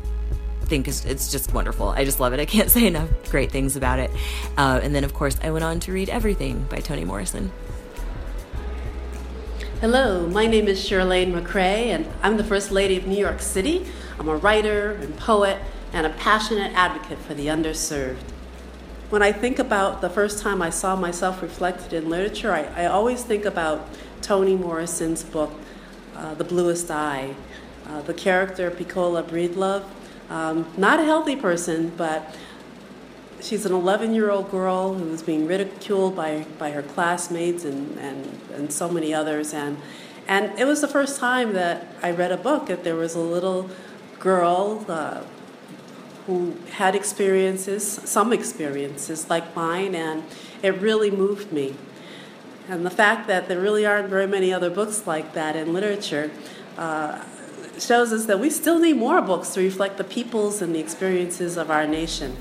think 0.70 0.86
is 0.86 1.04
it's 1.04 1.30
just 1.30 1.52
wonderful. 1.52 1.88
I 1.88 2.04
just 2.04 2.20
love 2.20 2.32
it. 2.32 2.40
I 2.40 2.46
can't 2.46 2.70
say 2.76 2.86
enough 2.86 3.10
great 3.28 3.50
things 3.50 3.76
about 3.76 3.98
it. 3.98 4.10
Uh, 4.56 4.80
and 4.82 4.94
then, 4.94 5.04
of 5.04 5.12
course, 5.12 5.36
I 5.42 5.50
went 5.50 5.64
on 5.64 5.80
to 5.80 5.92
read 5.92 6.08
Everything 6.08 6.64
by 6.70 6.78
Toni 6.78 7.04
Morrison. 7.04 7.50
Hello, 9.80 10.26
my 10.28 10.46
name 10.46 10.68
is 10.68 10.78
Chirlane 10.78 11.32
McCray, 11.32 11.86
and 11.86 12.06
I'm 12.22 12.36
the 12.36 12.44
First 12.44 12.70
Lady 12.70 12.96
of 12.96 13.06
New 13.06 13.18
York 13.18 13.40
City. 13.40 13.86
I'm 14.18 14.28
a 14.28 14.36
writer 14.36 14.92
and 14.92 15.16
poet 15.16 15.58
and 15.92 16.06
a 16.06 16.10
passionate 16.10 16.72
advocate 16.74 17.18
for 17.18 17.34
the 17.34 17.46
underserved. 17.46 18.22
When 19.08 19.22
I 19.22 19.32
think 19.32 19.58
about 19.58 20.02
the 20.02 20.10
first 20.10 20.40
time 20.40 20.62
I 20.62 20.70
saw 20.70 20.94
myself 20.94 21.42
reflected 21.42 21.94
in 21.94 22.08
literature, 22.08 22.52
I, 22.52 22.84
I 22.84 22.86
always 22.86 23.24
think 23.24 23.44
about 23.44 23.88
Toni 24.22 24.54
Morrison's 24.54 25.24
book, 25.24 25.50
uh, 26.14 26.34
The 26.34 26.44
Bluest 26.44 26.90
Eye. 26.90 27.34
Uh, 27.86 28.00
the 28.02 28.14
character 28.14 28.70
Pecola 28.70 29.20
Breedlove 29.20 29.82
um, 30.30 30.66
not 30.76 31.00
a 31.00 31.04
healthy 31.04 31.36
person, 31.36 31.92
but 31.96 32.34
she's 33.42 33.66
an 33.66 33.72
11 33.72 34.14
year 34.14 34.30
old 34.30 34.50
girl 34.50 34.94
who's 34.94 35.22
being 35.22 35.46
ridiculed 35.46 36.16
by, 36.16 36.46
by 36.58 36.70
her 36.70 36.82
classmates 36.82 37.64
and, 37.64 37.98
and, 37.98 38.40
and 38.54 38.72
so 38.72 38.88
many 38.88 39.12
others. 39.12 39.52
And, 39.52 39.76
and 40.28 40.56
it 40.58 40.64
was 40.64 40.80
the 40.80 40.88
first 40.88 41.18
time 41.18 41.52
that 41.54 41.86
I 42.02 42.12
read 42.12 42.32
a 42.32 42.36
book 42.36 42.66
that 42.66 42.84
there 42.84 42.94
was 42.94 43.14
a 43.14 43.20
little 43.20 43.68
girl 44.20 44.84
uh, 44.88 45.22
who 46.26 46.54
had 46.72 46.94
experiences, 46.94 47.84
some 47.84 48.32
experiences 48.32 49.28
like 49.28 49.56
mine, 49.56 49.94
and 49.94 50.22
it 50.62 50.80
really 50.80 51.10
moved 51.10 51.52
me. 51.52 51.74
And 52.68 52.86
the 52.86 52.90
fact 52.90 53.26
that 53.26 53.48
there 53.48 53.58
really 53.58 53.84
aren't 53.84 54.08
very 54.08 54.28
many 54.28 54.52
other 54.52 54.70
books 54.70 55.06
like 55.06 55.32
that 55.32 55.56
in 55.56 55.72
literature, 55.72 56.30
uh, 56.78 57.24
shows 57.80 58.12
us 58.12 58.26
that 58.26 58.38
we 58.38 58.50
still 58.50 58.78
need 58.78 58.96
more 58.96 59.20
books 59.22 59.54
to 59.54 59.60
reflect 59.60 59.96
the 59.96 60.04
peoples 60.04 60.62
and 60.62 60.74
the 60.74 60.78
experiences 60.78 61.56
of 61.56 61.70
our 61.70 61.86
nation. 61.86 62.36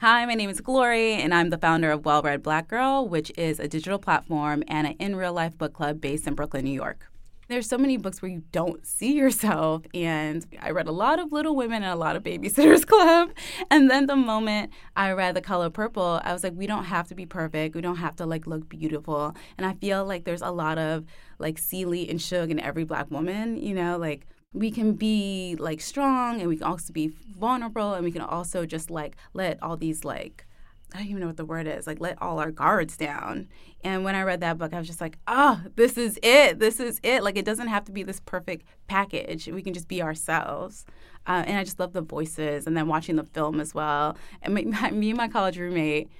Hi, 0.00 0.24
my 0.24 0.34
name 0.34 0.48
is 0.48 0.60
Glory, 0.60 1.12
and 1.12 1.34
I'm 1.34 1.50
the 1.50 1.58
founder 1.58 1.90
of 1.90 2.04
Well 2.04 2.22
Read 2.22 2.42
Black 2.42 2.68
Girl, 2.68 3.06
which 3.06 3.30
is 3.36 3.60
a 3.60 3.68
digital 3.68 3.98
platform 3.98 4.64
and 4.66 4.86
an 4.86 4.94
in 4.94 5.14
real 5.14 5.34
life 5.34 5.58
book 5.58 5.74
club 5.74 6.00
based 6.00 6.26
in 6.26 6.34
Brooklyn, 6.34 6.64
New 6.64 6.70
York 6.70 7.10
there's 7.50 7.68
so 7.68 7.76
many 7.76 7.96
books 7.96 8.22
where 8.22 8.30
you 8.30 8.42
don't 8.52 8.86
see 8.86 9.12
yourself. 9.12 9.82
And 9.92 10.46
I 10.60 10.70
read 10.70 10.86
a 10.86 10.92
lot 10.92 11.18
of 11.18 11.32
Little 11.32 11.56
Women 11.56 11.82
and 11.82 11.92
a 11.92 11.96
lot 11.96 12.16
of 12.16 12.22
Babysitters 12.22 12.86
Club. 12.86 13.30
And 13.70 13.90
then 13.90 14.06
the 14.06 14.16
moment 14.16 14.72
I 14.96 15.12
read 15.12 15.34
The 15.34 15.40
Color 15.40 15.70
Purple, 15.70 16.20
I 16.22 16.32
was 16.32 16.44
like, 16.44 16.54
we 16.54 16.66
don't 16.66 16.84
have 16.84 17.08
to 17.08 17.14
be 17.14 17.26
perfect. 17.26 17.74
We 17.74 17.80
don't 17.80 17.96
have 17.96 18.16
to 18.16 18.26
like 18.26 18.46
look 18.46 18.68
beautiful. 18.68 19.34
And 19.58 19.66
I 19.66 19.74
feel 19.74 20.04
like 20.04 20.24
there's 20.24 20.42
a 20.42 20.50
lot 20.50 20.78
of 20.78 21.04
like 21.38 21.58
Celie 21.58 22.08
and 22.08 22.20
Shug 22.20 22.50
in 22.50 22.60
every 22.60 22.84
black 22.84 23.10
woman, 23.10 23.56
you 23.56 23.74
know, 23.74 23.98
like 23.98 24.26
we 24.52 24.70
can 24.70 24.94
be 24.94 25.56
like 25.58 25.80
strong 25.80 26.40
and 26.40 26.48
we 26.48 26.56
can 26.56 26.66
also 26.66 26.92
be 26.92 27.12
vulnerable 27.38 27.94
and 27.94 28.04
we 28.04 28.10
can 28.10 28.22
also 28.22 28.66
just 28.66 28.90
like 28.90 29.16
let 29.32 29.62
all 29.62 29.76
these 29.76 30.04
like 30.04 30.46
I 30.94 30.98
don't 30.98 31.06
even 31.08 31.20
know 31.20 31.26
what 31.26 31.36
the 31.36 31.44
word 31.44 31.66
is, 31.66 31.86
like 31.86 32.00
let 32.00 32.20
all 32.20 32.38
our 32.40 32.50
guards 32.50 32.96
down. 32.96 33.48
And 33.82 34.04
when 34.04 34.14
I 34.14 34.22
read 34.22 34.40
that 34.40 34.58
book, 34.58 34.74
I 34.74 34.78
was 34.78 34.86
just 34.86 35.00
like, 35.00 35.18
oh, 35.26 35.62
this 35.74 35.96
is 35.96 36.18
it. 36.22 36.58
This 36.58 36.80
is 36.80 37.00
it. 37.02 37.22
Like, 37.22 37.38
it 37.38 37.44
doesn't 37.44 37.68
have 37.68 37.84
to 37.86 37.92
be 37.92 38.02
this 38.02 38.20
perfect 38.20 38.66
package. 38.88 39.48
We 39.48 39.62
can 39.62 39.72
just 39.72 39.88
be 39.88 40.02
ourselves. 40.02 40.84
Uh, 41.26 41.44
and 41.46 41.56
I 41.56 41.64
just 41.64 41.80
love 41.80 41.92
the 41.92 42.02
voices 42.02 42.66
and 42.66 42.76
then 42.76 42.88
watching 42.88 43.16
the 43.16 43.24
film 43.24 43.60
as 43.60 43.74
well. 43.74 44.16
And 44.42 44.54
my, 44.54 44.90
me 44.90 45.10
and 45.10 45.16
my 45.16 45.28
college 45.28 45.58
roommate, 45.58 46.10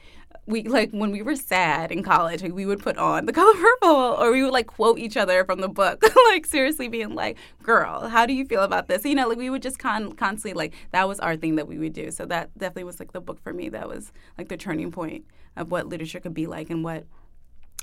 we 0.47 0.65
like 0.65 0.91
when 0.91 1.11
we 1.11 1.23
were 1.23 1.37
sad 1.37 1.93
in 1.93 2.03
college, 2.03 2.43
we 2.43 2.67
would 2.67 2.81
put 2.81 2.97
on 2.99 3.27
the 3.27 3.33
color 3.41 3.55
purple 3.55 4.17
or 4.19 4.33
we 4.33 4.43
would 4.43 4.53
like 4.53 4.67
quote 4.67 4.99
each 4.99 5.17
other 5.17 5.45
from 5.45 5.61
the 5.61 5.69
book, 5.69 6.03
like 6.29 6.47
seriously 6.47 6.89
being 6.89 7.15
like, 7.15 7.37
girl, 7.63 8.09
how 8.09 8.27
do 8.27 8.33
you 8.33 8.45
feel 8.45 8.63
about 8.63 8.89
this? 8.89 9.05
You 9.05 9.15
know, 9.15 9.29
like 9.29 9.39
we 9.39 9.51
would 9.51 9.63
just 9.63 9.79
con- 9.79 10.13
constantly 10.13 10.55
like 10.55 10.75
that 10.93 11.07
was 11.09 11.21
our 11.21 11.37
thing 11.37 11.57
that 11.57 11.69
we 11.69 11.79
would 11.79 11.93
do. 11.93 12.11
So 12.11 12.27
that 12.27 12.57
definitely 12.59 12.85
was 12.85 13.01
like 13.01 13.13
the 13.13 13.21
book 13.21 13.41
for 13.43 13.53
me 13.53 13.69
that 13.71 13.89
was 13.89 14.13
like 14.39 14.49
the 14.49 14.57
turning 14.57 14.91
point 14.91 15.25
of 15.57 15.71
what 15.71 15.89
literature 15.89 16.21
could 16.21 16.35
be 16.35 16.47
like 16.47 16.71
and 16.71 16.83
what 16.85 17.05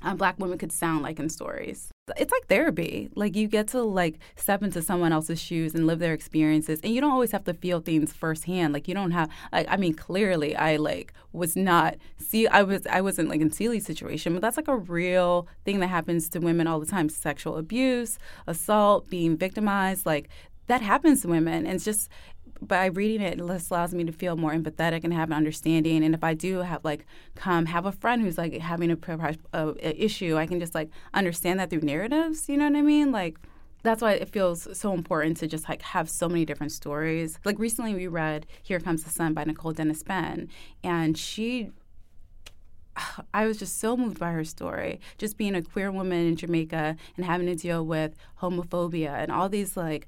um, 0.04 0.18
black 0.18 0.38
women 0.38 0.58
could 0.58 0.72
sound 0.72 1.02
like 1.02 1.20
in 1.20 1.28
stories. 1.28 1.90
It's 2.16 2.32
like 2.32 2.48
therapy. 2.48 3.10
Like 3.16 3.36
you 3.36 3.48
get 3.48 3.68
to 3.70 3.82
like 3.82 4.20
step 4.36 4.62
into 4.62 4.82
someone 4.82 5.12
else's 5.12 5.42
shoes 5.42 5.74
and 5.74 5.88
live 5.88 6.00
their 6.00 6.14
experiences, 6.14 6.80
and 6.84 6.94
you 6.94 7.02
don't 7.02 7.12
always 7.12 7.32
have 7.32 7.44
to 7.46 7.54
feel 7.54 7.80
things 7.80 8.14
firsthand. 8.14 8.74
Like 8.74 8.88
you 8.88 8.94
don't 8.94 9.12
have. 9.12 9.30
Like 9.52 9.68
I 9.70 9.76
mean, 9.78 9.94
clearly, 9.94 10.56
I 10.56 10.78
like 10.78 11.14
was 11.34 11.56
not 11.56 11.96
see. 12.18 12.48
I 12.48 12.62
was 12.62 12.86
I 12.88 13.02
wasn't 13.02 13.30
like 13.30 13.42
in 13.42 13.50
Celie's 13.50 13.86
situation, 13.86 14.34
but 14.34 14.42
that's 14.42 14.58
like 14.58 14.68
a 14.68 14.78
real 14.78 15.48
thing 15.66 15.80
that 15.80 15.88
happens 15.88 16.30
to 16.30 16.40
women 16.40 16.68
all 16.68 16.80
the 16.80 16.86
time: 16.86 17.10
sexual 17.10 17.58
abuse, 17.58 18.20
assault, 18.46 19.10
being 19.10 19.36
victimized. 19.36 20.06
Like 20.06 20.30
that 20.68 20.82
happens 20.82 21.24
to 21.24 21.28
women, 21.28 21.66
and 21.66 21.76
it's 21.76 21.86
just 21.86 22.10
by 22.62 22.88
reading 22.88 23.22
it, 23.22 23.39
it 23.39 23.48
just 23.48 23.72
allows 23.72 23.93
me 23.93 24.04
to 24.04 24.12
feel 24.12 24.36
more 24.36 24.52
empathetic 24.52 25.04
and 25.04 25.13
have 25.13 25.30
an 25.30 25.38
understanding. 25.38 26.04
And 26.04 26.13
if 26.15 26.24
I 26.24 26.34
do 26.34 26.60
have 26.60 26.84
like 26.84 27.06
come 27.36 27.65
have 27.67 27.86
a 27.86 27.91
friend 27.91 28.22
who's 28.22 28.38
like 28.38 28.54
having 28.60 28.91
a, 28.91 28.98
a, 29.54 29.67
a 29.82 30.04
issue, 30.04 30.38
I 30.38 30.46
can 30.46 30.60
just 30.60 30.76
like 30.76 30.89
understand 31.13 31.60
that 31.60 31.70
through 31.70 31.82
narratives. 31.82 32.50
You 32.50 32.58
know 32.58 32.65
what 32.65 32.76
I 32.76 32.82
mean? 32.82 33.12
Like 33.12 33.38
that's 33.84 34.02
why 34.02 34.13
it 34.13 34.30
feels 34.30 34.67
so 34.78 34.93
important 34.93 35.38
to 35.38 35.48
just 35.48 35.70
like 35.70 35.82
have 35.82 36.10
so 36.10 36.28
many 36.28 36.46
different 36.46 36.72
stories. 36.72 37.39
Like 37.46 37.60
recently, 37.60 37.93
we 37.93 38.08
read 38.08 38.46
"Here 38.63 38.80
Comes 38.80 39.04
the 39.04 39.10
Sun" 39.10 39.34
by 39.34 39.43
Nicole 39.43 39.72
Dennis 39.72 40.04
Benn, 40.04 40.50
and 40.84 41.17
she 41.17 41.72
I 43.34 43.46
was 43.46 43.58
just 43.58 43.80
so 43.80 43.96
moved 43.96 44.20
by 44.20 44.32
her 44.32 44.43
story. 44.43 45.00
Just 45.17 45.38
being 45.38 45.56
a 45.56 45.62
queer 45.62 45.91
woman 45.91 46.28
in 46.28 46.36
Jamaica 46.36 46.96
and 47.15 47.26
having 47.26 47.48
to 47.48 47.56
deal 47.56 47.86
with 47.86 48.15
homophobia 48.41 49.12
and 49.12 49.32
all 49.32 49.50
these 49.50 49.78
like 49.78 50.08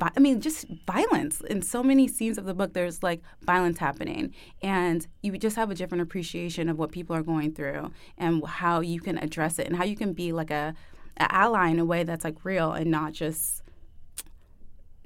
I 0.00 0.20
mean, 0.20 0.40
just 0.40 0.66
violence. 0.86 1.40
In 1.40 1.62
so 1.62 1.82
many 1.82 2.06
scenes 2.06 2.38
of 2.38 2.44
the 2.44 2.54
book, 2.54 2.72
there's 2.74 3.02
like 3.02 3.22
violence 3.42 3.78
happening. 3.78 4.34
And 4.62 5.06
you 5.22 5.36
just 5.36 5.56
have 5.56 5.70
a 5.70 5.74
different 5.74 6.02
appreciation 6.02 6.68
of 6.68 6.78
what 6.78 6.92
people 6.92 7.16
are 7.16 7.22
going 7.22 7.52
through 7.52 7.90
and 8.16 8.44
how 8.46 8.80
you 8.80 9.00
can 9.00 9.18
address 9.18 9.58
it 9.58 9.66
and 9.66 9.76
how 9.76 9.84
you 9.84 9.96
can 9.96 10.12
be 10.12 10.32
like 10.32 10.50
a, 10.50 10.74
a 11.16 11.34
ally 11.34 11.68
in 11.68 11.78
a 11.78 11.84
way 11.84 12.04
that's 12.04 12.24
like 12.24 12.44
real 12.44 12.72
and 12.72 12.90
not 12.90 13.12
just 13.12 13.62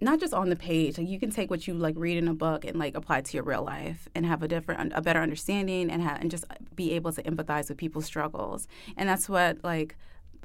not 0.00 0.20
just 0.20 0.34
on 0.34 0.50
the 0.50 0.56
page 0.56 0.98
like 0.98 1.08
you 1.08 1.18
can 1.18 1.30
take 1.30 1.50
what 1.50 1.66
you 1.66 1.72
like 1.72 1.94
read 1.96 2.18
in 2.18 2.28
a 2.28 2.34
book 2.34 2.64
and 2.64 2.78
like 2.78 2.94
apply 2.94 3.20
to 3.22 3.36
your 3.36 3.44
real 3.44 3.62
life 3.62 4.06
and 4.14 4.26
have 4.26 4.42
a 4.42 4.48
different 4.48 4.92
a 4.94 5.00
better 5.00 5.20
understanding 5.20 5.90
and 5.90 6.02
have, 6.02 6.20
and 6.20 6.30
just 6.30 6.44
be 6.74 6.92
able 6.92 7.10
to 7.10 7.22
empathize 7.22 7.68
with 7.68 7.78
people's 7.78 8.04
struggles 8.04 8.68
and 8.96 9.08
that's 9.08 9.28
what 9.28 9.56
like 9.64 9.96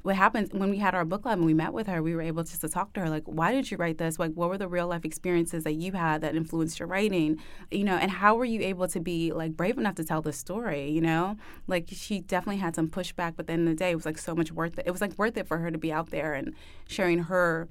what 0.04 0.16
happens 0.16 0.50
when 0.52 0.70
we 0.70 0.78
had 0.78 0.96
our 0.96 1.06
book 1.06 1.24
club 1.24 1.38
and 1.38 1.46
we 1.46 1.54
met 1.54 1.74
with 1.74 1.88
her, 1.88 2.02
we 2.02 2.16
were 2.16 2.22
able 2.22 2.44
just 2.44 2.62
to 2.62 2.70
talk 2.70 2.94
to 2.94 3.02
her 3.02 3.10
like, 3.10 3.24
why 3.26 3.52
did 3.52 3.70
you 3.70 3.78
write 3.78 3.98
this? 3.98 4.20
Like, 4.20 4.34
what 4.34 4.50
were 4.50 4.58
the 4.58 4.68
real 4.68 4.88
life 4.88 5.06
experiences 5.06 5.64
that 5.64 5.74
you 5.74 5.94
had 5.94 6.22
that 6.22 6.36
influenced 6.36 6.80
your 6.80 6.88
writing? 6.88 7.38
You 7.72 7.84
know, 7.84 7.96
and 7.96 8.12
how 8.12 8.36
were 8.36 8.46
you 8.46 8.62
able 8.62 8.88
to 8.88 9.00
be 9.00 9.32
like 9.32 9.56
brave 9.56 9.78
enough 9.78 9.96
to 9.96 10.04
tell 10.04 10.22
this 10.22 10.38
story? 10.38 10.90
You 10.90 11.02
know, 11.02 11.38
like 11.68 11.90
she 11.92 12.20
definitely 12.20 12.62
had 12.62 12.76
some 12.76 12.88
pushback, 12.88 13.36
but 13.36 13.42
at 13.42 13.48
the 13.48 13.54
end 13.54 13.68
of 13.68 13.76
the 13.76 13.80
day, 13.80 13.92
it 13.92 13.96
was 13.96 14.06
like 14.06 14.18
so 14.18 14.36
much 14.36 14.52
worth 14.52 14.78
it. 14.80 14.86
It 14.88 14.92
was 14.92 15.02
like 15.02 15.18
worth 15.18 15.38
it 15.38 15.48
for 15.48 15.58
her 15.58 15.72
to 15.72 15.78
be 15.78 15.92
out 15.92 16.10
there 16.10 16.34
and 16.34 16.54
sharing 16.88 17.20
her 17.24 17.68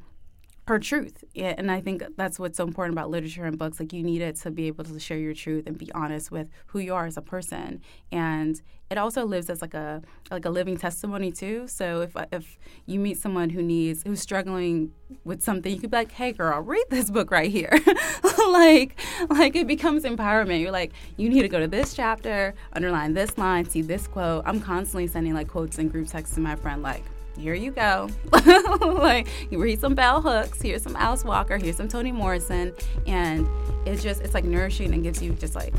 her 0.69 0.79
truth. 0.79 1.25
Yeah, 1.35 1.55
and 1.57 1.71
I 1.71 1.81
think 1.81 2.03
that's 2.17 2.39
what's 2.39 2.59
so 2.59 2.65
important 2.65 2.95
about 2.95 3.11
literature 3.11 3.45
and 3.45 3.59
books. 3.59 3.81
Like 3.81 3.93
you 3.93 4.03
need 4.03 4.21
it 4.21 4.37
to 4.37 4.51
be 4.51 4.67
able 4.67 4.85
to 4.85 5.01
share 5.01 5.19
your 5.19 5.35
truth 5.35 5.67
and 5.67 5.77
be 5.77 5.91
honest 5.93 6.31
with 6.31 6.49
who 6.67 6.79
you 6.79 6.95
are 6.95 7.07
as 7.07 7.17
a 7.17 7.23
person. 7.23 7.81
And 8.13 8.61
it 8.91 8.99
also 8.99 9.25
lives 9.25 9.51
as 9.51 9.61
like 9.61 9.75
a 9.75 10.03
like 10.31 10.45
a 10.45 10.51
living 10.51 10.77
testimony 10.77 11.33
too. 11.33 11.67
So 11.69 12.03
if 12.03 12.17
if 12.33 12.59
you 12.87 13.01
meet 13.01 13.19
someone 13.19 13.51
who 13.51 13.63
needs 13.63 14.03
who's 14.03 14.21
struggling 14.21 14.93
with 15.25 15.43
something, 15.43 15.73
you 15.73 15.81
could 15.81 15.91
be 15.91 15.97
like, 15.97 16.13
"Hey, 16.13 16.33
girl, 16.33 16.61
read 16.61 16.85
this 16.91 17.11
book 17.11 17.31
right 17.31 17.51
here." 17.51 17.73
like 18.49 18.99
like 19.31 19.57
it 19.57 19.67
becomes 19.67 20.05
empowerment. 20.05 20.61
You're 20.61 20.71
like, 20.71 20.93
you 21.17 21.29
need 21.29 21.43
to 21.43 21.49
go 21.49 21.59
to 21.59 21.69
this 21.69 21.95
chapter, 21.95 22.55
underline 22.75 23.15
this 23.15 23.37
line, 23.39 23.65
see 23.69 23.83
this 23.83 24.07
quote. 24.07 24.43
I'm 24.47 24.61
constantly 24.61 25.07
sending 25.07 25.35
like 25.35 25.49
quotes 25.49 25.79
in 25.79 25.89
group 25.89 26.09
texts 26.09 26.35
to 26.37 26.41
my 26.41 26.57
friend, 26.57 26.83
like 26.83 27.05
here 27.39 27.55
you 27.55 27.71
go. 27.71 28.09
like 28.83 29.29
you 29.51 29.61
read 29.63 29.81
some 29.81 29.95
bell 29.95 30.21
hooks, 30.21 30.61
here's 30.61 30.83
some 30.83 30.97
Alice 30.97 31.25
Walker, 31.25 31.57
here's 31.57 31.77
some 31.77 31.89
Toni 31.89 32.13
Morrison, 32.13 32.75
and 33.07 33.49
it's 33.87 34.03
just 34.03 34.21
it's 34.23 34.35
like 34.35 34.45
nourishing 34.45 34.93
and 34.93 35.03
gives 35.03 35.23
you 35.23 35.33
just 35.35 35.55
like 35.55 35.73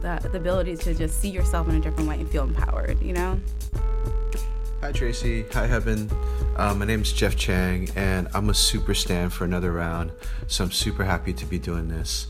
the, 0.00 0.28
the 0.30 0.36
ability 0.36 0.76
to 0.76 0.94
just 0.94 1.20
see 1.20 1.30
yourself 1.30 1.68
in 1.68 1.76
a 1.76 1.80
different 1.80 2.08
way 2.08 2.16
and 2.16 2.30
feel 2.30 2.44
empowered, 2.44 3.00
you 3.02 3.12
know? 3.12 3.40
Hi 4.80 4.92
Tracy, 4.92 5.44
hi 5.50 5.66
Heben. 5.66 6.10
Uh, 6.56 6.74
my 6.74 6.86
is 6.86 7.12
Jeff 7.12 7.36
Chang, 7.36 7.88
and 7.96 8.28
I'm 8.34 8.50
a 8.50 8.54
super 8.54 8.94
stand 8.94 9.32
for 9.32 9.44
another 9.44 9.72
round, 9.72 10.12
so 10.46 10.64
I'm 10.64 10.70
super 10.70 11.04
happy 11.04 11.32
to 11.32 11.46
be 11.46 11.58
doing 11.58 11.88
this. 11.88 12.28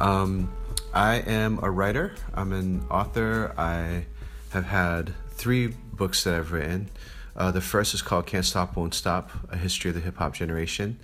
Um, 0.00 0.52
I 0.94 1.16
am 1.16 1.58
a 1.62 1.70
writer, 1.70 2.14
I'm 2.32 2.52
an 2.52 2.86
author. 2.90 3.54
I 3.58 4.06
have 4.50 4.64
had 4.64 5.14
three 5.32 5.68
books 5.68 6.24
that 6.24 6.34
I've 6.34 6.52
written. 6.52 6.88
Uh, 7.36 7.50
the 7.50 7.60
first 7.60 7.94
is 7.94 8.02
called 8.02 8.26
Can't 8.26 8.44
Stop, 8.44 8.76
Won't 8.76 8.94
Stop 8.94 9.30
A 9.50 9.56
History 9.56 9.90
of 9.90 9.94
the 9.94 10.00
Hip 10.00 10.16
Hop 10.16 10.34
Generation, 10.34 10.98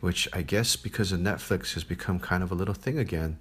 which 0.00 0.28
I 0.32 0.42
guess 0.42 0.76
because 0.76 1.12
of 1.12 1.20
Netflix 1.20 1.74
has 1.74 1.84
become 1.84 2.18
kind 2.18 2.42
of 2.42 2.50
a 2.50 2.54
little 2.54 2.74
thing 2.74 2.98
again. 2.98 3.38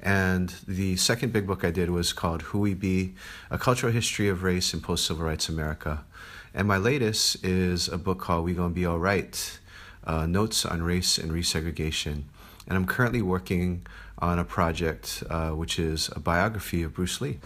And 0.00 0.54
the 0.66 0.96
second 0.96 1.32
big 1.32 1.46
book 1.46 1.64
I 1.64 1.70
did 1.70 1.90
was 1.90 2.12
called 2.12 2.42
Who 2.42 2.60
We 2.60 2.74
Be 2.74 3.14
A 3.50 3.58
Cultural 3.58 3.92
History 3.92 4.28
of 4.28 4.42
Race 4.42 4.74
in 4.74 4.80
Post 4.80 5.06
Civil 5.06 5.24
Rights 5.24 5.48
America. 5.48 6.04
And 6.52 6.68
my 6.68 6.76
latest 6.76 7.44
is 7.44 7.88
a 7.88 7.98
book 7.98 8.18
called 8.18 8.44
We 8.44 8.54
Gonna 8.54 8.74
Be 8.74 8.86
Alright 8.86 9.58
uh, 10.04 10.26
Notes 10.26 10.66
on 10.66 10.82
Race 10.82 11.18
and 11.18 11.32
Resegregation. 11.32 12.24
And 12.68 12.76
I'm 12.76 12.86
currently 12.86 13.22
working 13.22 13.86
on 14.18 14.38
a 14.38 14.44
project 14.44 15.22
uh, 15.30 15.50
which 15.50 15.78
is 15.78 16.10
a 16.14 16.20
biography 16.20 16.82
of 16.82 16.94
Bruce 16.94 17.20
Lee. 17.20 17.38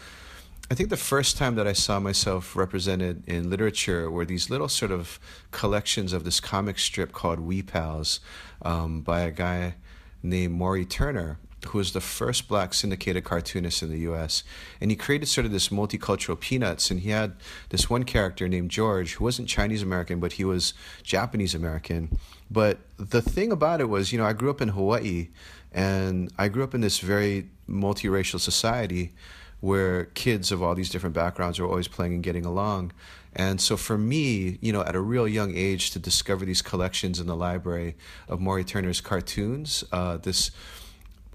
I 0.70 0.76
think 0.76 0.88
the 0.88 0.96
first 0.96 1.36
time 1.36 1.56
that 1.56 1.66
I 1.66 1.72
saw 1.72 1.98
myself 1.98 2.54
represented 2.54 3.24
in 3.26 3.50
literature 3.50 4.08
were 4.08 4.24
these 4.24 4.50
little 4.50 4.68
sort 4.68 4.92
of 4.92 5.18
collections 5.50 6.12
of 6.12 6.22
this 6.22 6.38
comic 6.38 6.78
strip 6.78 7.10
called 7.10 7.40
Wee 7.40 7.60
Pals 7.60 8.20
um, 8.62 9.00
by 9.00 9.22
a 9.22 9.32
guy 9.32 9.74
named 10.22 10.56
Morrie 10.56 10.88
Turner 10.88 11.38
who 11.66 11.78
was 11.78 11.92
the 11.92 12.00
first 12.00 12.48
black 12.48 12.72
syndicated 12.72 13.24
cartoonist 13.24 13.82
in 13.82 13.90
the 13.90 13.98
US. 14.10 14.44
And 14.80 14.90
he 14.90 14.96
created 14.96 15.26
sort 15.26 15.44
of 15.44 15.52
this 15.52 15.68
multicultural 15.68 16.38
peanuts. 16.38 16.90
And 16.90 17.00
he 17.00 17.10
had 17.10 17.34
this 17.68 17.90
one 17.90 18.04
character 18.04 18.48
named 18.48 18.70
George 18.70 19.14
who 19.14 19.24
wasn't 19.24 19.48
Chinese 19.48 19.82
American, 19.82 20.20
but 20.20 20.32
he 20.34 20.44
was 20.44 20.72
Japanese 21.02 21.54
American. 21.54 22.18
But 22.50 22.78
the 22.96 23.20
thing 23.20 23.52
about 23.52 23.80
it 23.80 23.90
was, 23.90 24.12
you 24.12 24.18
know, 24.18 24.24
I 24.24 24.32
grew 24.32 24.48
up 24.48 24.62
in 24.62 24.68
Hawaii 24.68 25.28
and 25.72 26.32
I 26.38 26.48
grew 26.48 26.64
up 26.64 26.74
in 26.74 26.80
this 26.80 26.98
very 27.00 27.48
multiracial 27.68 28.40
society 28.40 29.12
where 29.60 30.06
kids 30.06 30.50
of 30.50 30.62
all 30.62 30.74
these 30.74 30.90
different 30.90 31.14
backgrounds 31.14 31.58
are 31.58 31.66
always 31.66 31.88
playing 31.88 32.14
and 32.14 32.22
getting 32.22 32.44
along. 32.44 32.92
And 33.34 33.60
so 33.60 33.76
for 33.76 33.96
me, 33.96 34.58
you 34.60 34.72
know, 34.72 34.82
at 34.82 34.96
a 34.96 35.00
real 35.00 35.28
young 35.28 35.54
age 35.54 35.90
to 35.92 35.98
discover 35.98 36.44
these 36.44 36.62
collections 36.62 37.20
in 37.20 37.26
the 37.26 37.36
library 37.36 37.94
of 38.28 38.40
Morrie 38.40 38.66
Turner's 38.66 39.00
cartoons, 39.00 39.84
uh, 39.92 40.16
this 40.16 40.50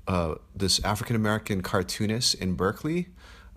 uh, 0.07 0.35
this 0.55 0.83
African 0.83 1.15
American 1.15 1.61
cartoonist 1.61 2.35
in 2.35 2.53
Berkeley, 2.53 3.07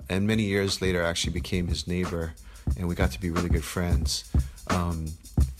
and 0.08 0.26
many 0.26 0.44
years 0.44 0.80
later 0.80 1.02
actually 1.02 1.32
became 1.32 1.66
his 1.66 1.86
neighbor, 1.86 2.34
and 2.78 2.88
we 2.88 2.94
got 2.94 3.10
to 3.12 3.20
be 3.20 3.30
really 3.30 3.50
good 3.50 3.64
friends. 3.64 4.30
Um, 4.68 5.08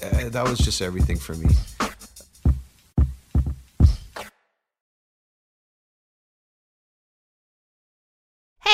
eh, 0.01 0.29
that 0.31 0.49
was 0.49 0.59
just 0.59 0.81
everything 0.81 1.19
for 1.19 1.35
me. 1.35 1.49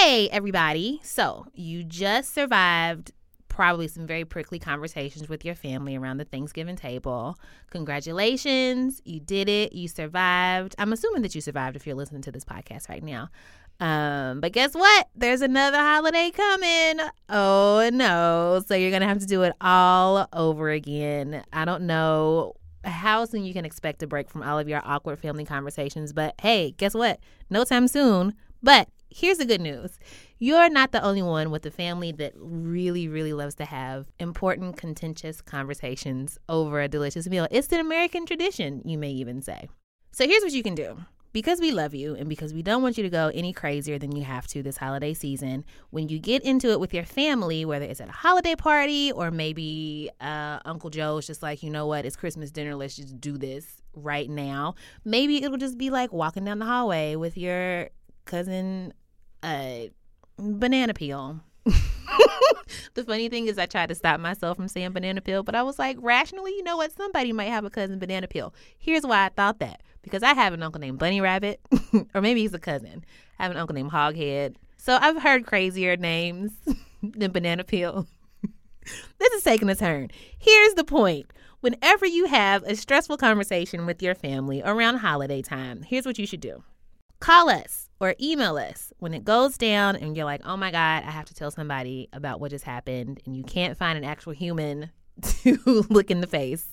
Hey, 0.07 0.29
everybody. 0.29 1.01
So, 1.03 1.47
you 1.55 1.83
just 1.83 2.35
survived 2.35 3.11
probably 3.49 3.89
some 3.89 4.07
very 4.07 4.27
prickly 4.27 4.59
conversations 4.59 5.31
with 5.31 5.47
your 5.47 5.55
family 5.55 5.97
around 5.97 6.19
the 6.19 6.27
Thanksgiving 6.27 6.77
table. 6.77 7.39
Congratulations. 7.71 9.01
You 9.07 9.19
did 9.19 9.49
it. 9.49 9.73
You 9.73 9.89
survived. 9.89 10.75
I'm 10.77 10.93
assuming 10.93 11.23
that 11.23 11.35
you 11.35 11.41
survived 11.41 11.75
if 11.75 11.87
you're 11.87 11.97
listening 11.97 12.21
to 12.21 12.31
this 12.31 12.45
podcast 12.45 12.91
right 12.91 13.03
now. 13.03 13.31
Um, 13.81 14.43
but 14.43 14.53
guess 14.53 14.75
what? 14.75 15.09
There's 15.17 15.41
another 15.41 15.79
holiday 15.79 16.31
coming. 16.31 17.01
Oh 17.31 17.89
no. 17.91 18.63
So 18.67 18.75
you're 18.75 18.91
going 18.91 19.01
to 19.01 19.09
have 19.09 19.21
to 19.21 19.27
do 19.27 19.43
it 19.45 19.55
all 19.63 20.29
over 20.35 20.69
again. 20.69 21.43
I 21.51 21.65
don't 21.65 21.87
know 21.87 22.53
how 22.85 23.25
soon 23.25 23.43
you 23.43 23.55
can 23.55 23.65
expect 23.65 24.03
a 24.03 24.07
break 24.07 24.29
from 24.29 24.43
all 24.43 24.59
of 24.59 24.69
your 24.69 24.83
awkward 24.85 25.19
family 25.19 25.47
conversations, 25.47 26.13
but 26.13 26.35
hey, 26.43 26.73
guess 26.73 26.93
what? 26.93 27.21
No 27.49 27.65
time 27.65 27.89
soon. 27.89 28.35
But 28.63 28.89
here's 29.15 29.39
the 29.39 29.47
good 29.47 29.61
news 29.61 29.99
you're 30.41 30.69
not 30.69 30.91
the 30.91 31.03
only 31.03 31.23
one 31.23 31.51
with 31.51 31.65
a 31.65 31.71
family 31.71 32.13
that 32.13 32.33
really, 32.37 33.09
really 33.09 33.33
loves 33.33 33.55
to 33.55 33.65
have 33.65 34.07
important, 34.19 34.77
contentious 34.77 35.41
conversations 35.41 36.39
over 36.49 36.81
a 36.81 36.89
delicious 36.89 37.29
meal. 37.29 37.47
It's 37.51 37.73
an 37.73 37.81
American 37.81 38.27
tradition, 38.27 38.83
you 38.85 38.99
may 38.99 39.11
even 39.11 39.41
say. 39.41 39.69
So 40.13 40.27
here's 40.27 40.43
what 40.43 40.53
you 40.53 40.63
can 40.63 40.75
do. 40.75 40.99
Because 41.33 41.61
we 41.61 41.73
love 41.73 41.95
you 41.95 42.15
and 42.15 42.29
because 42.29 42.53
we 42.53 42.63
don't 42.63 42.83
want 42.83 42.99
you 42.99 43.03
to 43.05 43.11
go 43.11 43.31
any 43.33 43.53
crazier 43.53 43.99
than 43.99 44.15
you 44.15 44.23
have 44.25 44.47
to 44.49 44.63
this 44.63 44.77
holiday 44.77 45.15
season, 45.15 45.65
when 45.91 46.09
you 46.09 46.19
get 46.19 46.43
into 46.43 46.71
it 46.71 46.79
with 46.79 46.93
your 46.93 47.05
family, 47.05 47.65
whether 47.65 47.87
it's 47.87 48.01
at 48.01 48.09
a 48.09 48.13
holiday 48.13 48.55
party 48.55 49.11
or 49.13 49.31
maybe 49.31 50.11
uh, 50.21 50.59
Uncle 50.65 50.91
Joe's 50.91 51.27
just 51.27 51.43
like, 51.43 51.63
you 51.63 51.71
know 51.71 51.87
what, 51.87 52.05
it's 52.05 52.17
Christmas 52.17 52.51
dinner, 52.51 52.75
let's 52.75 52.97
just 52.97 53.21
do 53.21 53.39
this 53.39 53.83
right 53.95 54.29
now. 54.29 54.75
Maybe 55.05 55.43
it'll 55.43 55.57
just 55.57 55.79
be 55.79 55.91
like 55.91 56.13
walking 56.13 56.45
down 56.45 56.59
the 56.59 56.67
hallway 56.67 57.17
with 57.17 57.39
your 57.39 57.89
cousin 58.25 58.93
uh, 59.45 59.89
banana 60.39 60.95
peel. 60.95 61.41
the 62.95 63.05
funny 63.05 63.29
thing 63.29 63.47
is, 63.47 63.59
I 63.59 63.67
tried 63.67 63.89
to 63.91 63.95
stop 63.95 64.21
myself 64.21 64.57
from 64.57 64.69
saying 64.69 64.93
banana 64.93 65.21
peel, 65.21 65.43
but 65.43 65.55
I 65.55 65.63
was 65.63 65.79
like, 65.79 65.97
rationally, 66.01 66.53
you 66.53 66.63
know 66.63 66.77
what? 66.77 66.93
Somebody 66.93 67.33
might 67.33 67.45
have 67.51 67.65
a 67.65 67.71
cousin 67.71 67.99
banana 67.99 68.27
peel. 68.27 68.55
Here's 68.79 69.05
why 69.07 69.27
I 69.27 69.29
thought 69.29 69.61
that 69.61 69.83
because 70.03 70.23
I 70.23 70.35
have 70.35 70.53
an 70.53 70.63
uncle 70.63 70.81
named 70.81 70.99
Bunny 70.99 71.21
Rabbit, 71.21 71.61
or 72.15 72.21
maybe 72.21 72.43
he's 72.43 72.55
a 72.55 72.59
cousin. 72.59 73.05
I 73.39 73.43
have 73.45 73.53
an 73.53 73.57
uncle 73.57 73.75
named 73.75 73.91
Hoghead. 73.91 74.57
So 74.77 74.99
I've 75.01 75.23
heard 75.23 75.47
crazier 75.47 75.97
names 75.97 76.53
than 77.03 77.33
banana 77.33 77.65
peel. 77.65 78.07
this 79.19 79.33
is 79.33 79.43
taking 79.43 79.71
a 79.71 79.75
turn. 79.75 80.11
Here's 80.39 80.75
the 80.75 80.85
point. 80.85 81.27
Whenever 81.61 82.05
you 82.05 82.27
have 82.27 82.63
a 82.65 82.77
stressful 82.77 83.17
conversation 83.17 83.87
with 83.87 84.03
your 84.03 84.15
family 84.15 84.61
around 84.63 84.99
holiday 84.99 85.41
time, 85.41 85.83
here's 85.83 86.05
what 86.05 86.19
you 86.19 86.27
should 86.27 86.41
do 86.41 86.63
call 87.21 87.49
us 87.49 87.84
or 88.01 88.15
email 88.21 88.57
us 88.57 88.93
when 88.99 89.15
it 89.15 89.25
goes 89.25 89.57
down 89.57 89.97
and 89.97 90.17
you're 90.17 90.25
like, 90.25 90.43
oh 90.45 90.57
my 90.57 90.71
God, 90.71 91.05
I 91.05 91.11
have 91.11 91.27
to 91.27 91.35
tell 91.35 91.51
somebody 91.51 92.09
about 92.13 92.41
what 92.41 92.51
just 92.51 92.65
happened, 92.65 93.21
and 93.25 93.37
you 93.37 93.45
can't 93.45 93.77
find 93.77 93.97
an 93.97 94.05
actual 94.05 94.33
human 94.33 94.91
to 95.23 95.87
look 95.89 96.11
in 96.11 96.21
the 96.21 96.27
face 96.27 96.67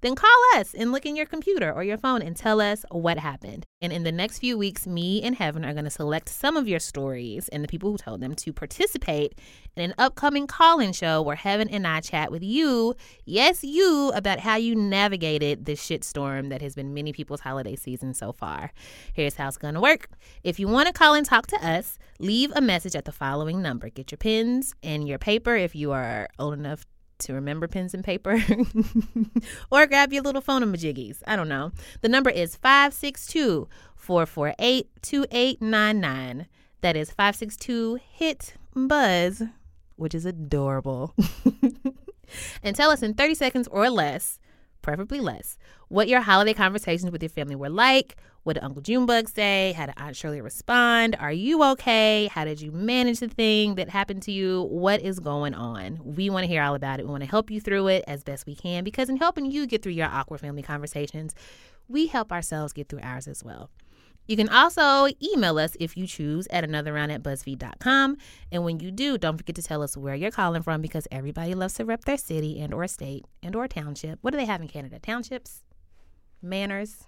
then 0.00 0.14
call 0.14 0.30
us 0.54 0.74
and 0.74 0.92
look 0.92 1.06
in 1.06 1.16
your 1.16 1.26
computer 1.26 1.72
or 1.72 1.82
your 1.82 1.98
phone 1.98 2.22
and 2.22 2.36
tell 2.36 2.60
us 2.60 2.84
what 2.90 3.18
happened. 3.18 3.64
And 3.80 3.92
in 3.92 4.02
the 4.02 4.12
next 4.12 4.38
few 4.38 4.58
weeks, 4.58 4.86
me 4.86 5.22
and 5.22 5.36
Heben 5.36 5.64
are 5.64 5.72
going 5.72 5.84
to 5.84 5.90
select 5.90 6.28
some 6.28 6.56
of 6.56 6.68
your 6.68 6.80
stories 6.80 7.48
and 7.48 7.62
the 7.62 7.68
people 7.68 7.90
who 7.90 7.96
told 7.96 8.20
them 8.20 8.34
to 8.34 8.52
participate 8.52 9.38
in 9.76 9.84
an 9.84 9.94
upcoming 9.98 10.46
call 10.46 10.80
in 10.80 10.92
show 10.92 11.22
where 11.22 11.36
Heben 11.36 11.68
and 11.68 11.86
I 11.86 12.00
chat 12.00 12.30
with 12.30 12.42
you, 12.42 12.94
yes, 13.24 13.62
you, 13.62 14.10
about 14.14 14.40
how 14.40 14.56
you 14.56 14.74
navigated 14.74 15.64
this 15.64 15.80
shitstorm 15.84 16.50
that 16.50 16.62
has 16.62 16.74
been 16.74 16.94
many 16.94 17.12
people's 17.12 17.40
holiday 17.40 17.76
season 17.76 18.14
so 18.14 18.32
far. 18.32 18.72
Here's 19.12 19.36
how 19.36 19.48
it's 19.48 19.56
going 19.56 19.74
to 19.74 19.80
work. 19.80 20.08
If 20.42 20.58
you 20.58 20.68
want 20.68 20.88
to 20.88 20.92
call 20.92 21.14
and 21.14 21.26
talk 21.26 21.46
to 21.48 21.66
us, 21.66 21.98
leave 22.18 22.52
a 22.54 22.60
message 22.60 22.96
at 22.96 23.04
the 23.04 23.12
following 23.12 23.62
number. 23.62 23.88
Get 23.88 24.10
your 24.10 24.18
pens 24.18 24.74
and 24.82 25.06
your 25.06 25.18
paper 25.18 25.54
if 25.56 25.74
you 25.74 25.92
are 25.92 26.28
old 26.38 26.54
enough 26.54 26.84
to 27.20 27.32
remember 27.34 27.68
pens 27.68 27.94
and 27.94 28.04
paper 28.04 28.38
or 29.70 29.86
grab 29.86 30.12
your 30.12 30.22
little 30.22 30.40
phone 30.40 30.62
majiggies. 30.62 31.22
I 31.26 31.36
don't 31.36 31.48
know. 31.48 31.72
The 32.00 32.08
number 32.08 32.30
is 32.30 32.56
562 32.56 33.68
448 33.96 34.88
2899. 35.02 36.46
That 36.80 36.96
is 36.96 37.10
562 37.10 37.98
HIT 38.12 38.54
BUZZ, 38.74 39.50
which 39.96 40.14
is 40.14 40.24
adorable. 40.24 41.14
and 42.62 42.76
tell 42.76 42.90
us 42.90 43.02
in 43.02 43.14
30 43.14 43.34
seconds 43.34 43.68
or 43.68 43.90
less, 43.90 44.38
preferably 44.82 45.20
less, 45.20 45.58
what 45.88 46.08
your 46.08 46.20
holiday 46.20 46.54
conversations 46.54 47.10
with 47.10 47.22
your 47.22 47.30
family 47.30 47.56
were 47.56 47.68
like, 47.68 48.16
what 48.48 48.54
did 48.54 48.64
Uncle 48.64 48.80
Junebug 48.80 49.28
say? 49.28 49.74
How 49.76 49.84
did 49.84 49.94
Aunt 49.98 50.16
Shirley 50.16 50.40
respond? 50.40 51.14
Are 51.20 51.30
you 51.30 51.62
okay? 51.72 52.30
How 52.32 52.46
did 52.46 52.62
you 52.62 52.72
manage 52.72 53.20
the 53.20 53.28
thing 53.28 53.74
that 53.74 53.90
happened 53.90 54.22
to 54.22 54.32
you? 54.32 54.62
What 54.70 55.02
is 55.02 55.20
going 55.20 55.52
on? 55.52 56.00
We 56.02 56.30
want 56.30 56.44
to 56.44 56.48
hear 56.48 56.62
all 56.62 56.74
about 56.74 56.98
it. 56.98 57.04
We 57.04 57.10
want 57.10 57.24
to 57.24 57.28
help 57.28 57.50
you 57.50 57.60
through 57.60 57.88
it 57.88 58.04
as 58.08 58.24
best 58.24 58.46
we 58.46 58.54
can 58.54 58.84
because 58.84 59.10
in 59.10 59.18
helping 59.18 59.50
you 59.50 59.66
get 59.66 59.82
through 59.82 59.92
your 59.92 60.06
awkward 60.06 60.40
family 60.40 60.62
conversations, 60.62 61.34
we 61.88 62.06
help 62.06 62.32
ourselves 62.32 62.72
get 62.72 62.88
through 62.88 63.00
ours 63.02 63.28
as 63.28 63.44
well. 63.44 63.68
You 64.26 64.38
can 64.38 64.48
also 64.48 65.12
email 65.22 65.58
us 65.58 65.76
if 65.78 65.94
you 65.98 66.06
choose 66.06 66.48
at 66.50 66.64
another 66.64 66.94
round 66.94 67.12
at 67.12 67.22
BuzzFeed.com. 67.22 68.16
And 68.50 68.64
when 68.64 68.80
you 68.80 68.90
do, 68.90 69.18
don't 69.18 69.36
forget 69.36 69.56
to 69.56 69.62
tell 69.62 69.82
us 69.82 69.94
where 69.94 70.14
you're 70.14 70.30
calling 70.30 70.62
from 70.62 70.80
because 70.80 71.06
everybody 71.10 71.54
loves 71.54 71.74
to 71.74 71.84
rep 71.84 72.06
their 72.06 72.16
city 72.16 72.58
and 72.60 72.72
or 72.72 72.88
state 72.88 73.26
and 73.42 73.54
or 73.54 73.68
township. 73.68 74.18
What 74.22 74.30
do 74.30 74.38
they 74.38 74.46
have 74.46 74.62
in 74.62 74.68
Canada? 74.68 74.98
Townships? 74.98 75.64
Manners? 76.40 77.04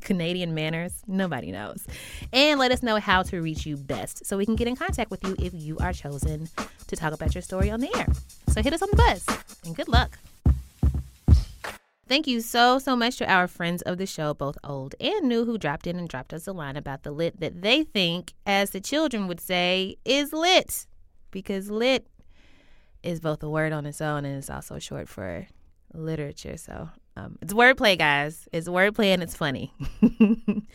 Canadian 0.00 0.54
manners? 0.54 1.02
Nobody 1.06 1.50
knows. 1.52 1.86
And 2.32 2.58
let 2.58 2.72
us 2.72 2.82
know 2.82 2.98
how 2.98 3.22
to 3.24 3.40
reach 3.40 3.66
you 3.66 3.76
best 3.76 4.24
so 4.24 4.36
we 4.36 4.46
can 4.46 4.56
get 4.56 4.68
in 4.68 4.76
contact 4.76 5.10
with 5.10 5.22
you 5.24 5.36
if 5.38 5.52
you 5.54 5.76
are 5.78 5.92
chosen 5.92 6.48
to 6.86 6.96
talk 6.96 7.12
about 7.12 7.34
your 7.34 7.42
story 7.42 7.70
on 7.70 7.80
the 7.80 7.94
air. 7.96 8.06
So 8.48 8.62
hit 8.62 8.72
us 8.72 8.82
on 8.82 8.88
the 8.90 8.96
buzz 8.96 9.26
and 9.64 9.76
good 9.76 9.88
luck. 9.88 10.18
Thank 12.08 12.26
you 12.26 12.40
so, 12.40 12.78
so 12.78 12.96
much 12.96 13.18
to 13.18 13.30
our 13.30 13.46
friends 13.46 13.82
of 13.82 13.98
the 13.98 14.06
show, 14.06 14.32
both 14.32 14.56
old 14.64 14.94
and 14.98 15.28
new, 15.28 15.44
who 15.44 15.58
dropped 15.58 15.86
in 15.86 15.98
and 15.98 16.08
dropped 16.08 16.32
us 16.32 16.46
a 16.46 16.52
line 16.52 16.76
about 16.76 17.02
the 17.02 17.10
lit 17.10 17.38
that 17.40 17.60
they 17.60 17.82
think, 17.82 18.32
as 18.46 18.70
the 18.70 18.80
children 18.80 19.28
would 19.28 19.40
say, 19.40 19.96
is 20.06 20.32
lit. 20.32 20.86
Because 21.30 21.70
lit 21.70 22.06
is 23.02 23.20
both 23.20 23.42
a 23.42 23.50
word 23.50 23.74
on 23.74 23.84
its 23.84 24.00
own 24.00 24.24
and 24.24 24.38
it's 24.38 24.48
also 24.48 24.78
short 24.78 25.06
for 25.06 25.48
literature. 25.92 26.56
So 26.56 26.88
um, 27.18 27.38
it's 27.42 27.52
wordplay, 27.52 27.98
guys. 27.98 28.48
It's 28.52 28.68
wordplay 28.68 29.06
and 29.06 29.22
it's 29.22 29.34
funny. 29.34 29.72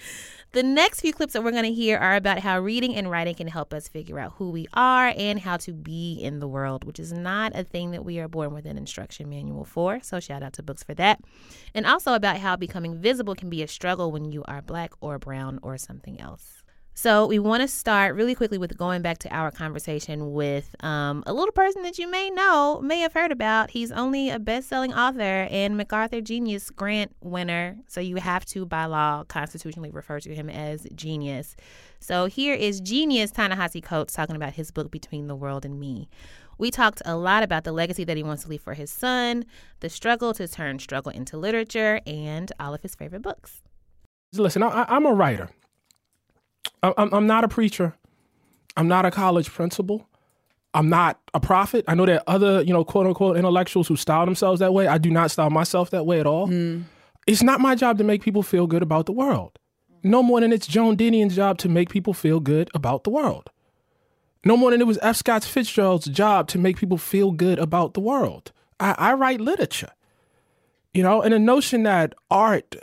the 0.51 0.63
next 0.63 0.99
few 0.99 1.13
clips 1.13 1.33
that 1.33 1.43
we're 1.43 1.51
going 1.51 1.63
to 1.63 1.73
hear 1.73 1.97
are 1.97 2.15
about 2.15 2.39
how 2.39 2.59
reading 2.59 2.95
and 2.95 3.09
writing 3.09 3.35
can 3.35 3.47
help 3.47 3.73
us 3.73 3.87
figure 3.87 4.19
out 4.19 4.33
who 4.33 4.49
we 4.49 4.67
are 4.73 5.13
and 5.15 5.39
how 5.39 5.55
to 5.57 5.71
be 5.71 6.19
in 6.21 6.39
the 6.39 6.47
world, 6.47 6.83
which 6.83 6.99
is 6.99 7.13
not 7.13 7.55
a 7.55 7.63
thing 7.63 7.91
that 7.91 8.03
we 8.03 8.19
are 8.19 8.27
born 8.27 8.53
with 8.53 8.65
an 8.65 8.77
instruction 8.77 9.29
manual 9.29 9.63
for. 9.63 10.01
So 10.01 10.19
shout 10.19 10.43
out 10.43 10.53
to 10.53 10.63
books 10.63 10.83
for 10.83 10.93
that. 10.95 11.21
And 11.73 11.85
also 11.85 12.13
about 12.13 12.37
how 12.37 12.57
becoming 12.57 12.99
visible 12.99 13.35
can 13.35 13.49
be 13.49 13.63
a 13.63 13.67
struggle 13.67 14.11
when 14.11 14.31
you 14.31 14.43
are 14.45 14.61
black 14.61 14.91
or 14.99 15.17
brown 15.19 15.59
or 15.63 15.77
something 15.77 16.19
else. 16.19 16.62
So, 16.95 17.25
we 17.25 17.39
want 17.39 17.61
to 17.61 17.67
start 17.67 18.15
really 18.15 18.35
quickly 18.35 18.59
with 18.59 18.77
going 18.77 19.01
back 19.01 19.17
to 19.19 19.35
our 19.35 19.49
conversation 19.49 20.31
with 20.31 20.75
um, 20.83 21.23
a 21.25 21.33
little 21.33 21.51
person 21.51 21.81
that 21.83 21.97
you 21.97 22.07
may 22.07 22.29
know, 22.29 22.81
may 22.81 22.99
have 22.99 23.13
heard 23.13 23.31
about. 23.31 23.71
He's 23.71 23.91
only 23.91 24.29
a 24.29 24.37
best 24.37 24.69
selling 24.69 24.93
author 24.93 25.47
and 25.49 25.75
MacArthur 25.75 26.21
Genius 26.21 26.69
Grant 26.69 27.11
winner. 27.19 27.77
So, 27.87 27.99
you 27.99 28.17
have 28.17 28.45
to, 28.45 28.67
by 28.67 28.85
law, 28.85 29.23
constitutionally 29.23 29.89
refer 29.89 30.19
to 30.19 30.35
him 30.35 30.51
as 30.51 30.85
genius. 30.93 31.55
So, 31.99 32.27
here 32.27 32.53
is 32.53 32.79
genius 32.79 33.31
Ta-Nehisi 33.31 33.81
Coates 33.81 34.13
talking 34.13 34.35
about 34.35 34.53
his 34.53 34.69
book, 34.69 34.91
Between 34.91 35.25
the 35.25 35.35
World 35.35 35.65
and 35.65 35.79
Me. 35.79 36.07
We 36.59 36.69
talked 36.69 37.01
a 37.05 37.15
lot 37.15 37.41
about 37.41 37.63
the 37.63 37.71
legacy 37.71 38.03
that 38.03 38.17
he 38.17 38.23
wants 38.23 38.43
to 38.43 38.49
leave 38.49 38.61
for 38.61 38.75
his 38.75 38.91
son, 38.91 39.45
the 39.79 39.89
struggle 39.89 40.31
to 40.35 40.47
turn 40.47 40.77
struggle 40.77 41.11
into 41.11 41.37
literature, 41.37 42.01
and 42.05 42.51
all 42.59 42.75
of 42.75 42.83
his 42.83 42.93
favorite 42.93 43.23
books. 43.23 43.63
Listen, 44.33 44.61
I, 44.61 44.85
I'm 44.87 45.07
a 45.07 45.13
writer. 45.13 45.49
I'm, 46.81 47.13
I'm 47.13 47.27
not 47.27 47.43
a 47.43 47.47
preacher. 47.47 47.95
I'm 48.75 48.87
not 48.87 49.05
a 49.05 49.11
college 49.11 49.49
principal. 49.49 50.07
I'm 50.73 50.89
not 50.89 51.19
a 51.33 51.39
prophet. 51.39 51.85
I 51.87 51.93
know 51.93 52.05
there 52.05 52.17
are 52.17 52.35
other, 52.35 52.61
you 52.63 52.73
know, 52.73 52.83
quote 52.83 53.05
unquote 53.05 53.37
intellectuals 53.37 53.87
who 53.87 53.95
style 53.95 54.25
themselves 54.25 54.59
that 54.59 54.73
way. 54.73 54.87
I 54.87 54.97
do 54.97 55.11
not 55.11 55.29
style 55.31 55.49
myself 55.49 55.91
that 55.91 56.05
way 56.05 56.19
at 56.19 56.25
all. 56.25 56.47
Mm. 56.47 56.83
It's 57.27 57.43
not 57.43 57.61
my 57.61 57.75
job 57.75 57.97
to 57.99 58.03
make 58.03 58.21
people 58.21 58.43
feel 58.43 58.67
good 58.67 58.81
about 58.81 59.05
the 59.05 59.11
world. 59.11 59.59
No 60.03 60.21
more 60.21 60.41
than 60.41 60.51
it's 60.51 60.67
Joan 60.67 60.97
Didion's 60.97 61.35
job 61.35 61.57
to 61.59 61.69
make 61.69 61.89
people 61.89 62.13
feel 62.13 62.39
good 62.39 62.69
about 62.73 63.03
the 63.03 63.09
world. 63.09 63.49
No 64.43 64.57
more 64.57 64.71
than 64.71 64.81
it 64.81 64.87
was 64.87 64.99
F. 65.01 65.15
Scott 65.15 65.43
Fitzgerald's 65.43 66.07
job 66.07 66.49
to 66.49 66.57
make 66.57 66.75
people 66.77 66.97
feel 66.97 67.31
good 67.31 67.59
about 67.59 67.93
the 67.93 68.01
world. 68.01 68.51
I, 68.79 68.95
I 68.97 69.13
write 69.13 69.39
literature. 69.39 69.91
You 70.93 71.03
know, 71.03 71.21
and 71.21 71.33
the 71.33 71.39
notion 71.39 71.83
that 71.83 72.13
art 72.29 72.75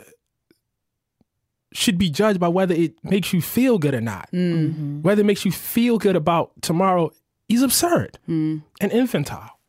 should 1.73 1.97
be 1.97 2.09
judged 2.09 2.39
by 2.39 2.47
whether 2.47 2.73
it 2.75 2.93
makes 3.03 3.33
you 3.33 3.41
feel 3.41 3.77
good 3.77 3.93
or 3.93 4.01
not. 4.01 4.29
Mm-hmm. 4.31 5.01
Whether 5.01 5.21
it 5.21 5.25
makes 5.25 5.45
you 5.45 5.51
feel 5.51 5.97
good 5.97 6.15
about 6.15 6.51
tomorrow 6.61 7.11
is 7.49 7.61
absurd 7.61 8.19
mm. 8.27 8.61
and 8.79 8.91
infantile. 8.91 9.59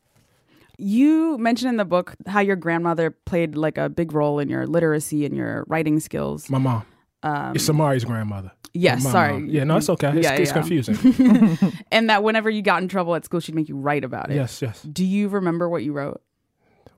You 0.77 1.37
mentioned 1.37 1.69
in 1.69 1.77
the 1.77 1.85
book 1.85 2.15
how 2.25 2.39
your 2.39 2.55
grandmother 2.55 3.11
played 3.11 3.55
like 3.55 3.77
a 3.77 3.89
big 3.89 4.13
role 4.13 4.39
in 4.39 4.49
your 4.49 4.65
literacy 4.65 5.25
and 5.25 5.35
your 5.35 5.65
writing 5.67 5.99
skills. 5.99 6.49
My 6.49 6.57
mom. 6.57 6.85
Um, 7.21 7.55
it's 7.55 7.67
Samori's 7.67 8.03
grandmother. 8.03 8.51
Yes, 8.73 9.03
sorry. 9.03 9.33
Mom. 9.33 9.49
Yeah, 9.49 9.63
no, 9.63 9.77
it's 9.77 9.89
okay. 9.89 10.09
It's, 10.17 10.23
yeah, 10.23 10.33
it's 10.33 10.49
yeah. 10.49 10.53
confusing. 10.53 11.73
and 11.91 12.09
that 12.09 12.23
whenever 12.23 12.49
you 12.49 12.61
got 12.61 12.81
in 12.81 12.87
trouble 12.87 13.15
at 13.15 13.23
school, 13.23 13.39
she'd 13.39 13.55
make 13.55 13.69
you 13.69 13.77
write 13.77 14.03
about 14.03 14.31
it. 14.31 14.35
Yes, 14.35 14.61
yes. 14.61 14.81
Do 14.81 15.05
you 15.05 15.29
remember 15.29 15.69
what 15.69 15.83
you 15.83 15.93
wrote? 15.93 16.21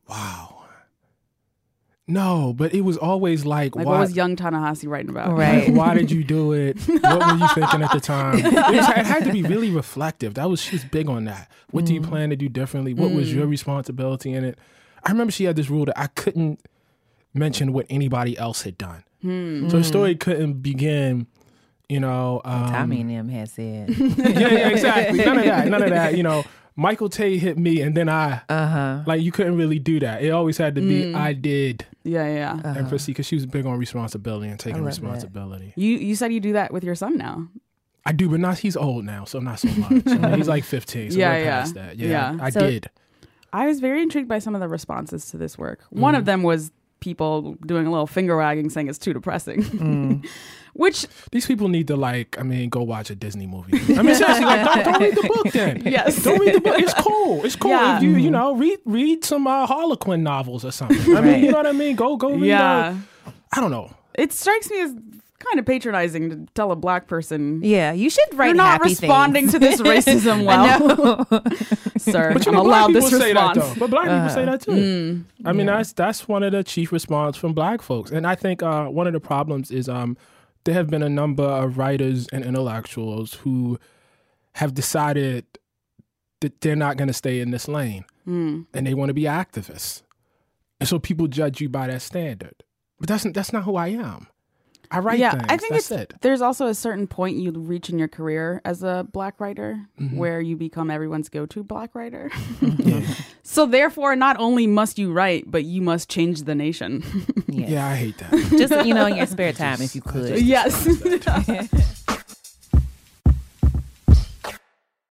Wow. 0.09 0.54
No, 2.07 2.53
but 2.55 2.73
it 2.73 2.81
was 2.81 2.97
always 2.97 3.45
like, 3.45 3.75
like 3.75 3.85
why, 3.85 3.93
what 3.93 3.99
was 4.01 4.15
young 4.15 4.35
Ta-Nehisi 4.35 4.87
writing 4.87 5.09
about? 5.09 5.35
Right. 5.35 5.67
Like, 5.67 5.75
why 5.75 5.93
did 5.95 6.11
you 6.11 6.23
do 6.23 6.53
it? 6.53 6.79
what 6.87 7.01
were 7.03 7.37
you 7.37 7.47
thinking 7.55 7.81
at 7.81 7.91
the 7.91 7.99
time? 7.99 8.37
It, 8.37 8.43
was, 8.53 8.53
it, 8.89 9.05
had 9.05 9.23
to 9.23 9.31
be 9.31 9.41
really 9.41 9.71
reflective. 9.71 10.35
That 10.35 10.47
was 10.47 10.61
she 10.61 10.75
was 10.75 10.85
big 10.85 11.09
on 11.09 11.25
that. 11.25 11.49
What 11.71 11.83
mm. 11.83 11.87
do 11.87 11.93
you 11.95 12.01
mm. 12.01 12.07
plan 12.07 12.29
to 12.29 12.35
do 12.35 12.47
differently? 12.47 12.93
What 12.93 13.11
mm. 13.11 13.15
was 13.15 13.33
your 13.33 13.47
responsibility 13.47 14.33
in 14.33 14.43
it? 14.43 14.59
I 15.03 15.11
remember 15.11 15.31
she 15.31 15.45
had 15.45 15.55
this 15.55 15.69
rule 15.69 15.85
that 15.85 15.99
I 15.99 16.07
couldn't 16.07 16.59
mention 17.33 17.73
what 17.73 17.87
anybody 17.89 18.37
else 18.37 18.61
had 18.61 18.77
done. 18.77 19.03
Mm. 19.23 19.71
So 19.71 19.79
the 19.79 19.83
story 19.83 20.15
couldn't 20.15 20.61
begin 20.61 21.25
you 21.87 21.99
know, 21.99 22.41
um, 22.45 22.71
Tommy 22.71 23.01
and 23.01 23.09
them 23.11 23.29
had 23.29 23.49
said. 23.49 23.89
yeah, 23.97 24.07
yeah, 24.17 24.69
exactly. 24.69 25.19
None 25.23 25.37
of 25.37 25.45
that. 25.45 25.67
None 25.67 25.83
of 25.83 25.89
that. 25.89 26.17
You 26.17 26.23
know, 26.23 26.43
Michael 26.75 27.09
Tay 27.09 27.37
hit 27.37 27.57
me 27.57 27.81
and 27.81 27.95
then 27.95 28.09
I. 28.09 28.41
Uh 28.49 28.67
huh. 28.67 29.03
Like 29.05 29.21
you 29.21 29.31
couldn't 29.31 29.57
really 29.57 29.79
do 29.79 29.99
that. 30.01 30.23
It 30.23 30.29
always 30.29 30.57
had 30.57 30.75
to 30.75 30.81
be 30.81 31.05
mm. 31.05 31.15
I 31.15 31.33
did. 31.33 31.85
Yeah, 32.03 32.27
yeah. 32.27 32.53
Uh-huh. 32.53 32.79
And 32.79 32.89
proceed 32.89 33.13
because 33.13 33.25
she 33.25 33.35
was 33.35 33.45
big 33.45 33.65
on 33.65 33.77
responsibility 33.77 34.49
and 34.49 34.59
taking 34.59 34.83
responsibility. 34.83 35.73
That. 35.75 35.81
You 35.81 35.97
you 35.97 36.15
said 36.15 36.33
you 36.33 36.39
do 36.39 36.53
that 36.53 36.73
with 36.73 36.83
your 36.83 36.95
son 36.95 37.17
now. 37.17 37.47
I 38.05 38.11
do, 38.11 38.29
but 38.29 38.39
not 38.39 38.59
he's 38.59 38.77
old 38.77 39.03
now, 39.03 39.25
so 39.25 39.39
not 39.39 39.59
so 39.59 39.67
much. 39.69 40.03
I 40.05 40.17
mean, 40.17 40.33
he's 40.37 40.47
like 40.47 40.63
15, 40.63 41.11
so 41.11 41.17
yeah, 41.17 41.37
yeah. 41.37 41.65
that. 41.73 41.97
Yeah, 41.97 42.07
yeah. 42.07 42.37
I, 42.39 42.45
I 42.45 42.49
so 42.51 42.59
did. 42.59 42.89
I 43.51 43.65
was 43.65 43.79
very 43.79 44.03
intrigued 44.03 44.29
by 44.29 44.37
some 44.37 44.53
of 44.53 44.61
the 44.61 44.67
responses 44.67 45.31
to 45.31 45.37
this 45.37 45.57
work. 45.57 45.79
Mm-hmm. 45.85 46.01
One 46.01 46.13
of 46.13 46.25
them 46.25 46.43
was 46.43 46.71
people 46.99 47.55
doing 47.65 47.87
a 47.87 47.91
little 47.91 48.05
finger 48.05 48.37
wagging 48.37 48.69
saying 48.69 48.89
it's 48.89 48.99
too 48.99 49.13
depressing. 49.13 49.63
Mm. 49.63 50.27
Which 50.75 51.07
these 51.31 51.45
people 51.45 51.69
need 51.69 51.87
to 51.87 51.95
like, 51.95 52.37
I 52.37 52.43
mean, 52.43 52.67
go 52.67 52.83
watch 52.83 53.09
a 53.09 53.15
Disney 53.15 53.47
movie. 53.47 53.77
I 53.95 54.01
mean, 54.01 54.13
seriously, 54.13 54.43
like, 54.43 54.65
don't, 54.65 54.83
don't, 54.83 55.01
read 55.01 55.15
the 55.15 55.21
book 55.21 55.53
then. 55.53 55.81
Yes, 55.85 56.21
don't 56.21 56.37
read 56.37 56.53
the 56.53 56.59
book. 56.59 56.77
It's 56.77 56.93
cool. 56.95 57.45
It's 57.45 57.55
cool. 57.55 57.71
Yeah. 57.71 57.95
If 57.95 58.03
you 58.03 58.17
you 58.17 58.29
know 58.29 58.55
read 58.55 58.79
read 58.83 59.23
some 59.23 59.47
uh, 59.47 59.65
Harlequin 59.67 60.21
novels 60.21 60.65
or 60.65 60.71
something. 60.71 61.15
I 61.15 61.21
mean, 61.21 61.45
you 61.45 61.51
know 61.51 61.57
what 61.57 61.67
I 61.67 61.71
mean. 61.71 61.95
Go 61.95 62.17
go 62.17 62.31
read. 62.31 62.49
Yeah. 62.49 62.97
Uh, 63.25 63.31
I 63.53 63.61
don't 63.61 63.71
know. 63.71 63.89
It 64.15 64.33
strikes 64.33 64.69
me 64.69 64.81
as 64.81 64.93
kind 65.39 65.59
of 65.59 65.65
patronizing 65.65 66.29
to 66.29 66.53
tell 66.53 66.71
a 66.71 66.75
black 66.75 67.07
person. 67.07 67.61
Yeah, 67.63 67.93
you 67.93 68.09
should 68.09 68.33
write. 68.33 68.47
You're 68.47 68.55
not 68.55 68.81
responding 68.81 69.49
things. 69.49 69.53
to 69.53 69.59
this 69.59 69.81
racism 70.05 70.45
well, 70.45 71.25
sir. 71.97 72.33
But 72.33 72.45
you 72.45 72.51
know, 72.51 72.59
I'm 72.59 72.65
allowed 72.65 72.93
this 72.93 73.11
response. 73.11 73.57
That, 73.57 73.79
but 73.79 73.89
black 73.89 74.07
uh, 74.07 74.27
people 74.27 74.35
say 74.35 74.45
that 74.45 74.61
too. 74.61 74.71
Mm, 74.71 75.23
I 75.45 75.53
mean, 75.53 75.67
yeah. 75.67 75.77
that's 75.77 75.93
that's 75.93 76.27
one 76.27 76.43
of 76.43 76.51
the 76.51 76.63
chief 76.63 76.91
response 76.91 77.37
from 77.37 77.53
black 77.53 77.81
folks, 77.81 78.11
and 78.11 78.27
I 78.27 78.35
think 78.35 78.63
uh, 78.63 78.87
one 78.87 79.07
of 79.07 79.13
the 79.13 79.19
problems 79.19 79.71
is 79.71 79.87
um, 79.87 80.17
there 80.65 80.73
have 80.73 80.89
been 80.89 81.03
a 81.03 81.09
number 81.09 81.43
of 81.43 81.77
writers 81.77 82.27
and 82.33 82.43
intellectuals 82.43 83.35
who 83.35 83.79
have 84.53 84.73
decided 84.73 85.45
that 86.41 86.61
they're 86.61 86.75
not 86.75 86.97
going 86.97 87.07
to 87.07 87.13
stay 87.13 87.39
in 87.39 87.51
this 87.51 87.67
lane 87.67 88.05
mm. 88.27 88.65
and 88.73 88.85
they 88.85 88.93
want 88.93 89.09
to 89.09 89.13
be 89.13 89.23
activists. 89.23 90.01
And 90.79 90.89
so 90.89 90.99
people 90.99 91.27
judge 91.27 91.61
you 91.61 91.69
by 91.69 91.87
that 91.87 92.01
standard. 92.01 92.63
But 92.99 93.09
that's 93.09 93.23
that's 93.31 93.53
not 93.53 93.63
who 93.63 93.75
I 93.75 93.87
am. 93.87 94.27
I 94.91 94.99
write 94.99 95.19
yeah, 95.19 95.31
things. 95.31 95.45
I 95.49 95.57
think 95.57 95.73
That's 95.73 95.91
it's, 95.91 96.01
it. 96.01 96.13
there's 96.21 96.41
also 96.41 96.67
a 96.67 96.75
certain 96.75 97.07
point 97.07 97.37
you 97.37 97.51
reach 97.51 97.89
in 97.89 97.97
your 97.97 98.07
career 98.07 98.61
as 98.63 98.83
a 98.83 99.07
black 99.11 99.39
writer 99.39 99.79
mm-hmm. 99.99 100.15
where 100.15 100.39
you 100.39 100.55
become 100.55 100.91
everyone's 100.91 101.27
go-to 101.29 101.63
black 101.63 101.95
writer. 101.95 102.31
yeah. 102.61 103.01
So 103.47 103.67
therefore, 103.67 104.15
not 104.15 104.37
only 104.39 104.65
must 104.65 104.97
you 104.97 105.13
write, 105.13 105.43
but 105.45 105.63
you 105.63 105.79
must 105.79 106.09
change 106.09 106.43
the 106.43 106.55
nation. 106.55 107.03
yes. 107.47 107.69
Yeah, 107.69 107.87
I 107.87 107.95
hate 107.95 108.17
that. 108.17 108.31
Just 108.57 108.85
you 108.87 108.93
know, 108.95 109.05
in 109.05 109.15
your 109.15 109.25
spare 109.27 109.53
time, 109.53 109.81
if 109.81 109.95
you 109.95 110.01
could. 110.01 110.41
Yes. 110.41 110.85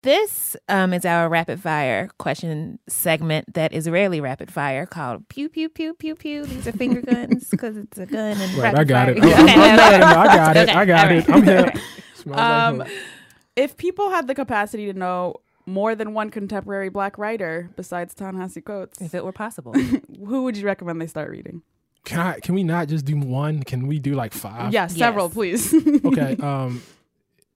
This 0.01 0.55
um, 0.69 0.93
is 0.93 1.03
our 1.03 1.27
rapid 1.27 1.59
fire 1.59 2.11
question 2.19 2.77
segment 2.87 3.55
that 3.55 3.73
is 3.73 3.89
rarely 3.89 4.21
rapid 4.21 4.51
fire 4.51 4.85
called 4.85 5.27
pew 5.29 5.49
pew 5.49 5.67
pew 5.67 5.95
pew 5.95 6.13
pew. 6.13 6.45
These 6.45 6.67
are 6.67 6.73
finger 6.73 7.01
guns 7.01 7.49
because 7.49 7.75
it's 7.75 7.97
a 7.97 8.05
gun 8.05 8.39
and 8.39 8.53
right. 8.53 8.77
I 8.77 8.83
got 8.83 9.09
it. 9.09 9.17
I, 9.23 9.25
I 9.25 10.25
got 10.27 10.57
it. 10.57 10.69
I 10.69 10.85
got 10.85 11.11
it. 11.11 11.27
I'm 11.27 11.43
here. 11.43 11.73
Um, 12.33 12.83
if 13.55 13.77
people 13.77 14.11
had 14.11 14.27
the 14.27 14.35
capacity 14.35 14.85
to 14.85 14.93
know 14.93 15.37
more 15.65 15.95
than 15.95 16.13
one 16.13 16.29
contemporary 16.29 16.89
black 16.89 17.17
writer 17.17 17.69
besides 17.75 18.13
Ta-Nehisi 18.13 18.63
Coates, 18.63 19.01
if 19.01 19.15
it 19.15 19.23
were 19.23 19.31
possible, 19.31 19.73
who 20.25 20.43
would 20.43 20.57
you 20.57 20.65
recommend 20.65 21.01
they 21.01 21.07
start 21.07 21.29
reading? 21.29 21.61
Can 22.05 22.19
I? 22.19 22.39
Can 22.39 22.53
we 22.53 22.63
not 22.63 22.87
just 22.87 23.03
do 23.03 23.17
one? 23.17 23.63
Can 23.63 23.87
we 23.87 23.97
do 23.97 24.13
like 24.13 24.31
five? 24.31 24.71
Yeah, 24.71 24.87
several, 24.87 25.25
yes. 25.25 25.33
please. 25.33 25.73
okay. 26.05 26.37
Um, 26.45 26.83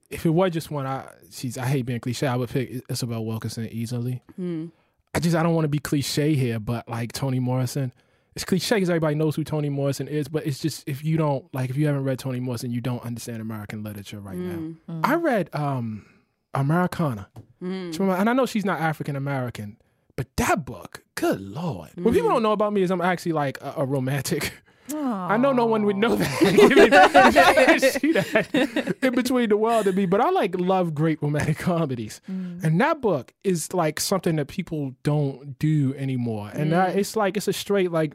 if 0.10 0.26
it 0.26 0.32
was 0.32 0.52
just 0.52 0.72
one, 0.72 0.88
I 0.88 1.08
she's 1.30 1.56
I 1.56 1.68
hate 1.68 1.86
being 1.86 2.00
cliche. 2.00 2.26
I 2.26 2.36
would 2.36 2.50
pick 2.50 2.82
Isabel 2.90 3.24
Wilkerson 3.24 3.70
easily. 3.70 4.24
Mm. 4.40 4.72
I 5.14 5.20
just 5.20 5.36
I 5.36 5.44
don't 5.44 5.54
want 5.54 5.66
to 5.66 5.70
be 5.70 5.78
cliche 5.78 6.34
here, 6.34 6.60
but 6.60 6.90
like 6.90 7.12
Toni 7.12 7.40
Morrison, 7.40 7.94
it's 8.36 8.44
cliche 8.44 8.78
because 8.78 8.90
everybody 8.90 9.14
knows 9.14 9.36
who 9.36 9.44
Toni 9.44 9.70
Morrison 9.70 10.08
is. 10.08 10.28
But 10.28 10.48
it's 10.48 10.58
just 10.58 10.88
if 10.88 11.04
you 11.06 11.18
don't 11.18 11.46
like 11.54 11.70
if 11.70 11.78
you 11.78 11.86
haven't 11.86 12.06
read 12.06 12.18
Toni 12.18 12.40
Morrison, 12.40 12.72
you 12.72 12.82
don't 12.82 13.04
understand 13.06 13.44
American 13.44 13.84
literature 13.84 14.20
right 14.20 14.36
mm. 14.36 14.78
now. 14.88 14.96
Mm. 14.96 15.02
I 15.04 15.14
read 15.14 15.50
um 15.54 16.08
Americana, 16.54 17.30
mm. 17.62 18.20
and 18.20 18.30
I 18.30 18.34
know 18.34 18.46
she's 18.46 18.66
not 18.66 18.80
African 18.80 19.16
American, 19.16 19.78
but 20.16 20.28
that 20.38 20.66
book, 20.66 21.04
good 21.16 21.42
lord, 21.42 21.90
what 21.96 22.14
people 22.14 22.30
mm. 22.30 22.34
don't 22.34 22.44
know 22.44 22.52
about 22.52 22.74
me 22.74 22.82
is 22.82 22.92
I'm 22.92 23.02
actually 23.02 23.34
like 23.34 23.58
a, 23.62 23.76
a 23.78 23.86
romantic. 23.86 24.54
Aww. 24.90 25.30
I 25.30 25.38
know 25.38 25.54
no 25.54 25.68
one 25.68 25.86
would 25.86 25.98
know 25.98 26.16
that. 26.16 27.82
see 28.02 28.12
that 28.14 28.96
in 29.04 29.14
between 29.14 29.50
the 29.50 29.58
world 29.58 29.88
and 29.88 29.96
me, 29.96 30.06
but 30.08 30.20
I 30.20 30.32
like 30.32 30.60
love 30.60 30.96
great 30.96 31.22
romantic 31.22 31.58
comedies, 31.58 32.22
mm. 32.30 32.64
and 32.64 32.82
that 32.82 33.02
book 33.02 33.34
is 33.44 33.74
like 33.74 34.00
something 34.00 34.36
that 34.38 34.48
people 34.48 34.96
don't 35.04 35.60
do 35.60 35.94
anymore, 35.96 36.50
and 36.54 36.72
mm. 36.72 36.96
it's 36.96 37.16
like 37.16 37.38
it's 37.38 37.48
a 37.48 37.54
straight 37.54 37.92
like 37.92 38.14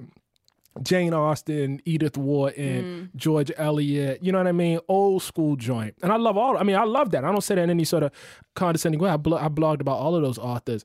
Jane 0.83 1.15
Austen, 1.15 1.81
Edith 1.85 2.17
Wharton, 2.17 3.11
mm. 3.13 3.17
George 3.17 3.53
Eliot, 3.57 4.19
you 4.23 4.33
know 4.33 4.39
what 4.39 4.47
I 4.49 4.53
mean? 4.53 4.81
Old 4.89 5.23
school 5.23 5.57
joint. 5.57 5.95
And 6.03 6.11
I 6.13 6.17
love 6.17 6.37
all, 6.37 6.59
I 6.59 6.63
mean, 6.65 6.77
I 6.77 6.85
love 6.85 7.11
that. 7.11 7.25
I 7.25 7.31
don't 7.31 7.41
say 7.43 7.55
that 7.55 7.63
in 7.63 7.71
any 7.71 7.85
sort 7.85 8.03
of 8.03 8.11
condescending 8.55 9.01
way. 9.01 9.11
I, 9.11 9.17
blo- 9.17 9.39
I 9.39 9.49
blogged 9.49 9.81
about 9.81 9.99
all 9.99 10.17
of 10.17 10.23
those 10.23 10.39
authors. 10.39 10.85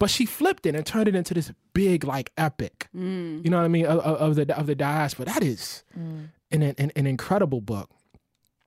but 0.00 0.10
she 0.10 0.26
flipped 0.26 0.66
it 0.66 0.74
and 0.74 0.84
turned 0.86 1.08
it 1.08 1.14
into 1.14 1.34
this 1.34 1.52
big 1.72 2.04
like 2.04 2.32
epic. 2.36 2.88
Mm. 2.96 3.44
You 3.44 3.50
know 3.50 3.58
what 3.58 3.64
I 3.64 3.68
mean 3.68 3.86
of, 3.86 3.98
of 4.00 4.16
of 4.38 4.46
the 4.46 4.56
of 4.58 4.66
the 4.66 4.74
diaspora. 4.74 5.26
That 5.26 5.42
is 5.42 5.82
Mm. 5.98 6.28
an, 6.52 6.62
an 6.62 6.92
an 6.94 7.06
incredible 7.06 7.60
book. 7.60 7.90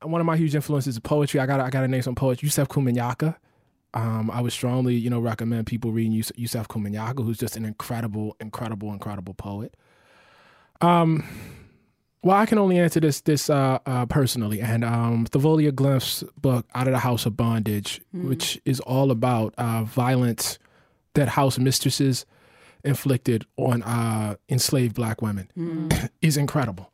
One 0.03 0.19
of 0.21 0.25
my 0.25 0.35
huge 0.35 0.55
influences 0.55 0.95
is 0.95 0.99
poetry. 0.99 1.39
I 1.39 1.45
got 1.45 1.59
I 1.59 1.69
got 1.69 1.81
to 1.81 1.87
name 1.87 2.01
some 2.01 2.15
poets. 2.15 2.41
Yusef 2.43 2.67
Komunyakaa. 2.67 3.35
Um, 3.93 4.31
I 4.31 4.39
would 4.41 4.53
strongly, 4.53 4.95
you 4.95 5.09
know, 5.09 5.19
recommend 5.19 5.67
people 5.67 5.91
reading 5.91 6.13
Yusef 6.13 6.67
Komunyakaa, 6.69 7.23
who's 7.25 7.37
just 7.37 7.57
an 7.57 7.65
incredible, 7.65 8.35
incredible, 8.39 8.91
incredible 8.93 9.33
poet. 9.33 9.75
Um, 10.81 11.23
well, 12.23 12.37
I 12.37 12.45
can 12.45 12.57
only 12.59 12.77
answer 12.79 12.99
this 12.99 13.21
this 13.21 13.49
uh, 13.49 13.79
uh, 13.85 14.05
personally, 14.05 14.61
and 14.61 14.83
um, 14.83 15.25
Thavolia 15.25 15.73
Glymph's 15.73 16.23
book 16.39 16.65
"Out 16.75 16.87
of 16.87 16.93
the 16.93 16.99
House 16.99 17.25
of 17.25 17.35
Bondage," 17.35 18.01
Mm. 18.15 18.27
which 18.29 18.59
is 18.65 18.79
all 18.81 19.09
about 19.11 19.53
uh, 19.57 19.83
violence 19.83 20.59
that 21.15 21.27
house 21.29 21.57
mistresses 21.57 22.25
inflicted 22.83 23.45
on 23.57 23.83
uh, 23.83 24.35
enslaved 24.49 24.95
black 24.95 25.21
women, 25.21 25.47
is 26.21 26.37
incredible. 26.37 26.91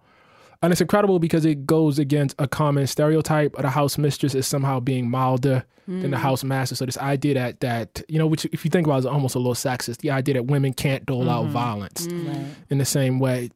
And 0.64 0.72
it's 0.72 0.82
incredible 0.82 1.20
because 1.20 1.46
it 1.46 1.68
goes 1.68 2.00
against 2.00 2.36
a 2.40 2.48
common 2.48 2.88
stereotype 2.88 3.56
of 3.58 3.62
the 3.62 3.70
house 3.70 3.98
mistress 3.98 4.34
as 4.34 4.48
somehow 4.48 4.80
being 4.80 5.08
milder 5.10 5.64
than 5.88 6.10
the 6.12 6.18
Mm. 6.18 6.22
house 6.22 6.44
master. 6.44 6.76
So 6.76 6.86
this 6.86 6.98
idea 6.98 7.34
that 7.36 7.60
that 7.60 8.02
you 8.10 8.18
know, 8.18 8.28
which 8.28 8.46
if 8.46 8.64
you 8.66 8.72
think 8.72 8.88
about, 8.88 8.96
it, 8.96 9.00
is 9.00 9.06
almost 9.06 9.36
a 9.36 9.40
little 9.40 9.54
sexist. 9.54 9.98
The 9.98 10.12
idea 10.12 10.34
that 10.36 10.46
women 10.48 10.74
can't 10.74 11.06
dole 11.06 11.30
out 11.30 11.46
Mhm. 11.48 11.50
violence 11.52 12.08
Right. 12.10 12.46
in 12.70 12.78
the 12.80 12.86
same 12.86 13.20
way. 13.20 13.50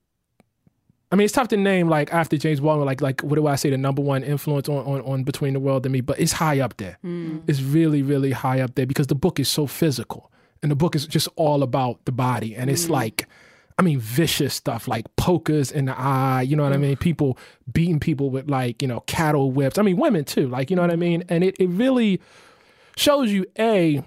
I 1.12 1.16
mean, 1.18 1.26
it's 1.26 1.34
tough 1.34 1.50
to 1.50 1.58
name 1.58 1.90
like 1.90 2.14
after 2.14 2.38
James 2.38 2.60
Baldwin, 2.62 2.86
like 2.86 3.02
like 3.02 3.22
what 3.22 3.36
do 3.36 3.46
I 3.48 3.56
say, 3.56 3.70
the 3.70 3.78
number 3.78 4.02
one 4.02 4.24
influence 4.24 4.70
on 4.70 4.78
on, 4.86 5.02
on 5.02 5.24
Between 5.24 5.54
the 5.54 5.60
World 5.60 5.86
and 5.86 5.92
Me, 5.94 6.02
but 6.02 6.20
it's 6.20 6.32
high 6.32 6.60
up 6.60 6.78
there. 6.78 6.98
Mm. 7.04 7.42
It's 7.48 7.62
really 7.62 8.02
really 8.02 8.32
high 8.32 8.62
up 8.62 8.76
there 8.76 8.86
because 8.86 9.08
the 9.08 9.16
book 9.16 9.40
is 9.40 9.50
so 9.50 9.68
physical, 9.68 10.32
and 10.64 10.72
the 10.72 10.76
book 10.76 10.96
is 10.96 11.06
just 11.08 11.28
all 11.36 11.64
about 11.64 12.04
the 12.06 12.12
body, 12.12 12.56
and 12.56 12.70
it's 12.70 12.86
Mm. 12.86 12.92
like. 12.92 13.28
I 13.80 13.84
mean, 13.84 14.00
vicious 14.00 14.54
stuff 14.54 14.88
like 14.88 15.06
pokers 15.16 15.72
in 15.72 15.86
the 15.86 15.98
eye. 15.98 16.44
You 16.44 16.56
know 16.56 16.62
what 16.62 16.74
I 16.74 16.78
mean? 16.78 16.98
People 16.98 17.36
beating 17.72 18.00
people 18.00 18.30
with 18.30 18.48
like 18.48 18.80
you 18.80 18.88
know 18.88 19.00
cattle 19.08 19.50
whips. 19.50 19.80
I 19.80 19.82
mean, 19.82 19.98
women 19.98 20.24
too. 20.24 20.48
Like 20.50 20.70
you 20.70 20.76
know 20.76 20.84
what 20.84 20.92
I 20.92 20.98
mean? 20.98 21.24
And 21.30 21.44
it, 21.44 21.56
it 21.60 21.68
really 21.68 22.22
shows 22.96 23.32
you 23.32 23.48
a 23.58 24.04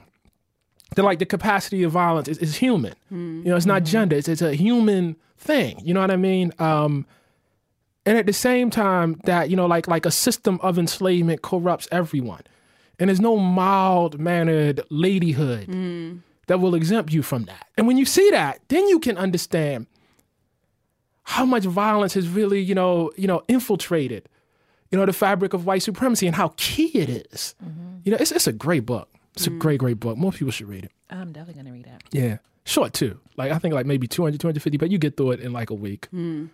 that 0.95 1.03
like 1.03 1.19
the 1.19 1.27
capacity 1.27 1.83
of 1.83 1.91
violence 1.91 2.29
is, 2.29 2.39
is 2.39 2.57
human. 2.57 2.95
You 3.11 3.43
know, 3.51 3.57
it's 3.57 3.67
not 3.67 3.83
gender. 3.83 4.15
It's, 4.15 4.29
it's 4.29 4.43
a 4.43 4.55
human 4.55 5.17
thing. 5.37 5.81
You 5.85 5.95
know 5.95 6.01
what 6.01 6.11
I 6.11 6.17
mean? 6.17 6.53
Um, 6.59 7.07
and 8.07 8.19
at 8.19 8.27
the 8.27 8.33
same 8.33 8.71
time, 8.71 9.21
that 9.25 9.51
you 9.51 9.57
know, 9.57 9.67
like 9.67 9.89
like 9.89 10.07
a 10.07 10.11
system 10.11 10.59
of 10.63 10.79
enslavement 10.79 11.43
corrupts 11.43 11.89
everyone, 11.91 12.43
and 12.99 13.09
there's 13.09 13.21
no 13.21 13.37
mild 13.37 14.19
mannered 14.19 14.83
ladyhood 14.91 15.67
mm. 15.67 16.21
that 16.47 16.61
will 16.61 16.75
exempt 16.75 17.13
you 17.13 17.23
from 17.23 17.45
that. 17.45 17.67
And 17.77 17.87
when 17.87 17.97
you 17.97 18.05
see 18.05 18.31
that, 18.31 18.61
then 18.69 18.87
you 18.89 18.99
can 18.99 19.17
understand 19.17 19.87
how 21.25 21.47
much 21.47 21.65
violence 21.65 22.15
has 22.15 22.29
really, 22.29 22.61
you 22.61 22.75
know, 22.75 23.11
you 23.17 23.27
know, 23.27 23.43
infiltrated, 23.49 24.29
you 24.91 24.99
know, 24.99 25.07
the 25.07 25.13
fabric 25.13 25.55
of 25.55 25.65
white 25.65 25.83
supremacy 25.83 26.27
and 26.27 26.37
how 26.37 26.53
key 26.57 26.89
it 26.89 27.09
is. 27.33 27.55
Mm-hmm. 27.65 27.97
You 28.05 28.13
know, 28.13 28.19
it's 28.21 28.33
it's 28.33 28.47
a 28.47 28.53
great 28.53 28.85
book. 28.85 29.09
It's 29.35 29.47
a 29.47 29.51
mm-hmm. 29.51 29.59
great, 29.59 29.81
great 29.81 29.99
book. 29.99 30.19
More 30.19 30.31
people 30.31 30.53
should 30.53 30.69
read 30.69 30.85
it. 30.85 30.93
I'm 31.11 31.33
definitely 31.33 31.63
gonna 31.63 31.73
read 31.73 31.87
it. 31.87 32.03
Yeah. 32.13 32.39
Short 32.65 32.93
too. 32.93 33.21
Like 33.37 33.53
I 33.53 33.59
think 33.59 33.75
like 33.75 33.87
maybe 33.87 34.07
200, 34.07 34.41
250, 34.41 34.79
but 34.79 34.91
you 34.91 34.99
get 34.99 35.17
through 35.17 35.33
it 35.33 35.41
in 35.41 35.53
like 35.53 35.71
a 35.71 35.75
week. 35.75 36.07
Hmm. 36.07 36.47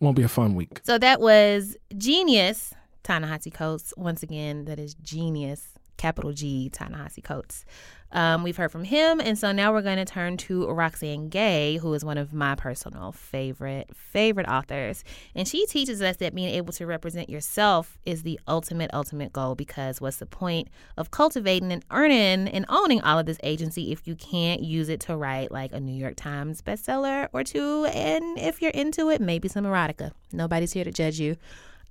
Won't 0.00 0.16
be 0.16 0.22
a 0.22 0.28
fun 0.28 0.54
week. 0.54 0.80
So 0.84 0.96
that 0.98 1.20
was 1.20 1.76
Genius, 1.96 2.72
Ta-Nehisi 3.02 3.52
Coates. 3.52 3.92
Once 3.96 4.22
again, 4.22 4.64
that 4.66 4.78
is 4.78 4.94
Genius, 4.94 5.70
capital 5.96 6.32
G, 6.32 6.70
Ta-Nehisi 6.70 7.22
Coates. 7.22 7.64
Um, 8.10 8.42
we've 8.42 8.56
heard 8.56 8.72
from 8.72 8.84
him, 8.84 9.20
and 9.20 9.38
so 9.38 9.52
now 9.52 9.70
we're 9.72 9.82
going 9.82 9.98
to 9.98 10.04
turn 10.06 10.38
to 10.38 10.66
Roxane 10.66 11.28
Gay, 11.28 11.76
who 11.76 11.92
is 11.92 12.04
one 12.04 12.16
of 12.16 12.32
my 12.32 12.54
personal 12.54 13.12
favorite 13.12 13.90
favorite 13.94 14.48
authors, 14.48 15.04
and 15.34 15.46
she 15.46 15.66
teaches 15.66 16.00
us 16.00 16.16
that 16.16 16.34
being 16.34 16.48
able 16.48 16.72
to 16.72 16.86
represent 16.86 17.28
yourself 17.28 17.98
is 18.06 18.22
the 18.22 18.40
ultimate 18.48 18.90
ultimate 18.94 19.32
goal. 19.32 19.54
Because 19.54 20.00
what's 20.00 20.16
the 20.16 20.26
point 20.26 20.68
of 20.96 21.10
cultivating 21.10 21.70
and 21.70 21.84
earning 21.90 22.48
and 22.48 22.64
owning 22.70 23.02
all 23.02 23.18
of 23.18 23.26
this 23.26 23.38
agency 23.42 23.92
if 23.92 24.06
you 24.06 24.14
can't 24.14 24.62
use 24.62 24.88
it 24.88 25.00
to 25.00 25.16
write 25.16 25.52
like 25.52 25.72
a 25.72 25.80
New 25.80 25.94
York 25.94 26.16
Times 26.16 26.62
bestseller 26.62 27.28
or 27.34 27.44
two, 27.44 27.84
and 27.92 28.38
if 28.38 28.62
you're 28.62 28.70
into 28.70 29.10
it, 29.10 29.20
maybe 29.20 29.48
some 29.48 29.64
erotica. 29.64 30.12
Nobody's 30.32 30.72
here 30.72 30.84
to 30.84 30.92
judge 30.92 31.20
you. 31.20 31.36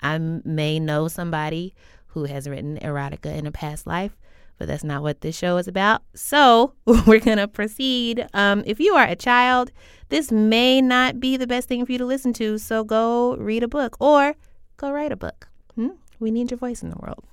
I 0.01 0.17
may 0.17 0.79
know 0.79 1.07
somebody 1.07 1.75
who 2.07 2.25
has 2.25 2.49
written 2.49 2.79
erotica 2.79 3.35
in 3.35 3.45
a 3.45 3.51
past 3.51 3.85
life, 3.85 4.17
but 4.57 4.67
that's 4.67 4.83
not 4.83 5.01
what 5.03 5.21
this 5.21 5.37
show 5.37 5.57
is 5.57 5.67
about. 5.67 6.01
So 6.15 6.73
we're 6.85 7.19
going 7.19 7.37
to 7.37 7.47
proceed. 7.47 8.27
Um, 8.33 8.63
if 8.65 8.79
you 8.79 8.95
are 8.95 9.05
a 9.05 9.15
child, 9.15 9.71
this 10.09 10.31
may 10.31 10.81
not 10.81 11.19
be 11.19 11.37
the 11.37 11.47
best 11.47 11.67
thing 11.67 11.85
for 11.85 11.91
you 11.91 11.97
to 11.97 12.05
listen 12.05 12.33
to. 12.33 12.57
So 12.57 12.83
go 12.83 13.35
read 13.37 13.63
a 13.63 13.67
book 13.67 13.97
or 13.99 14.35
go 14.77 14.91
write 14.91 15.11
a 15.11 15.17
book. 15.17 15.47
Hmm? 15.75 15.89
We 16.19 16.31
need 16.31 16.51
your 16.51 16.57
voice 16.57 16.81
in 16.81 16.89
the 16.89 16.97
world. 16.97 17.23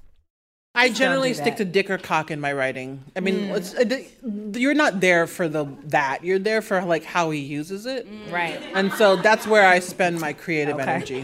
I 0.76 0.88
generally 0.90 1.28
do 1.28 1.34
stick 1.36 1.54
to 1.58 1.64
dick 1.64 1.88
or 1.88 1.98
cock 1.98 2.32
in 2.32 2.40
my 2.40 2.52
writing. 2.52 3.04
I 3.14 3.20
mean, 3.20 3.34
Mm. 3.48 3.56
it's, 3.56 3.74
uh, 3.76 4.58
you're 4.58 4.74
not 4.74 4.98
there 5.00 5.28
for 5.28 5.46
the 5.48 5.66
that. 5.84 6.24
You're 6.24 6.40
there 6.40 6.60
for 6.62 6.82
like 6.84 7.04
how 7.04 7.30
he 7.30 7.38
uses 7.38 7.86
it. 7.86 8.08
Right. 8.28 8.60
And 8.74 8.92
so 8.94 9.14
that's 9.14 9.46
where 9.46 9.64
I 9.64 9.78
spend 9.78 10.18
my 10.20 10.32
creative 10.32 10.74
Okay. 10.74 10.90
energy. 10.90 11.20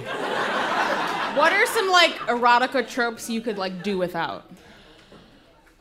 What 1.37 1.53
are 1.53 1.67
some 1.67 1.89
like 1.91 2.13
erotica 2.29 2.89
tropes 2.89 3.29
you 3.29 3.41
could 3.41 3.59
like 3.59 3.83
do 3.83 3.99
without? 3.99 4.49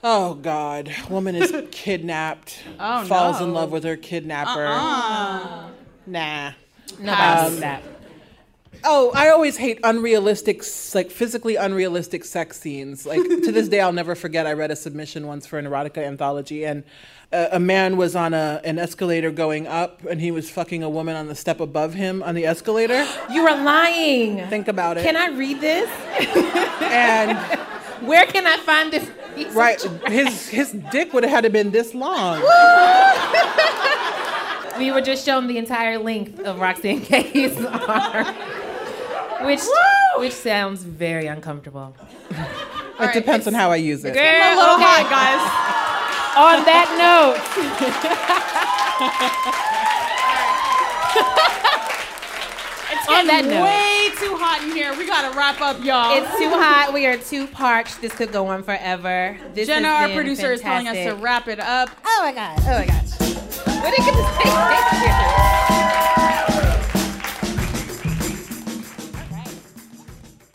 Oh 0.04 0.36
God, 0.36 0.94
woman 1.10 1.36
is 1.36 1.54
kidnapped. 1.72 2.58
Oh, 2.80 3.04
falls 3.06 3.42
in 3.42 3.54
love 3.54 3.72
with 3.72 3.84
her 3.84 3.98
kidnapper. 3.98 4.66
Uh-uh. 4.66 5.70
Nah. 6.08 6.48
Um, 7.00 7.60
that. 7.60 7.84
Oh, 8.84 9.12
I 9.14 9.30
always 9.30 9.58
hate 9.58 9.80
unrealistic, 9.84 10.64
like 10.96 11.12
physically 11.12 11.58
unrealistic 11.58 12.24
sex 12.24 12.60
scenes. 12.60 13.06
Like 13.06 13.22
to 13.44 13.52
this 13.52 13.68
day, 13.68 13.82
I'll 13.82 13.92
never 13.92 14.16
forget. 14.16 14.48
I 14.48 14.54
read 14.54 14.72
a 14.72 14.76
submission 14.76 15.28
once 15.28 15.46
for 15.46 15.60
an 15.60 15.66
erotica 15.66 15.98
anthology, 15.98 16.66
and 16.66 16.84
a, 17.34 17.50
a 17.54 17.60
man 17.60 17.98
was 17.98 18.16
on 18.16 18.34
a 18.34 18.62
an 18.64 18.80
escalator 18.80 19.32
going 19.32 19.68
up, 19.68 20.04
and 20.06 20.22
he 20.22 20.32
was 20.32 20.50
fucking 20.50 20.82
a 20.82 20.90
woman 20.90 21.16
on 21.18 21.28
the 21.28 21.36
step 21.36 21.60
above 21.60 21.94
him 21.94 22.24
on 22.24 22.36
the 22.36 22.46
escalator. 22.46 23.06
You 23.30 23.46
are 23.48 23.64
lying. 23.64 24.48
Think 24.48 24.68
about 24.68 24.98
it. 24.98 25.04
Can 25.04 25.16
I 25.16 25.28
read 25.28 25.62
this? 25.62 25.90
and 26.82 27.38
where 28.02 28.26
can 28.26 28.46
I 28.48 28.58
find 28.58 28.92
this? 28.92 29.10
Right, 29.54 29.82
his 30.08 30.50
his 30.50 30.72
dick 30.92 31.14
would 31.14 31.24
have 31.24 31.32
had 31.32 31.44
to 31.44 31.50
been 31.50 31.72
this 31.72 31.94
long. 31.94 32.42
We 34.78 34.92
were 34.92 35.02
just 35.02 35.26
shown 35.26 35.48
the 35.48 35.58
entire 35.58 35.98
length 35.98 36.40
of 36.40 36.60
Roxane 36.60 37.02
Gay's 37.04 37.58
arm, 37.66 38.28
which 39.46 39.62
which 40.18 40.34
sounds 40.34 40.84
very 40.84 41.28
uncomfortable. 41.28 41.94
It 43.00 43.14
depends 43.14 43.48
on 43.48 43.54
how 43.54 43.72
I 43.72 43.78
use 43.78 44.04
it. 44.06 44.14
Girl, 44.14 44.24
a 44.24 44.56
little 44.56 44.76
okay. 44.76 44.84
hot, 44.84 45.08
On 46.38 46.66
that 46.66 46.88
note, 47.00 47.40
On 53.10 53.28
that 53.28 53.44
getting 53.44 53.52
note. 53.52 53.99
Way 54.20 54.28
too 54.28 54.36
hot 54.38 54.64
in 54.64 54.72
here. 54.72 54.96
We 54.98 55.06
gotta 55.06 55.36
wrap 55.38 55.62
up, 55.62 55.84
y'all. 55.84 56.18
it's 56.18 56.38
too 56.38 56.50
hot. 56.50 56.92
We 56.94 57.06
are 57.06 57.18
too 57.18 57.48
parched. 57.48 58.02
This 58.02 58.14
could 58.14 58.32
go 58.32 58.48
on 58.48 58.64
forever. 58.64 59.38
This 59.54 59.68
Jenna, 59.68 59.88
has 59.88 60.02
our 60.02 60.08
been 60.08 60.18
producer, 60.18 60.52
is 60.54 60.62
telling 60.62 60.88
us 60.88 60.96
to 60.96 61.16
wrap 61.16 61.48
it 61.48 61.60
up. 61.60 61.90
Oh 62.06 62.20
my 62.22 62.34
god! 62.34 62.60
Oh 62.62 62.80
my 62.80 62.86
gosh! 62.86 63.20
Where 63.82 63.92
did 63.92 64.06
this 64.06 64.38
take 64.38 64.50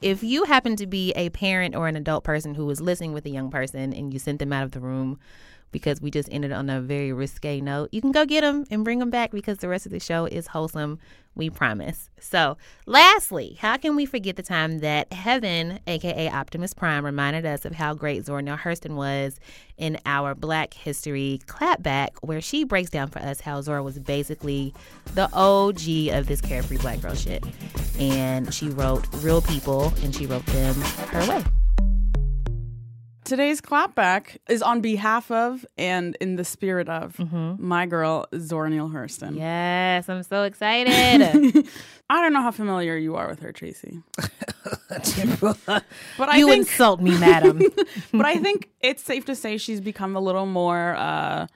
If 0.02 0.22
you 0.22 0.44
happen 0.44 0.76
to 0.76 0.86
be 0.86 1.12
a 1.12 1.30
parent 1.30 1.74
or 1.74 1.88
an 1.88 1.96
adult 1.96 2.24
person 2.24 2.54
who 2.54 2.68
is 2.68 2.78
listening 2.78 3.14
with 3.14 3.24
a 3.24 3.30
young 3.30 3.50
person 3.50 3.94
and 3.94 4.12
you 4.12 4.18
sent 4.18 4.38
them 4.38 4.52
out 4.52 4.64
of 4.64 4.72
the 4.72 4.80
room 4.80 5.18
because 5.74 6.00
we 6.00 6.08
just 6.08 6.28
ended 6.30 6.52
on 6.52 6.70
a 6.70 6.80
very 6.80 7.12
risque 7.12 7.60
note, 7.60 7.88
you 7.90 8.00
can 8.00 8.12
go 8.12 8.24
get 8.24 8.42
them 8.42 8.64
and 8.70 8.84
bring 8.84 9.00
them 9.00 9.10
back 9.10 9.32
because 9.32 9.58
the 9.58 9.66
rest 9.68 9.86
of 9.86 9.90
the 9.90 9.98
show 9.98 10.24
is 10.24 10.46
wholesome. 10.46 11.00
We 11.34 11.50
promise. 11.50 12.10
So, 12.20 12.56
lastly, 12.86 13.58
how 13.60 13.76
can 13.76 13.96
we 13.96 14.06
forget 14.06 14.36
the 14.36 14.42
time 14.44 14.78
that 14.78 15.10
Heben, 15.10 15.80
aka 15.88 16.28
Optimus 16.28 16.74
Prime, 16.74 17.04
reminded 17.04 17.44
us 17.44 17.64
of 17.64 17.74
how 17.74 17.92
great 17.92 18.24
Zora 18.24 18.40
Neale 18.40 18.56
Hurston 18.56 18.94
was 18.94 19.40
in 19.76 19.98
our 20.06 20.36
Black 20.36 20.74
History 20.74 21.40
clapback, 21.46 22.10
where 22.20 22.40
she 22.40 22.62
breaks 22.62 22.88
down 22.88 23.08
for 23.08 23.18
us 23.18 23.40
how 23.40 23.60
Zora 23.62 23.82
was 23.82 23.98
basically 23.98 24.72
the 25.16 25.28
OG 25.32 26.16
of 26.16 26.28
this 26.28 26.40
carefree 26.40 26.78
black 26.78 27.00
girl 27.00 27.16
shit. 27.16 27.42
And 27.98 28.54
she 28.54 28.68
wrote 28.68 29.08
real 29.14 29.42
people 29.42 29.92
and 30.04 30.14
she 30.14 30.26
wrote 30.26 30.46
them 30.46 30.80
her 31.10 31.28
way. 31.28 31.44
Today's 33.24 33.60
clapback 33.62 34.36
is 34.50 34.60
on 34.60 34.80
behalf 34.82 35.30
of 35.30 35.64
and 35.78 36.14
in 36.20 36.36
the 36.36 36.44
spirit 36.44 36.88
of 36.90 37.18
my 37.58 37.86
girl 37.86 38.26
Zora 38.38 38.68
Neale 38.68 38.90
Hurston. 38.90 39.36
Yes, 39.38 40.08
I'm 40.08 40.22
so 40.22 40.42
excited. 40.42 40.92
I 42.10 42.20
don't 42.20 42.32
know 42.34 42.42
how 42.42 42.50
familiar 42.50 42.96
you 42.98 43.16
are 43.16 43.26
with 43.28 43.40
her, 43.40 43.50
Tracy. 43.50 44.02
but 45.40 45.82
I 46.18 46.36
you 46.36 46.48
think, 46.48 46.66
insult 46.66 47.00
me, 47.00 47.18
madam. 47.18 47.60
but 48.12 48.26
I 48.26 48.36
think 48.38 48.68
it's 48.80 49.02
safe 49.02 49.24
to 49.26 49.34
say 49.34 49.56
she's 49.56 49.80
become 49.80 50.16
a 50.16 50.20
little 50.20 50.46
more 50.46 50.94
uh, 50.96 51.46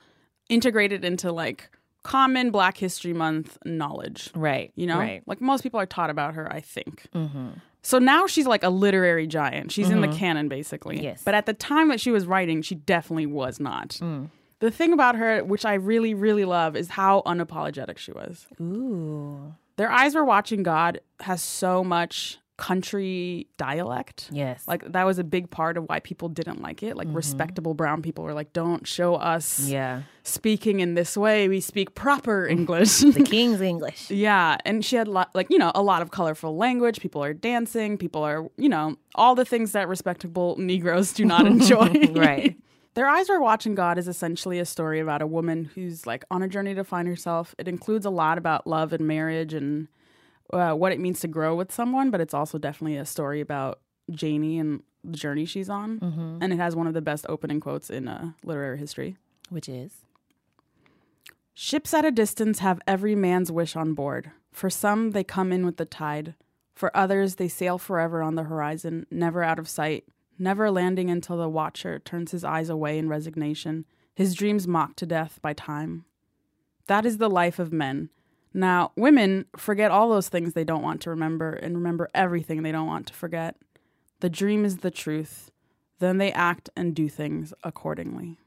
integrated 0.48 1.04
into 1.04 1.32
like 1.32 1.70
common 2.02 2.50
Black 2.50 2.78
History 2.78 3.12
Month 3.12 3.58
knowledge. 3.66 4.30
Right. 4.34 4.72
You 4.74 4.86
know, 4.86 4.98
Right. 4.98 5.22
like 5.26 5.40
most 5.42 5.62
people 5.62 5.78
are 5.80 5.86
taught 5.86 6.08
about 6.10 6.34
her, 6.34 6.50
I 6.50 6.60
think. 6.60 7.06
Mm-hmm. 7.14 7.48
So 7.88 7.98
now 7.98 8.26
she's 8.26 8.46
like 8.46 8.62
a 8.64 8.68
literary 8.68 9.26
giant. 9.26 9.72
She's 9.72 9.88
in 9.88 10.02
the 10.02 10.08
Mhm. 10.08 10.18
canon, 10.18 10.48
basically. 10.48 11.02
Yes. 11.02 11.22
But 11.24 11.32
at 11.34 11.46
the 11.46 11.54
time 11.54 11.88
that 11.88 12.00
she 12.00 12.10
was 12.10 12.26
writing, 12.26 12.60
she 12.60 12.74
definitely 12.74 13.24
was 13.24 13.58
not. 13.58 13.98
Mm. 14.02 14.28
The 14.58 14.70
thing 14.70 14.92
about 14.92 15.16
her, 15.16 15.42
which 15.42 15.64
I 15.64 15.72
really, 15.72 16.12
really 16.12 16.44
love, 16.44 16.76
is 16.76 16.90
how 16.90 17.22
unapologetic 17.24 17.96
she 17.96 18.12
was. 18.12 18.46
Ooh. 18.60 19.54
Their 19.76 19.90
Eyes 19.90 20.14
Were 20.14 20.24
Watching 20.26 20.62
God 20.62 21.00
has 21.20 21.40
so 21.40 21.82
much 21.82 22.38
country 22.58 23.46
dialect. 23.56 24.28
Yes. 24.30 24.64
Like 24.68 24.92
that 24.92 25.06
was 25.06 25.18
a 25.18 25.24
big 25.24 25.48
part 25.50 25.78
of 25.78 25.84
why 25.84 26.00
people 26.00 26.28
didn't 26.28 26.60
like 26.60 26.82
it. 26.82 26.96
Like 26.96 27.08
Mhm. 27.08 27.14
respectable 27.14 27.72
brown 27.72 28.02
people 28.02 28.24
were 28.24 28.34
like, 28.34 28.52
don't 28.52 28.86
show 28.86 29.14
us 29.14 29.60
Yeah. 29.68 30.02
speaking 30.24 30.80
in 30.80 30.94
this 30.94 31.16
way. 31.16 31.48
We 31.48 31.60
speak 31.60 31.94
proper 31.94 32.46
English. 32.56 32.98
the 32.98 33.22
King's 33.22 33.60
English. 33.62 34.10
Yeah, 34.10 34.58
and 34.66 34.84
she 34.84 34.96
had 34.96 35.08
lot, 35.08 35.30
like 35.34 35.46
you 35.50 35.58
know 35.58 35.72
a 35.74 35.82
lot 35.82 36.02
of 36.02 36.10
colorful 36.10 36.56
language. 36.56 37.00
People 37.00 37.22
are 37.24 37.32
dancing. 37.32 37.96
People 37.96 38.22
are 38.22 38.48
you 38.58 38.68
know 38.68 38.96
all 39.14 39.34
the 39.34 39.44
things 39.44 39.72
that 39.72 39.88
respectable 39.88 40.56
Negroes 40.58 41.12
do 41.14 41.24
not 41.24 41.46
enjoy. 41.54 41.88
Right. 42.12 42.56
Their 42.94 43.06
eyes 43.06 43.30
Are 43.30 43.40
watching 43.40 43.76
God 43.76 43.96
is 43.96 44.08
essentially 44.08 44.58
a 44.58 44.64
story 44.64 44.98
about 44.98 45.22
a 45.22 45.26
woman 45.26 45.70
who's 45.76 46.04
like 46.06 46.24
on 46.32 46.42
a 46.42 46.48
journey 46.48 46.74
to 46.74 46.82
find 46.82 47.06
herself. 47.06 47.54
It 47.56 47.68
includes 47.68 48.04
a 48.04 48.10
lot 48.10 48.38
about 48.38 48.66
love 48.66 48.92
and 48.92 49.06
marriage 49.06 49.54
and 49.54 49.86
uh, 50.52 50.72
what 50.72 50.92
it 50.92 51.00
means 51.00 51.20
to 51.20 51.28
grow 51.28 51.54
with 51.54 51.70
someone, 51.72 52.10
but 52.10 52.20
it's 52.20 52.34
also 52.34 52.58
definitely 52.58 52.96
a 52.96 53.04
story 53.04 53.40
about 53.40 53.80
Janie 54.10 54.58
and 54.58 54.82
the 55.04 55.16
journey 55.16 55.44
she's 55.44 55.68
on. 55.70 56.00
Mhm. 56.00 56.38
And 56.42 56.52
it 56.52 56.56
has 56.56 56.74
one 56.74 56.86
of 56.86 56.94
the 56.94 57.02
best 57.02 57.26
opening 57.28 57.60
quotes 57.60 57.90
in 57.90 58.08
uh, 58.08 58.32
literary 58.44 58.78
history. 58.78 59.16
Which 59.50 59.68
is? 59.68 60.04
Ships 61.54 61.92
at 61.92 62.04
a 62.04 62.10
distance 62.10 62.60
have 62.60 62.80
every 62.86 63.14
man's 63.14 63.50
wish 63.50 63.74
on 63.76 63.94
board. 63.94 64.30
For 64.52 64.70
some, 64.70 65.10
they 65.10 65.24
come 65.24 65.52
in 65.52 65.66
with 65.66 65.76
the 65.76 65.84
tide. 65.84 66.34
For 66.74 66.96
others, 66.96 67.34
they 67.34 67.48
sail 67.48 67.78
forever 67.78 68.22
on 68.22 68.36
the 68.36 68.44
horizon, 68.44 69.06
never 69.10 69.42
out 69.42 69.58
of 69.58 69.68
sight, 69.68 70.04
never 70.38 70.70
landing 70.70 71.10
until 71.10 71.36
the 71.36 71.48
watcher 71.48 71.98
turns 71.98 72.30
his 72.30 72.44
eyes 72.44 72.68
away 72.68 72.96
in 72.98 73.08
resignation, 73.08 73.84
his 74.14 74.34
dreams 74.34 74.68
mocked 74.68 74.98
to 74.98 75.06
death 75.06 75.40
by 75.42 75.52
time. 75.52 76.04
That 76.86 77.04
is 77.04 77.18
the 77.18 77.28
life 77.30 77.58
of 77.58 77.72
men. 77.72 78.10
Now, 78.54 78.92
women 78.96 79.44
forget 79.56 79.90
all 79.90 80.08
those 80.08 80.28
things 80.28 80.52
they 80.54 80.64
don't 80.64 80.82
want 80.82 81.00
to 81.02 81.10
remember 81.10 81.52
and 81.52 81.76
remember 81.76 82.08
everything 82.14 82.62
they 82.62 82.72
don't 82.72 82.86
want 82.86 83.06
to 83.08 83.14
forget. 83.14 83.56
The 84.20 84.30
dream 84.30 84.64
is 84.64 84.78
the 84.78 84.90
truth. 84.90 85.50
Then 86.00 86.18
they 86.18 86.32
act 86.32 86.70
and 86.76 86.94
do 86.94 87.08
things 87.08 87.52
accordingly. 87.62 88.38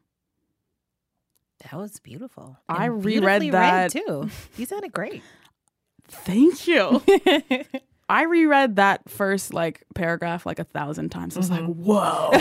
That 1.64 1.74
was 1.80 2.00
beautiful. 2.00 2.58
I 2.68 2.86
And 2.86 3.06
reread 3.06 3.22
beautifully 3.22 3.50
that- 3.52 3.94
read, 3.94 4.06
too. 4.06 4.30
You 4.58 4.66
sounded 4.66 4.92
great. 4.94 5.22
Thank 6.08 6.68
you. 6.68 7.02
I 8.12 8.24
reread 8.24 8.76
that 8.76 9.10
first 9.10 9.54
like 9.54 9.86
paragraph 9.96 10.46
like 10.46 10.60
a 10.60 10.66
thousand 10.66 11.12
times. 11.12 11.38
I 11.38 11.40
was 11.40 11.50
like, 11.50 11.64
whoa, 11.64 12.32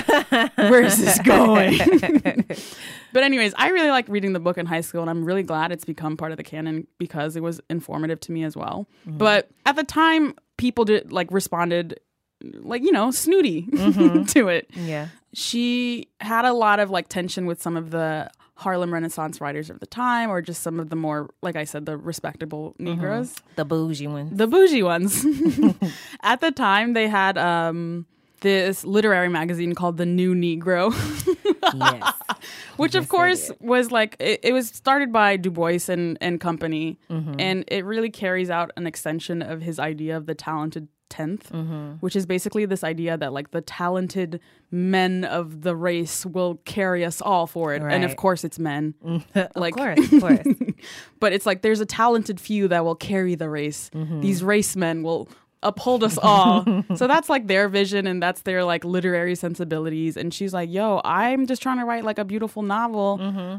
where's 0.69 0.97
this 0.97 1.21
going? 1.21 1.79
but 3.13 3.23
anyways, 3.23 3.55
I 3.57 3.69
really 3.69 3.91
like 3.91 4.09
reading 4.09 4.33
the 4.33 4.41
book 4.41 4.59
in 4.59 4.67
high 4.67 4.81
school 4.81 5.01
and 5.03 5.09
I'm 5.09 5.25
really 5.25 5.45
glad 5.45 5.71
it's 5.71 5.85
become 5.85 6.17
part 6.17 6.33
of 6.33 6.39
the 6.39 6.43
canon 6.43 6.89
because 6.99 7.37
it 7.37 7.43
was 7.45 7.61
informative 7.71 8.19
to 8.23 8.33
me 8.33 8.43
as 8.43 8.57
well. 8.57 8.89
Mhm. 9.07 9.19
But 9.19 9.49
at 9.65 9.77
the 9.77 9.85
time 9.85 10.35
people 10.57 10.85
did 10.85 11.13
like 11.13 11.31
responded 11.31 12.01
like, 12.43 12.83
you 12.83 12.93
know, 12.93 13.11
snooty 13.11 13.63
Mhm. 13.71 14.29
to 14.33 14.49
it. 14.49 14.69
Yeah. 14.75 15.09
She 15.33 16.09
had 16.21 16.45
a 16.45 16.53
lot 16.53 16.81
of 16.81 16.91
like 16.91 17.09
tension 17.09 17.47
with 17.47 17.63
some 17.63 17.77
of 17.77 17.91
the 17.91 18.31
Harlem 18.57 18.93
Renaissance 18.93 19.41
writers 19.41 19.71
of 19.71 19.81
the 19.81 19.87
time, 19.87 20.29
or 20.31 20.43
just 20.43 20.63
some 20.63 20.79
of 20.81 20.91
the 20.91 20.97
more, 20.97 21.31
like 21.41 21.57
I 21.57 21.65
said, 21.65 21.87
the 21.87 21.97
respectable 21.97 22.75
Negroes. 22.79 23.35
The 23.57 23.65
bougie 23.65 24.07
ones. 24.07 24.37
The 24.37 24.47
bougie 24.47 24.83
ones. 24.83 25.25
At 26.23 26.41
the 26.43 26.51
time, 26.51 26.93
they 26.93 27.09
had 27.09 27.39
um, 27.39 28.05
this 28.41 28.85
literary 28.85 29.29
magazine 29.31 29.75
called 29.75 29.97
The 29.97 30.05
New 30.05 30.35
Negro. 30.35 30.93
yes. 31.75 32.13
Which, 32.77 32.95
of 32.95 33.09
course, 33.09 33.51
was 33.61 33.91
like, 33.91 34.17
it, 34.19 34.41
it 34.43 34.53
was 34.53 34.69
started 34.69 35.11
by 35.13 35.37
Du 35.39 35.51
Bois 35.51 35.79
and, 35.89 36.19
and 36.21 36.39
company. 36.41 36.99
Mhm. 37.11 37.37
And 37.39 37.65
it 37.69 37.85
really 37.87 38.11
carries 38.11 38.51
out 38.51 38.73
an 38.77 38.87
extension 38.87 39.41
of 39.43 39.63
his 39.63 39.79
idea 39.79 40.17
of 40.19 40.27
the 40.27 40.35
talented 40.35 40.89
10th, 41.11 41.51
Mhm. 41.53 41.99
which 42.01 42.17
is 42.17 42.25
basically 42.25 42.65
this 42.65 42.83
idea 42.83 43.17
that, 43.19 43.33
like, 43.33 43.51
the 43.51 43.61
talented 43.61 44.41
men 44.71 45.25
of 45.25 45.63
the 45.63 45.75
race 45.77 46.25
will 46.25 46.61
carry 46.65 47.05
us 47.05 47.21
all 47.21 47.47
for 47.47 47.75
it. 47.75 47.83
And 47.83 48.05
of 48.05 48.17
course, 48.17 48.45
it's 48.45 48.59
men. 48.59 48.95
Of 49.35 49.49
like, 49.57 49.75
course, 49.77 49.99
of 50.13 50.21
course. 50.21 50.47
but 51.19 51.33
it's 51.33 51.45
like 51.47 51.63
there's 51.63 51.81
a 51.81 51.87
talented 51.87 52.41
few 52.41 52.69
that 52.69 52.85
will 52.85 52.95
carry 52.95 53.35
the 53.35 53.51
race. 53.51 53.91
Mhm. 53.95 54.23
These 54.23 54.43
race 54.45 54.77
men 54.77 55.03
will 55.03 55.29
uphold 55.63 56.03
us 56.03 56.19
all. 56.23 56.65
so 56.97 57.07
that's 57.07 57.29
like 57.29 57.47
their 57.47 57.69
vision 57.69 58.07
and 58.07 58.23
that's 58.23 58.43
their 58.43 58.65
like 58.65 58.85
literary 58.85 59.35
sensibilities. 59.35 60.17
And 60.17 60.33
she's 60.33 60.55
like, 60.55 60.71
"Yo, 60.71 61.01
I'm 61.05 61.47
just 61.47 61.63
trying 61.63 61.79
to 61.79 61.85
write 61.85 62.05
like 62.05 62.19
a 62.19 62.25
beautiful 62.25 62.63
novel. 62.63 63.19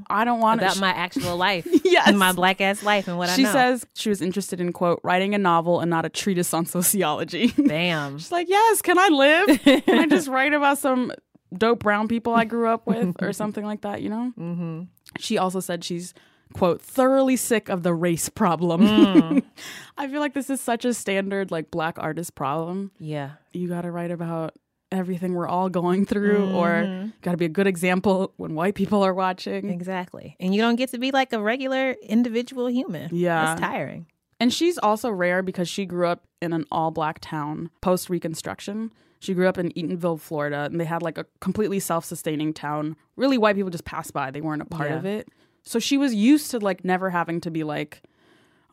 I 0.09 0.23
don't 0.25 0.39
want 0.39 0.61
About 0.61 0.79
my 0.79 0.89
actual 0.89 1.37
life. 1.37 1.67
Yes. 1.91 2.07
And 2.07 2.17
my 2.17 2.31
black 2.31 2.61
ass 2.61 2.83
life 2.83 3.09
and 3.09 3.17
what 3.17 3.27
she 3.29 3.41
I 3.41 3.45
know. 3.45 3.49
She 3.49 3.53
says 3.53 3.85
she 3.95 4.07
was 4.07 4.21
interested 4.21 4.61
in 4.61 4.71
quote 4.71 5.01
writing 5.03 5.35
a 5.35 5.37
novel 5.37 5.81
and 5.81 5.89
not 5.89 6.05
a 6.05 6.09
treatise 6.09 6.53
on 6.53 6.65
sociology. 6.65 7.47
Damn. 7.67 8.17
She's 8.17 8.31
like, 8.31 8.47
yes, 8.47 8.81
can 8.81 8.97
I 8.97 9.09
live? 9.09 9.59
can 9.61 9.99
I 9.99 10.05
just 10.07 10.29
write 10.29 10.53
about 10.53 10.77
some 10.77 11.11
dope 11.55 11.79
brown 11.79 12.07
people 12.07 12.33
I 12.33 12.45
grew 12.45 12.69
up 12.69 12.87
with 12.87 13.15
or 13.21 13.33
something 13.33 13.65
like 13.65 13.81
that? 13.81 14.01
You 14.01 14.09
know. 14.09 14.33
Mm-hmm. 14.39 14.83
She 15.19 15.37
also 15.37 15.59
said 15.59 15.83
she's 15.83 16.13
quote 16.53 16.81
thoroughly 16.81 17.35
sick 17.35 17.69
of 17.69 17.83
the 17.83 17.93
race 17.93 18.29
problem. 18.29 18.81
Mm. 18.81 19.43
I 19.97 20.07
feel 20.07 20.19
like 20.19 20.33
this 20.33 20.49
is 20.49 20.61
such 20.61 20.85
a 20.85 20.93
standard 20.93 21.51
like 21.51 21.71
black 21.71 21.97
artist 21.97 22.35
problem. 22.35 22.91
Yeah. 22.99 23.31
You 23.53 23.67
got 23.67 23.81
to 23.81 23.91
write 23.91 24.11
about 24.11 24.55
everything 24.91 25.33
we're 25.33 25.47
all 25.47 25.69
going 25.69 26.05
through 26.05 26.49
or 26.51 26.67
Mhm. 26.67 27.13
got 27.21 27.31
to 27.31 27.37
be 27.37 27.45
a 27.45 27.49
good 27.49 27.67
example 27.67 28.33
when 28.37 28.55
white 28.55 28.75
people 28.75 29.01
are 29.03 29.13
watching. 29.13 29.69
Exactly. 29.69 30.35
And 30.39 30.53
you 30.53 30.61
don't 30.61 30.75
get 30.75 30.89
to 30.91 30.97
be 30.97 31.11
like 31.11 31.31
a 31.31 31.41
regular 31.41 31.91
individual 32.03 32.67
human. 32.67 33.09
Yeah. 33.15 33.53
It's 33.53 33.61
tiring. 33.61 34.07
And 34.39 34.51
she's 34.51 34.77
also 34.77 35.09
rare 35.09 35.43
because 35.43 35.69
she 35.69 35.85
grew 35.85 36.07
up 36.07 36.25
in 36.41 36.51
an 36.51 36.65
all 36.71 36.91
black 36.91 37.19
town 37.21 37.69
post 37.81 38.09
Reconstruction. 38.09 38.91
She 39.19 39.35
grew 39.35 39.47
up 39.47 39.59
in 39.59 39.69
Eatonville, 39.73 40.19
Florida, 40.19 40.63
and 40.63 40.79
they 40.79 40.85
had 40.85 41.03
like 41.03 41.17
a 41.19 41.25
completely 41.39 41.79
self 41.79 42.03
sustaining 42.03 42.51
town. 42.53 42.95
Really, 43.15 43.37
white 43.37 43.55
people 43.55 43.69
just 43.69 43.85
passed 43.85 44.13
by, 44.13 44.31
they 44.31 44.41
weren't 44.41 44.63
a 44.63 44.65
part 44.65 44.89
Yeah. 44.89 44.97
of 44.97 45.05
it. 45.05 45.29
So 45.63 45.79
she 45.79 45.97
was 45.97 46.13
used 46.13 46.51
to 46.51 46.59
like 46.59 46.83
never 46.83 47.09
having 47.09 47.41
to 47.41 47.51
be 47.51 47.63
like, 47.63 48.01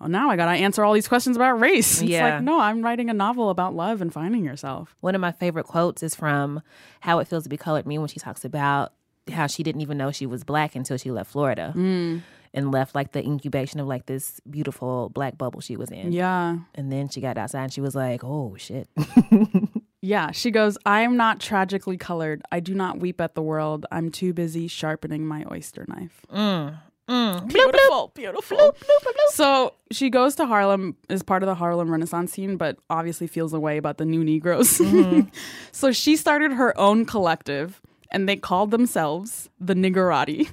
oh, 0.00 0.06
now 0.06 0.30
I 0.30 0.36
got 0.36 0.46
to 0.46 0.52
answer 0.58 0.84
all 0.84 0.92
these 0.94 1.08
questions 1.08 1.36
about 1.36 1.60
race. 1.60 2.00
It's 2.02 2.10
Yeah. 2.10 2.36
like, 2.36 2.42
no, 2.44 2.60
I'm 2.60 2.82
writing 2.82 3.10
a 3.10 3.14
novel 3.14 3.50
about 3.50 3.74
love 3.74 4.00
and 4.00 4.12
finding 4.12 4.44
yourself. 4.44 4.94
One 5.00 5.14
of 5.14 5.20
my 5.20 5.32
favorite 5.32 5.64
quotes 5.64 6.02
is 6.02 6.14
from 6.14 6.62
How 7.00 7.18
It 7.18 7.28
Feels 7.28 7.42
to 7.44 7.48
Be 7.48 7.56
Colored 7.56 7.86
Me 7.86 7.98
when 7.98 8.08
she 8.08 8.20
talks 8.20 8.44
about 8.44 8.92
how 9.30 9.46
she 9.46 9.62
didn't 9.62 9.82
even 9.82 9.98
know 9.98 10.10
she 10.10 10.24
was 10.26 10.44
black 10.44 10.74
until 10.74 10.96
she 10.96 11.10
left 11.10 11.30
Florida 11.30 11.72
Mm. 11.76 12.22
and 12.54 12.72
left 12.72 12.94
like 12.94 13.12
the 13.12 13.22
incubation 13.22 13.78
of 13.80 13.86
like 13.86 14.06
this 14.06 14.40
beautiful 14.48 15.10
black 15.10 15.36
bubble 15.36 15.60
she 15.60 15.76
was 15.76 15.90
in. 15.90 16.12
Yeah. 16.12 16.56
And 16.74 16.90
then 16.90 17.10
she 17.10 17.20
got 17.20 17.36
outside 17.36 17.64
and 17.64 17.72
she 17.72 17.82
was 17.82 17.94
like, 17.94 18.24
oh 18.24 18.56
shit. 18.56 18.88
Yeah, 20.00 20.30
she 20.30 20.50
goes, 20.50 20.78
I 20.86 21.00
am 21.00 21.16
not 21.16 21.40
tragically 21.40 21.96
colored. 21.96 22.42
I 22.52 22.60
do 22.60 22.72
not 22.74 23.00
weep 23.00 23.20
at 23.20 23.34
the 23.34 23.42
world. 23.42 23.84
I'm 23.90 24.10
too 24.10 24.32
busy 24.32 24.68
sharpening 24.68 25.26
my 25.26 25.44
oyster 25.50 25.84
knife. 25.88 26.24
Mm. 26.32 26.78
Mm. 27.08 27.48
Beautiful, 27.48 28.12
beautiful. 28.14 28.76
So 29.30 29.74
she 29.90 30.10
goes 30.10 30.34
to 30.36 30.46
Harlem 30.46 30.94
as 31.08 31.22
part 31.22 31.42
of 31.42 31.46
the 31.48 31.54
Harlem 31.54 31.90
Renaissance 31.90 32.32
scene, 32.32 32.56
but 32.58 32.76
obviously 32.90 33.26
feels 33.26 33.52
a 33.54 33.58
way 33.60 33.76
about 33.78 33.96
the 33.98 34.04
new 34.04 34.22
Negroes. 34.22 34.80
so 35.72 35.90
she 35.90 36.16
started 36.16 36.52
her 36.52 36.78
own 36.78 37.04
collective, 37.06 37.80
and 38.10 38.28
they 38.28 38.36
called 38.36 38.70
themselves 38.70 39.48
the 39.58 39.74
Niggerati. 39.74 40.48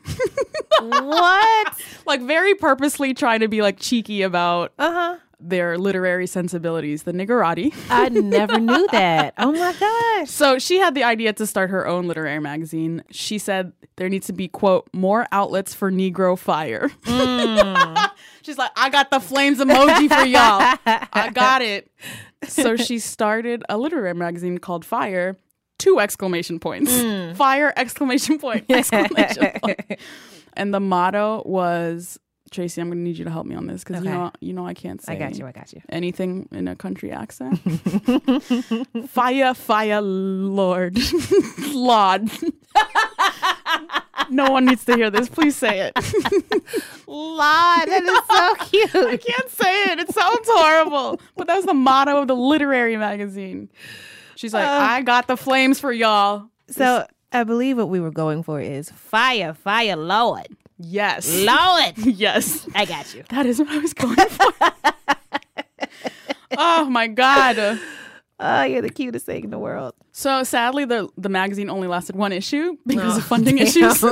what? 0.79 1.81
like 2.05 2.21
very 2.21 2.55
purposely 2.55 3.13
trying 3.13 3.41
to 3.41 3.47
be 3.47 3.61
like 3.61 3.79
cheeky 3.79 4.21
about 4.21 4.71
Uh-huh. 4.79 5.17
Their 5.49 5.77
literary 5.77 6.27
sensibilities. 6.27 7.03
The 7.03 7.13
Niggerati. 7.13 7.73
I 7.89 8.09
never 8.09 8.59
knew 8.59 8.87
that. 8.91 9.33
Oh 9.37 9.51
my 9.51 9.73
gosh. 9.73 10.29
So 10.29 10.59
she 10.59 10.77
had 10.79 10.95
the 10.95 11.03
idea 11.03 11.33
to 11.33 11.45
start 11.45 11.69
her 11.69 11.87
own 11.87 12.07
literary 12.07 12.39
magazine. 12.39 13.03
She 13.11 13.37
said 13.37 13.73
there 13.97 14.09
needs 14.09 14.27
to 14.27 14.33
be, 14.33 14.47
quote, 14.47 14.89
more 14.93 15.27
outlets 15.31 15.73
for 15.73 15.91
Negro 15.91 16.37
fire. 16.37 16.89
Mm. 17.03 18.11
She's 18.41 18.57
like, 18.57 18.71
I 18.75 18.89
got 18.89 19.09
the 19.09 19.19
flames 19.19 19.59
emoji 19.59 20.07
for 20.07 20.25
y'all. 20.25 20.77
I 21.13 21.29
got 21.33 21.61
it. 21.61 21.91
So 22.47 22.75
she 22.75 22.99
started 22.99 23.63
a 23.69 23.77
literary 23.77 24.13
magazine 24.13 24.57
called 24.59 24.85
Fire. 24.85 25.37
Two 25.77 25.99
exclamation 25.99 26.59
points. 26.59 26.91
Hmm. 27.01 27.33
Fire, 27.33 27.73
exclamation 27.75 28.39
point, 28.39 28.65
exclamation 28.69 29.51
point. 29.61 29.99
And 30.53 30.73
the 30.73 30.79
motto 30.79 31.43
was 31.45 32.17
Tracy, 32.55 32.79
I'm 32.79 32.87
gonna 32.89 33.01
need 33.01 33.17
you 33.17 33.25
to 33.25 33.31
help 33.31 33.45
me 33.45 33.53
on 33.53 33.67
this 33.67 33.83
because 33.83 34.01
you 34.03 34.09
know 34.09 34.31
you 34.39 34.53
know 34.53 34.65
I 34.65 34.73
can't 34.73 35.01
say 35.01 35.13
I 35.13 35.15
got 35.17 35.37
you. 35.37 35.45
I 35.45 35.51
got 35.51 35.73
you. 35.73 35.81
anything 35.89 36.47
in 36.53 36.69
a 36.69 36.75
country 36.75 37.11
accent. 37.11 37.59
fire, 39.09 39.53
fire, 39.53 40.01
Lord, 40.01 40.97
Lord. 41.73 42.29
no 44.29 44.49
one 44.51 44.65
needs 44.65 44.85
to 44.85 44.95
hear 44.95 45.09
this. 45.09 45.27
Please 45.27 45.55
say 45.57 45.81
it. 45.81 45.93
Lord, 47.07 47.89
that 47.89 48.03
is 48.03 48.35
so 48.35 48.65
cute. 48.65 48.95
I 48.95 49.17
can't 49.17 49.49
say 49.49 49.83
it. 49.91 49.99
It 49.99 50.13
sounds 50.13 50.47
horrible. 50.49 51.19
But 51.35 51.47
that 51.47 51.57
was 51.57 51.65
the 51.65 51.73
motto 51.73 52.21
of 52.21 52.27
the 52.29 52.35
literary 52.35 52.95
magazine. 52.95 53.69
She's 54.35 54.53
like, 54.53 54.65
Uh, 54.65 54.71
I 54.71 55.01
got 55.01 55.27
the 55.27 55.35
flames 55.35 55.79
for 55.79 55.91
y'all. 55.91 56.47
So 56.69 57.05
I 57.33 57.43
believe 57.43 57.77
what 57.77 57.89
we 57.89 57.99
were 57.99 58.11
going 58.11 58.43
for 58.43 58.61
is 58.61 58.89
fire, 58.91 59.53
fire, 59.53 59.97
Lord. 59.97 60.47
Yes. 60.77 61.43
Lord. 61.43 61.97
yes. 61.97 62.67
I 62.75 62.85
got 62.85 63.13
you. 63.13 63.23
That 63.29 63.45
is 63.45 63.59
what 63.59 63.69
I 63.69 63.77
was 63.79 63.93
going 63.93 64.15
for. 64.15 64.51
oh 66.57 66.85
my 66.89 67.07
God. 67.07 67.79
Oh, 68.37 68.63
you're 68.63 68.81
the 68.81 68.89
cutest 68.89 69.25
thing 69.25 69.45
in 69.45 69.49
the 69.49 69.59
world. 69.59 69.93
So 70.11 70.43
sadly, 70.43 70.85
the 70.85 71.07
the 71.17 71.29
magazine 71.29 71.69
only 71.69 71.87
lasted 71.87 72.15
one 72.15 72.31
issue 72.33 72.75
because 72.85 73.15
Oh, 73.15 73.17
of 73.19 73.25
funding 73.25 73.55
damn. 73.57 73.67
issues. 73.67 74.03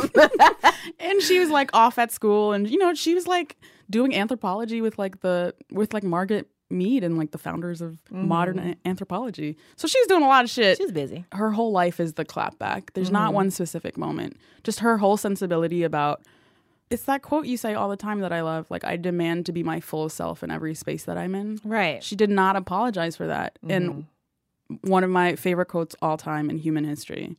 and 0.99 1.21
she 1.21 1.39
was 1.39 1.49
like 1.49 1.69
off 1.73 1.97
at 1.99 2.11
school, 2.11 2.53
and 2.53 2.69
you 2.69 2.77
know 2.77 2.93
she 2.93 3.13
was 3.13 3.27
like 3.27 3.57
doing 3.89 4.15
anthropology 4.15 4.81
with 4.81 4.97
like 4.97 5.19
the 5.21 5.53
with 5.71 5.93
like 5.93 6.03
Margaret 6.03 6.47
Mead 6.69 7.03
and 7.03 7.17
like 7.17 7.31
the 7.31 7.37
founders 7.37 7.81
of 7.81 7.97
modern 8.09 8.57
Mhm. 8.57 8.75
a- 8.85 8.87
anthropology. 8.87 9.57
So 9.75 9.87
she's 9.87 10.07
doing 10.07 10.23
a 10.23 10.27
lot 10.27 10.43
of 10.45 10.49
shit. 10.49 10.77
She's 10.77 10.91
busy. 10.93 11.25
Her 11.33 11.51
whole 11.51 11.71
life 11.73 11.99
is 11.99 12.13
the 12.13 12.23
clapback. 12.25 12.89
There's 12.93 13.11
not 13.11 13.31
Mhm. 13.31 13.35
one 13.35 13.51
specific 13.51 13.97
moment. 13.97 14.37
Just 14.63 14.79
her 14.79 14.97
whole 14.97 15.17
sensibility 15.17 15.83
about. 15.83 16.21
It's 16.93 17.03
that 17.03 17.21
quote 17.23 17.45
you 17.45 17.57
say 17.57 17.73
all 17.73 17.89
the 17.89 17.97
time 17.97 18.19
that 18.21 18.31
I 18.31 18.41
love. 18.41 18.67
Like, 18.69 18.83
I 18.85 18.95
demand 18.97 19.45
to 19.47 19.51
be 19.51 19.63
my 19.63 19.79
full 19.79 20.07
self 20.09 20.43
in 20.43 20.51
every 20.51 20.75
space 20.75 21.03
that 21.05 21.17
I'm 21.17 21.33
in. 21.35 21.59
Right. 21.63 22.03
She 22.03 22.15
did 22.15 22.29
not 22.29 22.55
apologize 22.55 23.15
for 23.15 23.27
that. 23.27 23.57
And 23.67 24.05
one 24.81 25.03
of 25.03 25.09
my 25.09 25.35
favorite 25.35 25.67
quotes 25.67 25.95
all 26.01 26.17
time 26.17 26.49
in 26.49 26.57
human 26.57 26.83
history 26.85 27.35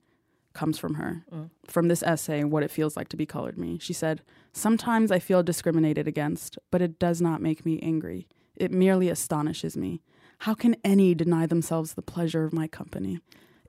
comes 0.53 0.79
from 0.79 0.95
her 0.95 1.25
Mm. 1.33 1.51
from 1.67 1.89
this 1.89 2.03
essay 2.05 2.45
what 2.45 2.63
it 2.63 2.71
feels 2.71 2.97
like 2.97 3.09
to 3.09 3.17
be 3.17 3.27
colored 3.27 3.59
me 3.59 3.77
she 3.81 3.93
said 3.93 4.23
sometimes 4.53 5.11
i 5.11 5.19
feel 5.19 5.43
discriminated 5.43 6.07
against 6.07 6.59
but 6.71 6.81
it 6.81 6.97
does 7.01 7.21
not 7.21 7.43
make 7.43 7.67
me 7.67 7.81
angry 7.83 8.29
it 8.55 8.71
merely 8.71 9.09
astonishes 9.09 9.77
me 9.77 10.01
how 10.41 10.55
can 10.55 10.77
any 10.85 11.13
deny 11.13 11.45
themselves 11.45 11.95
the 11.95 12.03
pleasure 12.03 12.45
of 12.45 12.53
my 12.53 12.69
company 12.69 13.19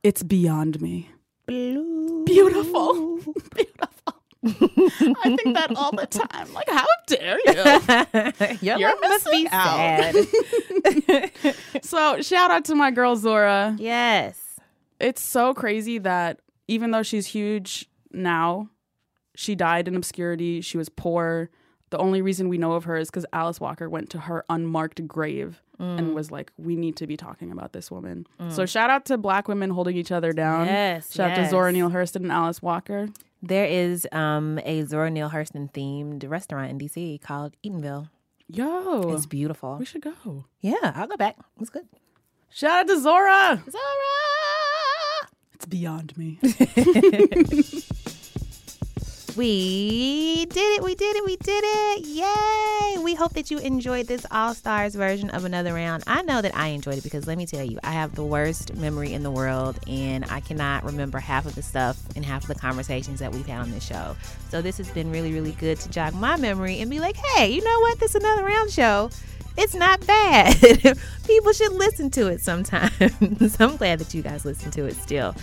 it's 0.03 0.21
beyond 0.21 0.79
me 0.79 1.09
Blue. 1.47 2.23
Beautiful. 2.25 3.17
beautiful 3.55 4.14
I 4.45 5.35
think 5.41 5.55
that 5.55 5.73
all 5.75 5.91
the 5.91 6.05
time. 6.07 6.53
Like, 6.53 6.69
how 6.69 6.85
dare 7.07 7.37
you? 7.45 8.57
Your 8.67 8.77
You're 8.79 8.89
life 8.89 8.99
must 9.01 9.31
be 9.31 9.43
missing 9.43 9.49
out. 9.51 10.15
so, 11.83 12.21
shout 12.21 12.51
out 12.51 12.65
to 12.65 12.75
my 12.75 12.91
girl 12.91 13.15
Zora. 13.15 13.75
Yes. 13.79 14.39
It's 14.99 15.21
so 15.21 15.53
crazy 15.53 15.97
that 15.99 16.39
even 16.67 16.91
though 16.91 17.03
she's 17.03 17.27
huge 17.27 17.89
now, 18.11 18.69
she 19.35 19.55
died 19.55 19.87
in 19.87 19.95
obscurity. 19.95 20.61
She 20.61 20.77
was 20.77 20.89
poor. 20.89 21.49
The 21.89 21.97
only 21.97 22.21
reason 22.21 22.49
we 22.49 22.57
know 22.57 22.73
of 22.73 22.85
her 22.85 22.97
is 22.97 23.09
because 23.09 23.25
Alice 23.33 23.59
Walker 23.59 23.89
went 23.89 24.09
to 24.11 24.19
her 24.19 24.43
unmarked 24.49 25.07
grave 25.07 25.61
Mm. 25.79 25.97
and 25.97 26.15
was 26.15 26.31
like, 26.31 26.53
"We 26.57 26.77
need 26.77 26.95
to 26.95 27.05
be 27.05 27.17
talking 27.17 27.51
about 27.51 27.73
this 27.73 27.91
woman." 27.91 28.25
Mm. 28.39 28.49
So 28.49 28.65
shout 28.65 28.89
out 28.89 29.03
to 29.07 29.17
Black 29.17 29.49
women 29.49 29.69
holding 29.71 29.97
each 29.97 30.09
other 30.09 30.31
down. 30.31 30.67
Yes, 30.67 31.13
Shout 31.13 31.31
out 31.31 31.35
to. 31.35 31.49
Zora 31.49 31.69
Neale 31.73 31.89
Hurston 31.89 32.21
and 32.23 32.31
Alice 32.31 32.61
Walker. 32.61 33.09
There 33.47 33.65
is 33.65 34.07
um, 34.11 34.59
a 34.65 34.83
Zora 34.85 35.11
Neale 35.11 35.29
Hurston 35.29 35.71
themed 35.71 36.27
restaurant 36.27 36.71
in 36.71 36.79
DC 36.79 37.21
called 37.21 37.55
Eatonville. 37.63 38.09
Yo, 38.47 39.13
It's 39.13 39.27
beautiful. 39.27 39.77
we 39.77 39.85
should 39.85 40.01
go. 40.01 40.45
Yeah, 40.61 40.75
I'll 40.95 41.05
go 41.07 41.15
back. 41.15 41.35
It's 41.61 41.69
good. 41.69 41.87
Shout 42.49 42.71
out 42.71 42.87
to 42.87 42.99
Zora. 42.99 43.63
Zora. 43.69 45.29
It's 45.53 45.65
beyond 45.67 46.17
me. 46.17 46.39
We 49.35 50.45
did 50.45 50.77
it. 50.77 50.83
We 50.83 50.95
did 50.95 51.17
it. 51.17 51.25
We 51.25 51.35
did 51.35 51.63
it. 51.65 52.05
Yay. 52.05 52.97
We 53.03 53.15
hope 53.15 53.33
that 53.33 53.51
you 53.51 53.57
enjoyed 53.57 54.07
this 54.07 54.25
All 54.31 54.53
Stars 54.53 54.95
version 54.95 55.29
of 55.31 55.43
another 55.43 55.73
round. 55.73 56.05
I 56.07 56.21
know 56.21 56.41
that 56.41 56.55
I 56.55 56.67
enjoyed 56.67 56.97
it 56.99 57.03
because 57.03 57.27
let 57.27 57.37
me 57.37 57.45
tell 57.45 57.65
you, 57.65 57.77
I 57.83 57.91
have 57.91 58.15
the 58.15 58.23
worst 58.23 58.75
memory 58.75 59.11
in 59.11 59.23
the 59.23 59.31
world 59.31 59.77
and 59.89 60.23
I 60.31 60.39
cannot 60.39 60.85
remember 60.85 61.19
half 61.19 61.45
of 61.45 61.53
the 61.53 61.61
stuff 61.61 61.97
and 62.15 62.23
half 62.23 62.43
of 62.43 62.47
the 62.47 62.55
conversations 62.55 63.19
that 63.19 63.33
we've 63.33 63.45
had 63.45 63.59
on 63.59 63.71
this 63.71 63.85
show. 63.85 64.15
So 64.51 64.61
this 64.61 64.77
has 64.77 64.89
been 64.91 65.11
really, 65.11 65.33
really 65.33 65.51
good 65.53 65.81
to 65.81 65.89
jog 65.89 66.13
my 66.13 66.37
memory 66.37 66.79
and 66.79 66.89
be 66.89 67.01
like, 67.01 67.17
hey, 67.17 67.51
you 67.51 67.61
know 67.61 67.79
what? 67.81 67.99
This 67.99 68.15
another 68.15 68.45
round 68.45 68.71
show. 68.71 69.09
It's 69.57 69.73
not 69.73 70.05
bad. 70.05 70.55
People 71.27 71.53
should 71.53 71.71
listen 71.71 72.11
to 72.11 72.27
it 72.27 72.39
sometimes. 72.41 72.91
I'm 73.59 73.77
glad 73.77 73.99
that 73.99 74.13
you 74.13 74.21
guys 74.21 74.45
listen 74.45 74.69
to 74.71 74.85
it 74.85 74.95
still. 74.95 75.33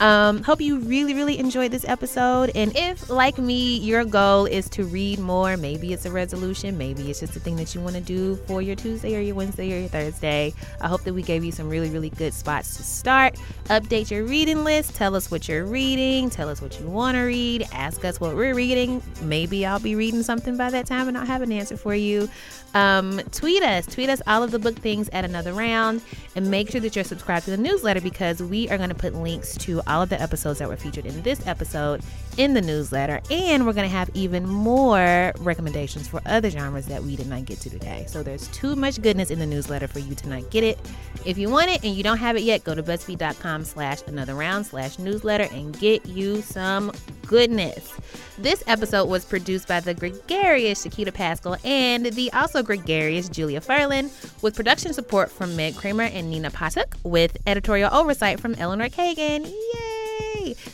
Um, 0.00 0.42
hope 0.42 0.60
you 0.60 0.80
really, 0.80 1.14
really 1.14 1.38
enjoyed 1.38 1.70
this 1.70 1.84
episode. 1.86 2.50
And 2.56 2.76
if, 2.76 3.08
like 3.08 3.38
me, 3.38 3.78
your 3.78 4.04
goal 4.04 4.46
is 4.46 4.68
to 4.70 4.84
read 4.84 5.20
more, 5.20 5.56
maybe 5.56 5.92
it's 5.92 6.06
a 6.06 6.10
resolution, 6.10 6.76
maybe 6.76 7.08
it's 7.08 7.20
just 7.20 7.36
a 7.36 7.40
thing 7.40 7.54
that 7.56 7.72
you 7.74 7.80
want 7.80 7.94
to 7.94 8.00
do 8.00 8.36
for 8.46 8.60
your 8.62 8.74
Tuesday 8.74 9.16
or 9.16 9.20
your 9.20 9.36
Wednesday 9.36 9.72
or 9.72 9.78
your 9.80 9.88
Thursday. 9.88 10.54
I 10.80 10.88
hope 10.88 11.02
that 11.04 11.14
we 11.14 11.22
gave 11.22 11.44
you 11.44 11.52
some 11.52 11.68
really, 11.68 11.90
really 11.90 12.10
good 12.10 12.34
spots 12.34 12.76
to 12.78 12.82
start. 12.82 13.36
Update 13.66 14.10
your 14.10 14.24
reading 14.24 14.64
list. 14.64 14.96
Tell 14.96 15.14
us 15.14 15.30
what 15.30 15.48
you're 15.48 15.66
reading. 15.66 16.30
Tell 16.30 16.48
us 16.48 16.60
what 16.60 16.80
you 16.80 16.86
want 16.86 17.16
to 17.16 17.22
read. 17.22 17.64
Ask 17.72 18.04
us 18.04 18.18
what 18.18 18.34
we're 18.34 18.54
reading. 18.54 19.02
Maybe 19.22 19.64
I'll 19.64 19.78
be 19.78 19.94
reading 19.94 20.24
something 20.24 20.56
by 20.56 20.70
that 20.70 20.86
time 20.86 21.06
and 21.06 21.16
I'll 21.16 21.26
have 21.26 21.42
an 21.42 21.52
answer 21.52 21.76
for 21.76 21.94
you. 21.94 22.28
Um, 22.74 23.20
tweet 23.32 23.57
us. 23.62 23.86
Tweet 23.86 24.08
us 24.08 24.22
all 24.26 24.42
of 24.42 24.50
the 24.50 24.58
book 24.58 24.76
things 24.76 25.08
at 25.12 25.24
another 25.24 25.52
round. 25.52 26.02
And 26.36 26.50
make 26.50 26.70
sure 26.70 26.80
that 26.80 26.94
you're 26.94 27.04
subscribed 27.04 27.44
to 27.46 27.50
the 27.50 27.56
newsletter 27.56 28.00
because 28.00 28.42
we 28.42 28.68
are 28.70 28.76
going 28.76 28.90
to 28.90 28.94
put 28.94 29.14
links 29.14 29.56
to 29.58 29.80
all 29.86 30.02
of 30.02 30.08
the 30.08 30.20
episodes 30.20 30.58
that 30.58 30.68
were 30.68 30.76
featured 30.76 31.06
in 31.06 31.22
this 31.22 31.46
episode 31.46 32.02
in 32.38 32.54
the 32.54 32.62
newsletter. 32.62 33.20
And 33.30 33.66
we're 33.66 33.74
going 33.74 33.88
to 33.88 33.94
have 33.94 34.08
even 34.14 34.48
more 34.48 35.32
recommendations 35.40 36.08
for 36.08 36.22
other 36.24 36.48
genres 36.48 36.86
that 36.86 37.02
we 37.02 37.16
did 37.16 37.26
not 37.26 37.44
get 37.44 37.60
to 37.60 37.70
today. 37.70 38.06
So 38.08 38.22
there's 38.22 38.48
too 38.48 38.74
much 38.74 39.02
goodness 39.02 39.30
in 39.30 39.38
the 39.38 39.46
newsletter 39.46 39.88
for 39.88 39.98
you 39.98 40.14
to 40.14 40.28
not 40.28 40.48
get 40.50 40.64
it. 40.64 40.78
If 41.26 41.36
you 41.36 41.50
want 41.50 41.70
it 41.70 41.84
and 41.84 41.94
you 41.94 42.02
don't 42.02 42.16
have 42.18 42.36
it 42.36 42.42
yet, 42.42 42.64
go 42.64 42.74
to 42.74 42.82
BuzzFeed.com 42.82 43.64
slash 43.64 44.02
another 44.06 44.34
round 44.34 44.64
slash 44.64 44.98
newsletter 44.98 45.48
and 45.52 45.78
get 45.78 46.06
you 46.06 46.40
some 46.40 46.92
goodness. 47.26 47.92
This 48.38 48.62
episode 48.68 49.06
was 49.06 49.24
produced 49.24 49.66
by 49.66 49.80
the 49.80 49.92
gregarious 49.92 50.86
Shakita 50.86 51.12
Pascal 51.12 51.56
and 51.64 52.06
the 52.06 52.32
also 52.32 52.62
gregarious 52.62 53.28
Julia 53.28 53.60
Furlan, 53.60 54.10
with 54.42 54.54
production 54.54 54.92
support 54.92 55.30
from 55.30 55.56
Meg 55.56 55.74
Kramer 55.74 56.04
and 56.04 56.30
Nina 56.30 56.50
Patuk, 56.50 56.94
with 57.02 57.36
editorial 57.46 57.92
oversight 57.92 58.38
from 58.38 58.54
Eleanor 58.54 58.88
Kagan. 58.88 59.44
Yay! 59.44 59.97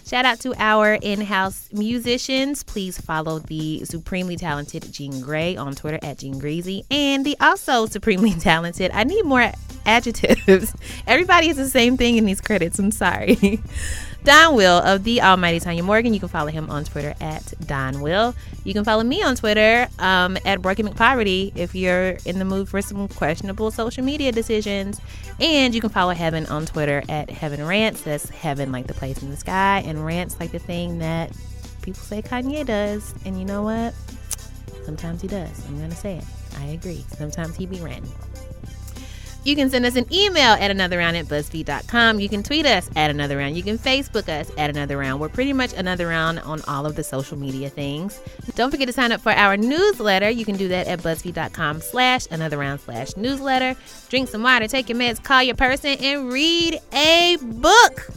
Shout 0.06 0.24
out 0.24 0.40
to 0.40 0.54
our 0.62 0.94
in 0.94 1.20
house 1.20 1.68
musicians. 1.72 2.62
Please 2.62 3.00
follow 3.00 3.38
the 3.38 3.84
supremely 3.84 4.36
talented 4.36 4.92
Jean 4.92 5.14
Grae 5.14 5.58
on 5.58 5.74
Twitter 5.74 5.98
at 6.02 6.18
Jean 6.18 6.38
Greasy 6.38 6.84
and 6.90 7.24
the 7.24 7.36
also 7.40 7.86
supremely 7.86 8.32
talented, 8.38 8.90
I 8.92 9.04
need 9.04 9.24
more 9.24 9.52
adjectives. 9.86 10.74
Everybody 11.06 11.48
is 11.48 11.56
the 11.56 11.68
same 11.68 11.96
thing 11.96 12.16
in 12.16 12.24
these 12.24 12.40
credits. 12.40 12.78
I'm 12.78 12.90
sorry. 12.90 13.60
Don 14.24 14.56
Will 14.56 14.78
of 14.78 15.04
the 15.04 15.20
Almighty 15.20 15.60
Tanya 15.60 15.82
Morgan. 15.82 16.14
You 16.14 16.20
can 16.20 16.30
follow 16.30 16.50
him 16.50 16.70
on 16.70 16.84
Twitter 16.84 17.14
at 17.20 17.52
Don 17.66 18.00
Will. 18.00 18.34
You 18.64 18.72
can 18.72 18.82
follow 18.82 19.04
me 19.04 19.22
on 19.22 19.36
Twitter 19.36 19.86
um, 19.98 20.38
at 20.46 20.60
Brokey 20.60 20.88
McPoverty 20.88 21.54
if 21.54 21.74
you're 21.74 22.16
in 22.24 22.38
the 22.38 22.46
mood 22.46 22.66
for 22.66 22.80
some 22.80 23.06
questionable 23.08 23.70
social 23.70 24.02
media 24.02 24.32
decisions. 24.32 24.98
And 25.40 25.74
you 25.74 25.82
can 25.82 25.90
follow 25.90 26.14
Heben 26.14 26.46
on 26.46 26.64
Twitter 26.64 27.02
at 27.10 27.28
Heaven 27.28 27.66
Rants. 27.66 28.00
That's 28.00 28.30
Heaven 28.30 28.72
like 28.72 28.86
the 28.86 28.94
place 28.94 29.22
in 29.22 29.30
the 29.30 29.36
sky, 29.36 29.82
and 29.84 30.04
Rants 30.04 30.40
like 30.40 30.52
the 30.52 30.58
thing 30.58 31.00
that 31.00 31.30
people 31.82 32.00
say 32.00 32.22
Kanye 32.22 32.64
does. 32.64 33.14
And 33.26 33.38
you 33.38 33.44
know 33.44 33.62
what? 33.62 33.92
Sometimes 34.86 35.20
he 35.20 35.28
does. 35.28 35.66
I'm 35.66 35.76
going 35.76 35.90
to 35.90 35.96
say 35.96 36.16
it. 36.16 36.24
I 36.58 36.66
agree. 36.66 37.04
Sometimes 37.08 37.56
he 37.56 37.66
be 37.66 37.80
ranting. 37.80 38.12
You 39.44 39.54
can 39.54 39.70
send 39.70 39.84
us 39.84 39.96
an 39.96 40.06
email 40.12 40.52
at 40.54 40.70
another 40.70 40.98
round 40.98 41.16
at 41.16 41.26
buzzfeed.com. 41.26 42.18
You 42.18 42.28
can 42.28 42.42
tweet 42.42 42.66
us 42.66 42.88
at 42.96 43.10
another 43.10 43.36
round. 43.36 43.56
You 43.56 43.62
can 43.62 43.78
Facebook 43.78 44.28
us 44.28 44.50
at 44.56 44.70
another 44.70 44.96
round. 44.96 45.20
We're 45.20 45.28
pretty 45.28 45.52
much 45.52 45.72
another 45.74 46.08
round 46.08 46.40
on 46.40 46.62
all 46.62 46.86
of 46.86 46.96
the 46.96 47.04
social 47.04 47.38
media 47.38 47.68
things. 47.68 48.20
Don't 48.54 48.70
forget 48.70 48.86
to 48.86 48.92
sign 48.92 49.12
up 49.12 49.20
for 49.20 49.32
our 49.32 49.56
newsletter. 49.56 50.30
You 50.30 50.44
can 50.44 50.56
do 50.56 50.68
that 50.68 50.86
at 50.86 51.00
buzzfeed.com 51.00 51.80
slash 51.80 52.26
another 52.30 52.58
round 52.58 52.80
slash 52.80 53.16
newsletter. 53.16 53.76
Drink 54.08 54.28
some 54.28 54.42
water, 54.42 54.66
take 54.66 54.88
your 54.88 54.98
meds, 54.98 55.22
call 55.22 55.42
your 55.42 55.56
person, 55.56 55.96
and 56.00 56.32
read 56.32 56.80
a 56.92 57.36
book. 57.40 58.10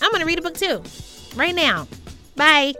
I'm 0.00 0.10
going 0.10 0.20
to 0.20 0.26
read 0.26 0.38
a 0.38 0.42
book 0.42 0.54
too 0.54 0.82
right 1.36 1.54
now. 1.54 1.88
Bye. 2.36 2.74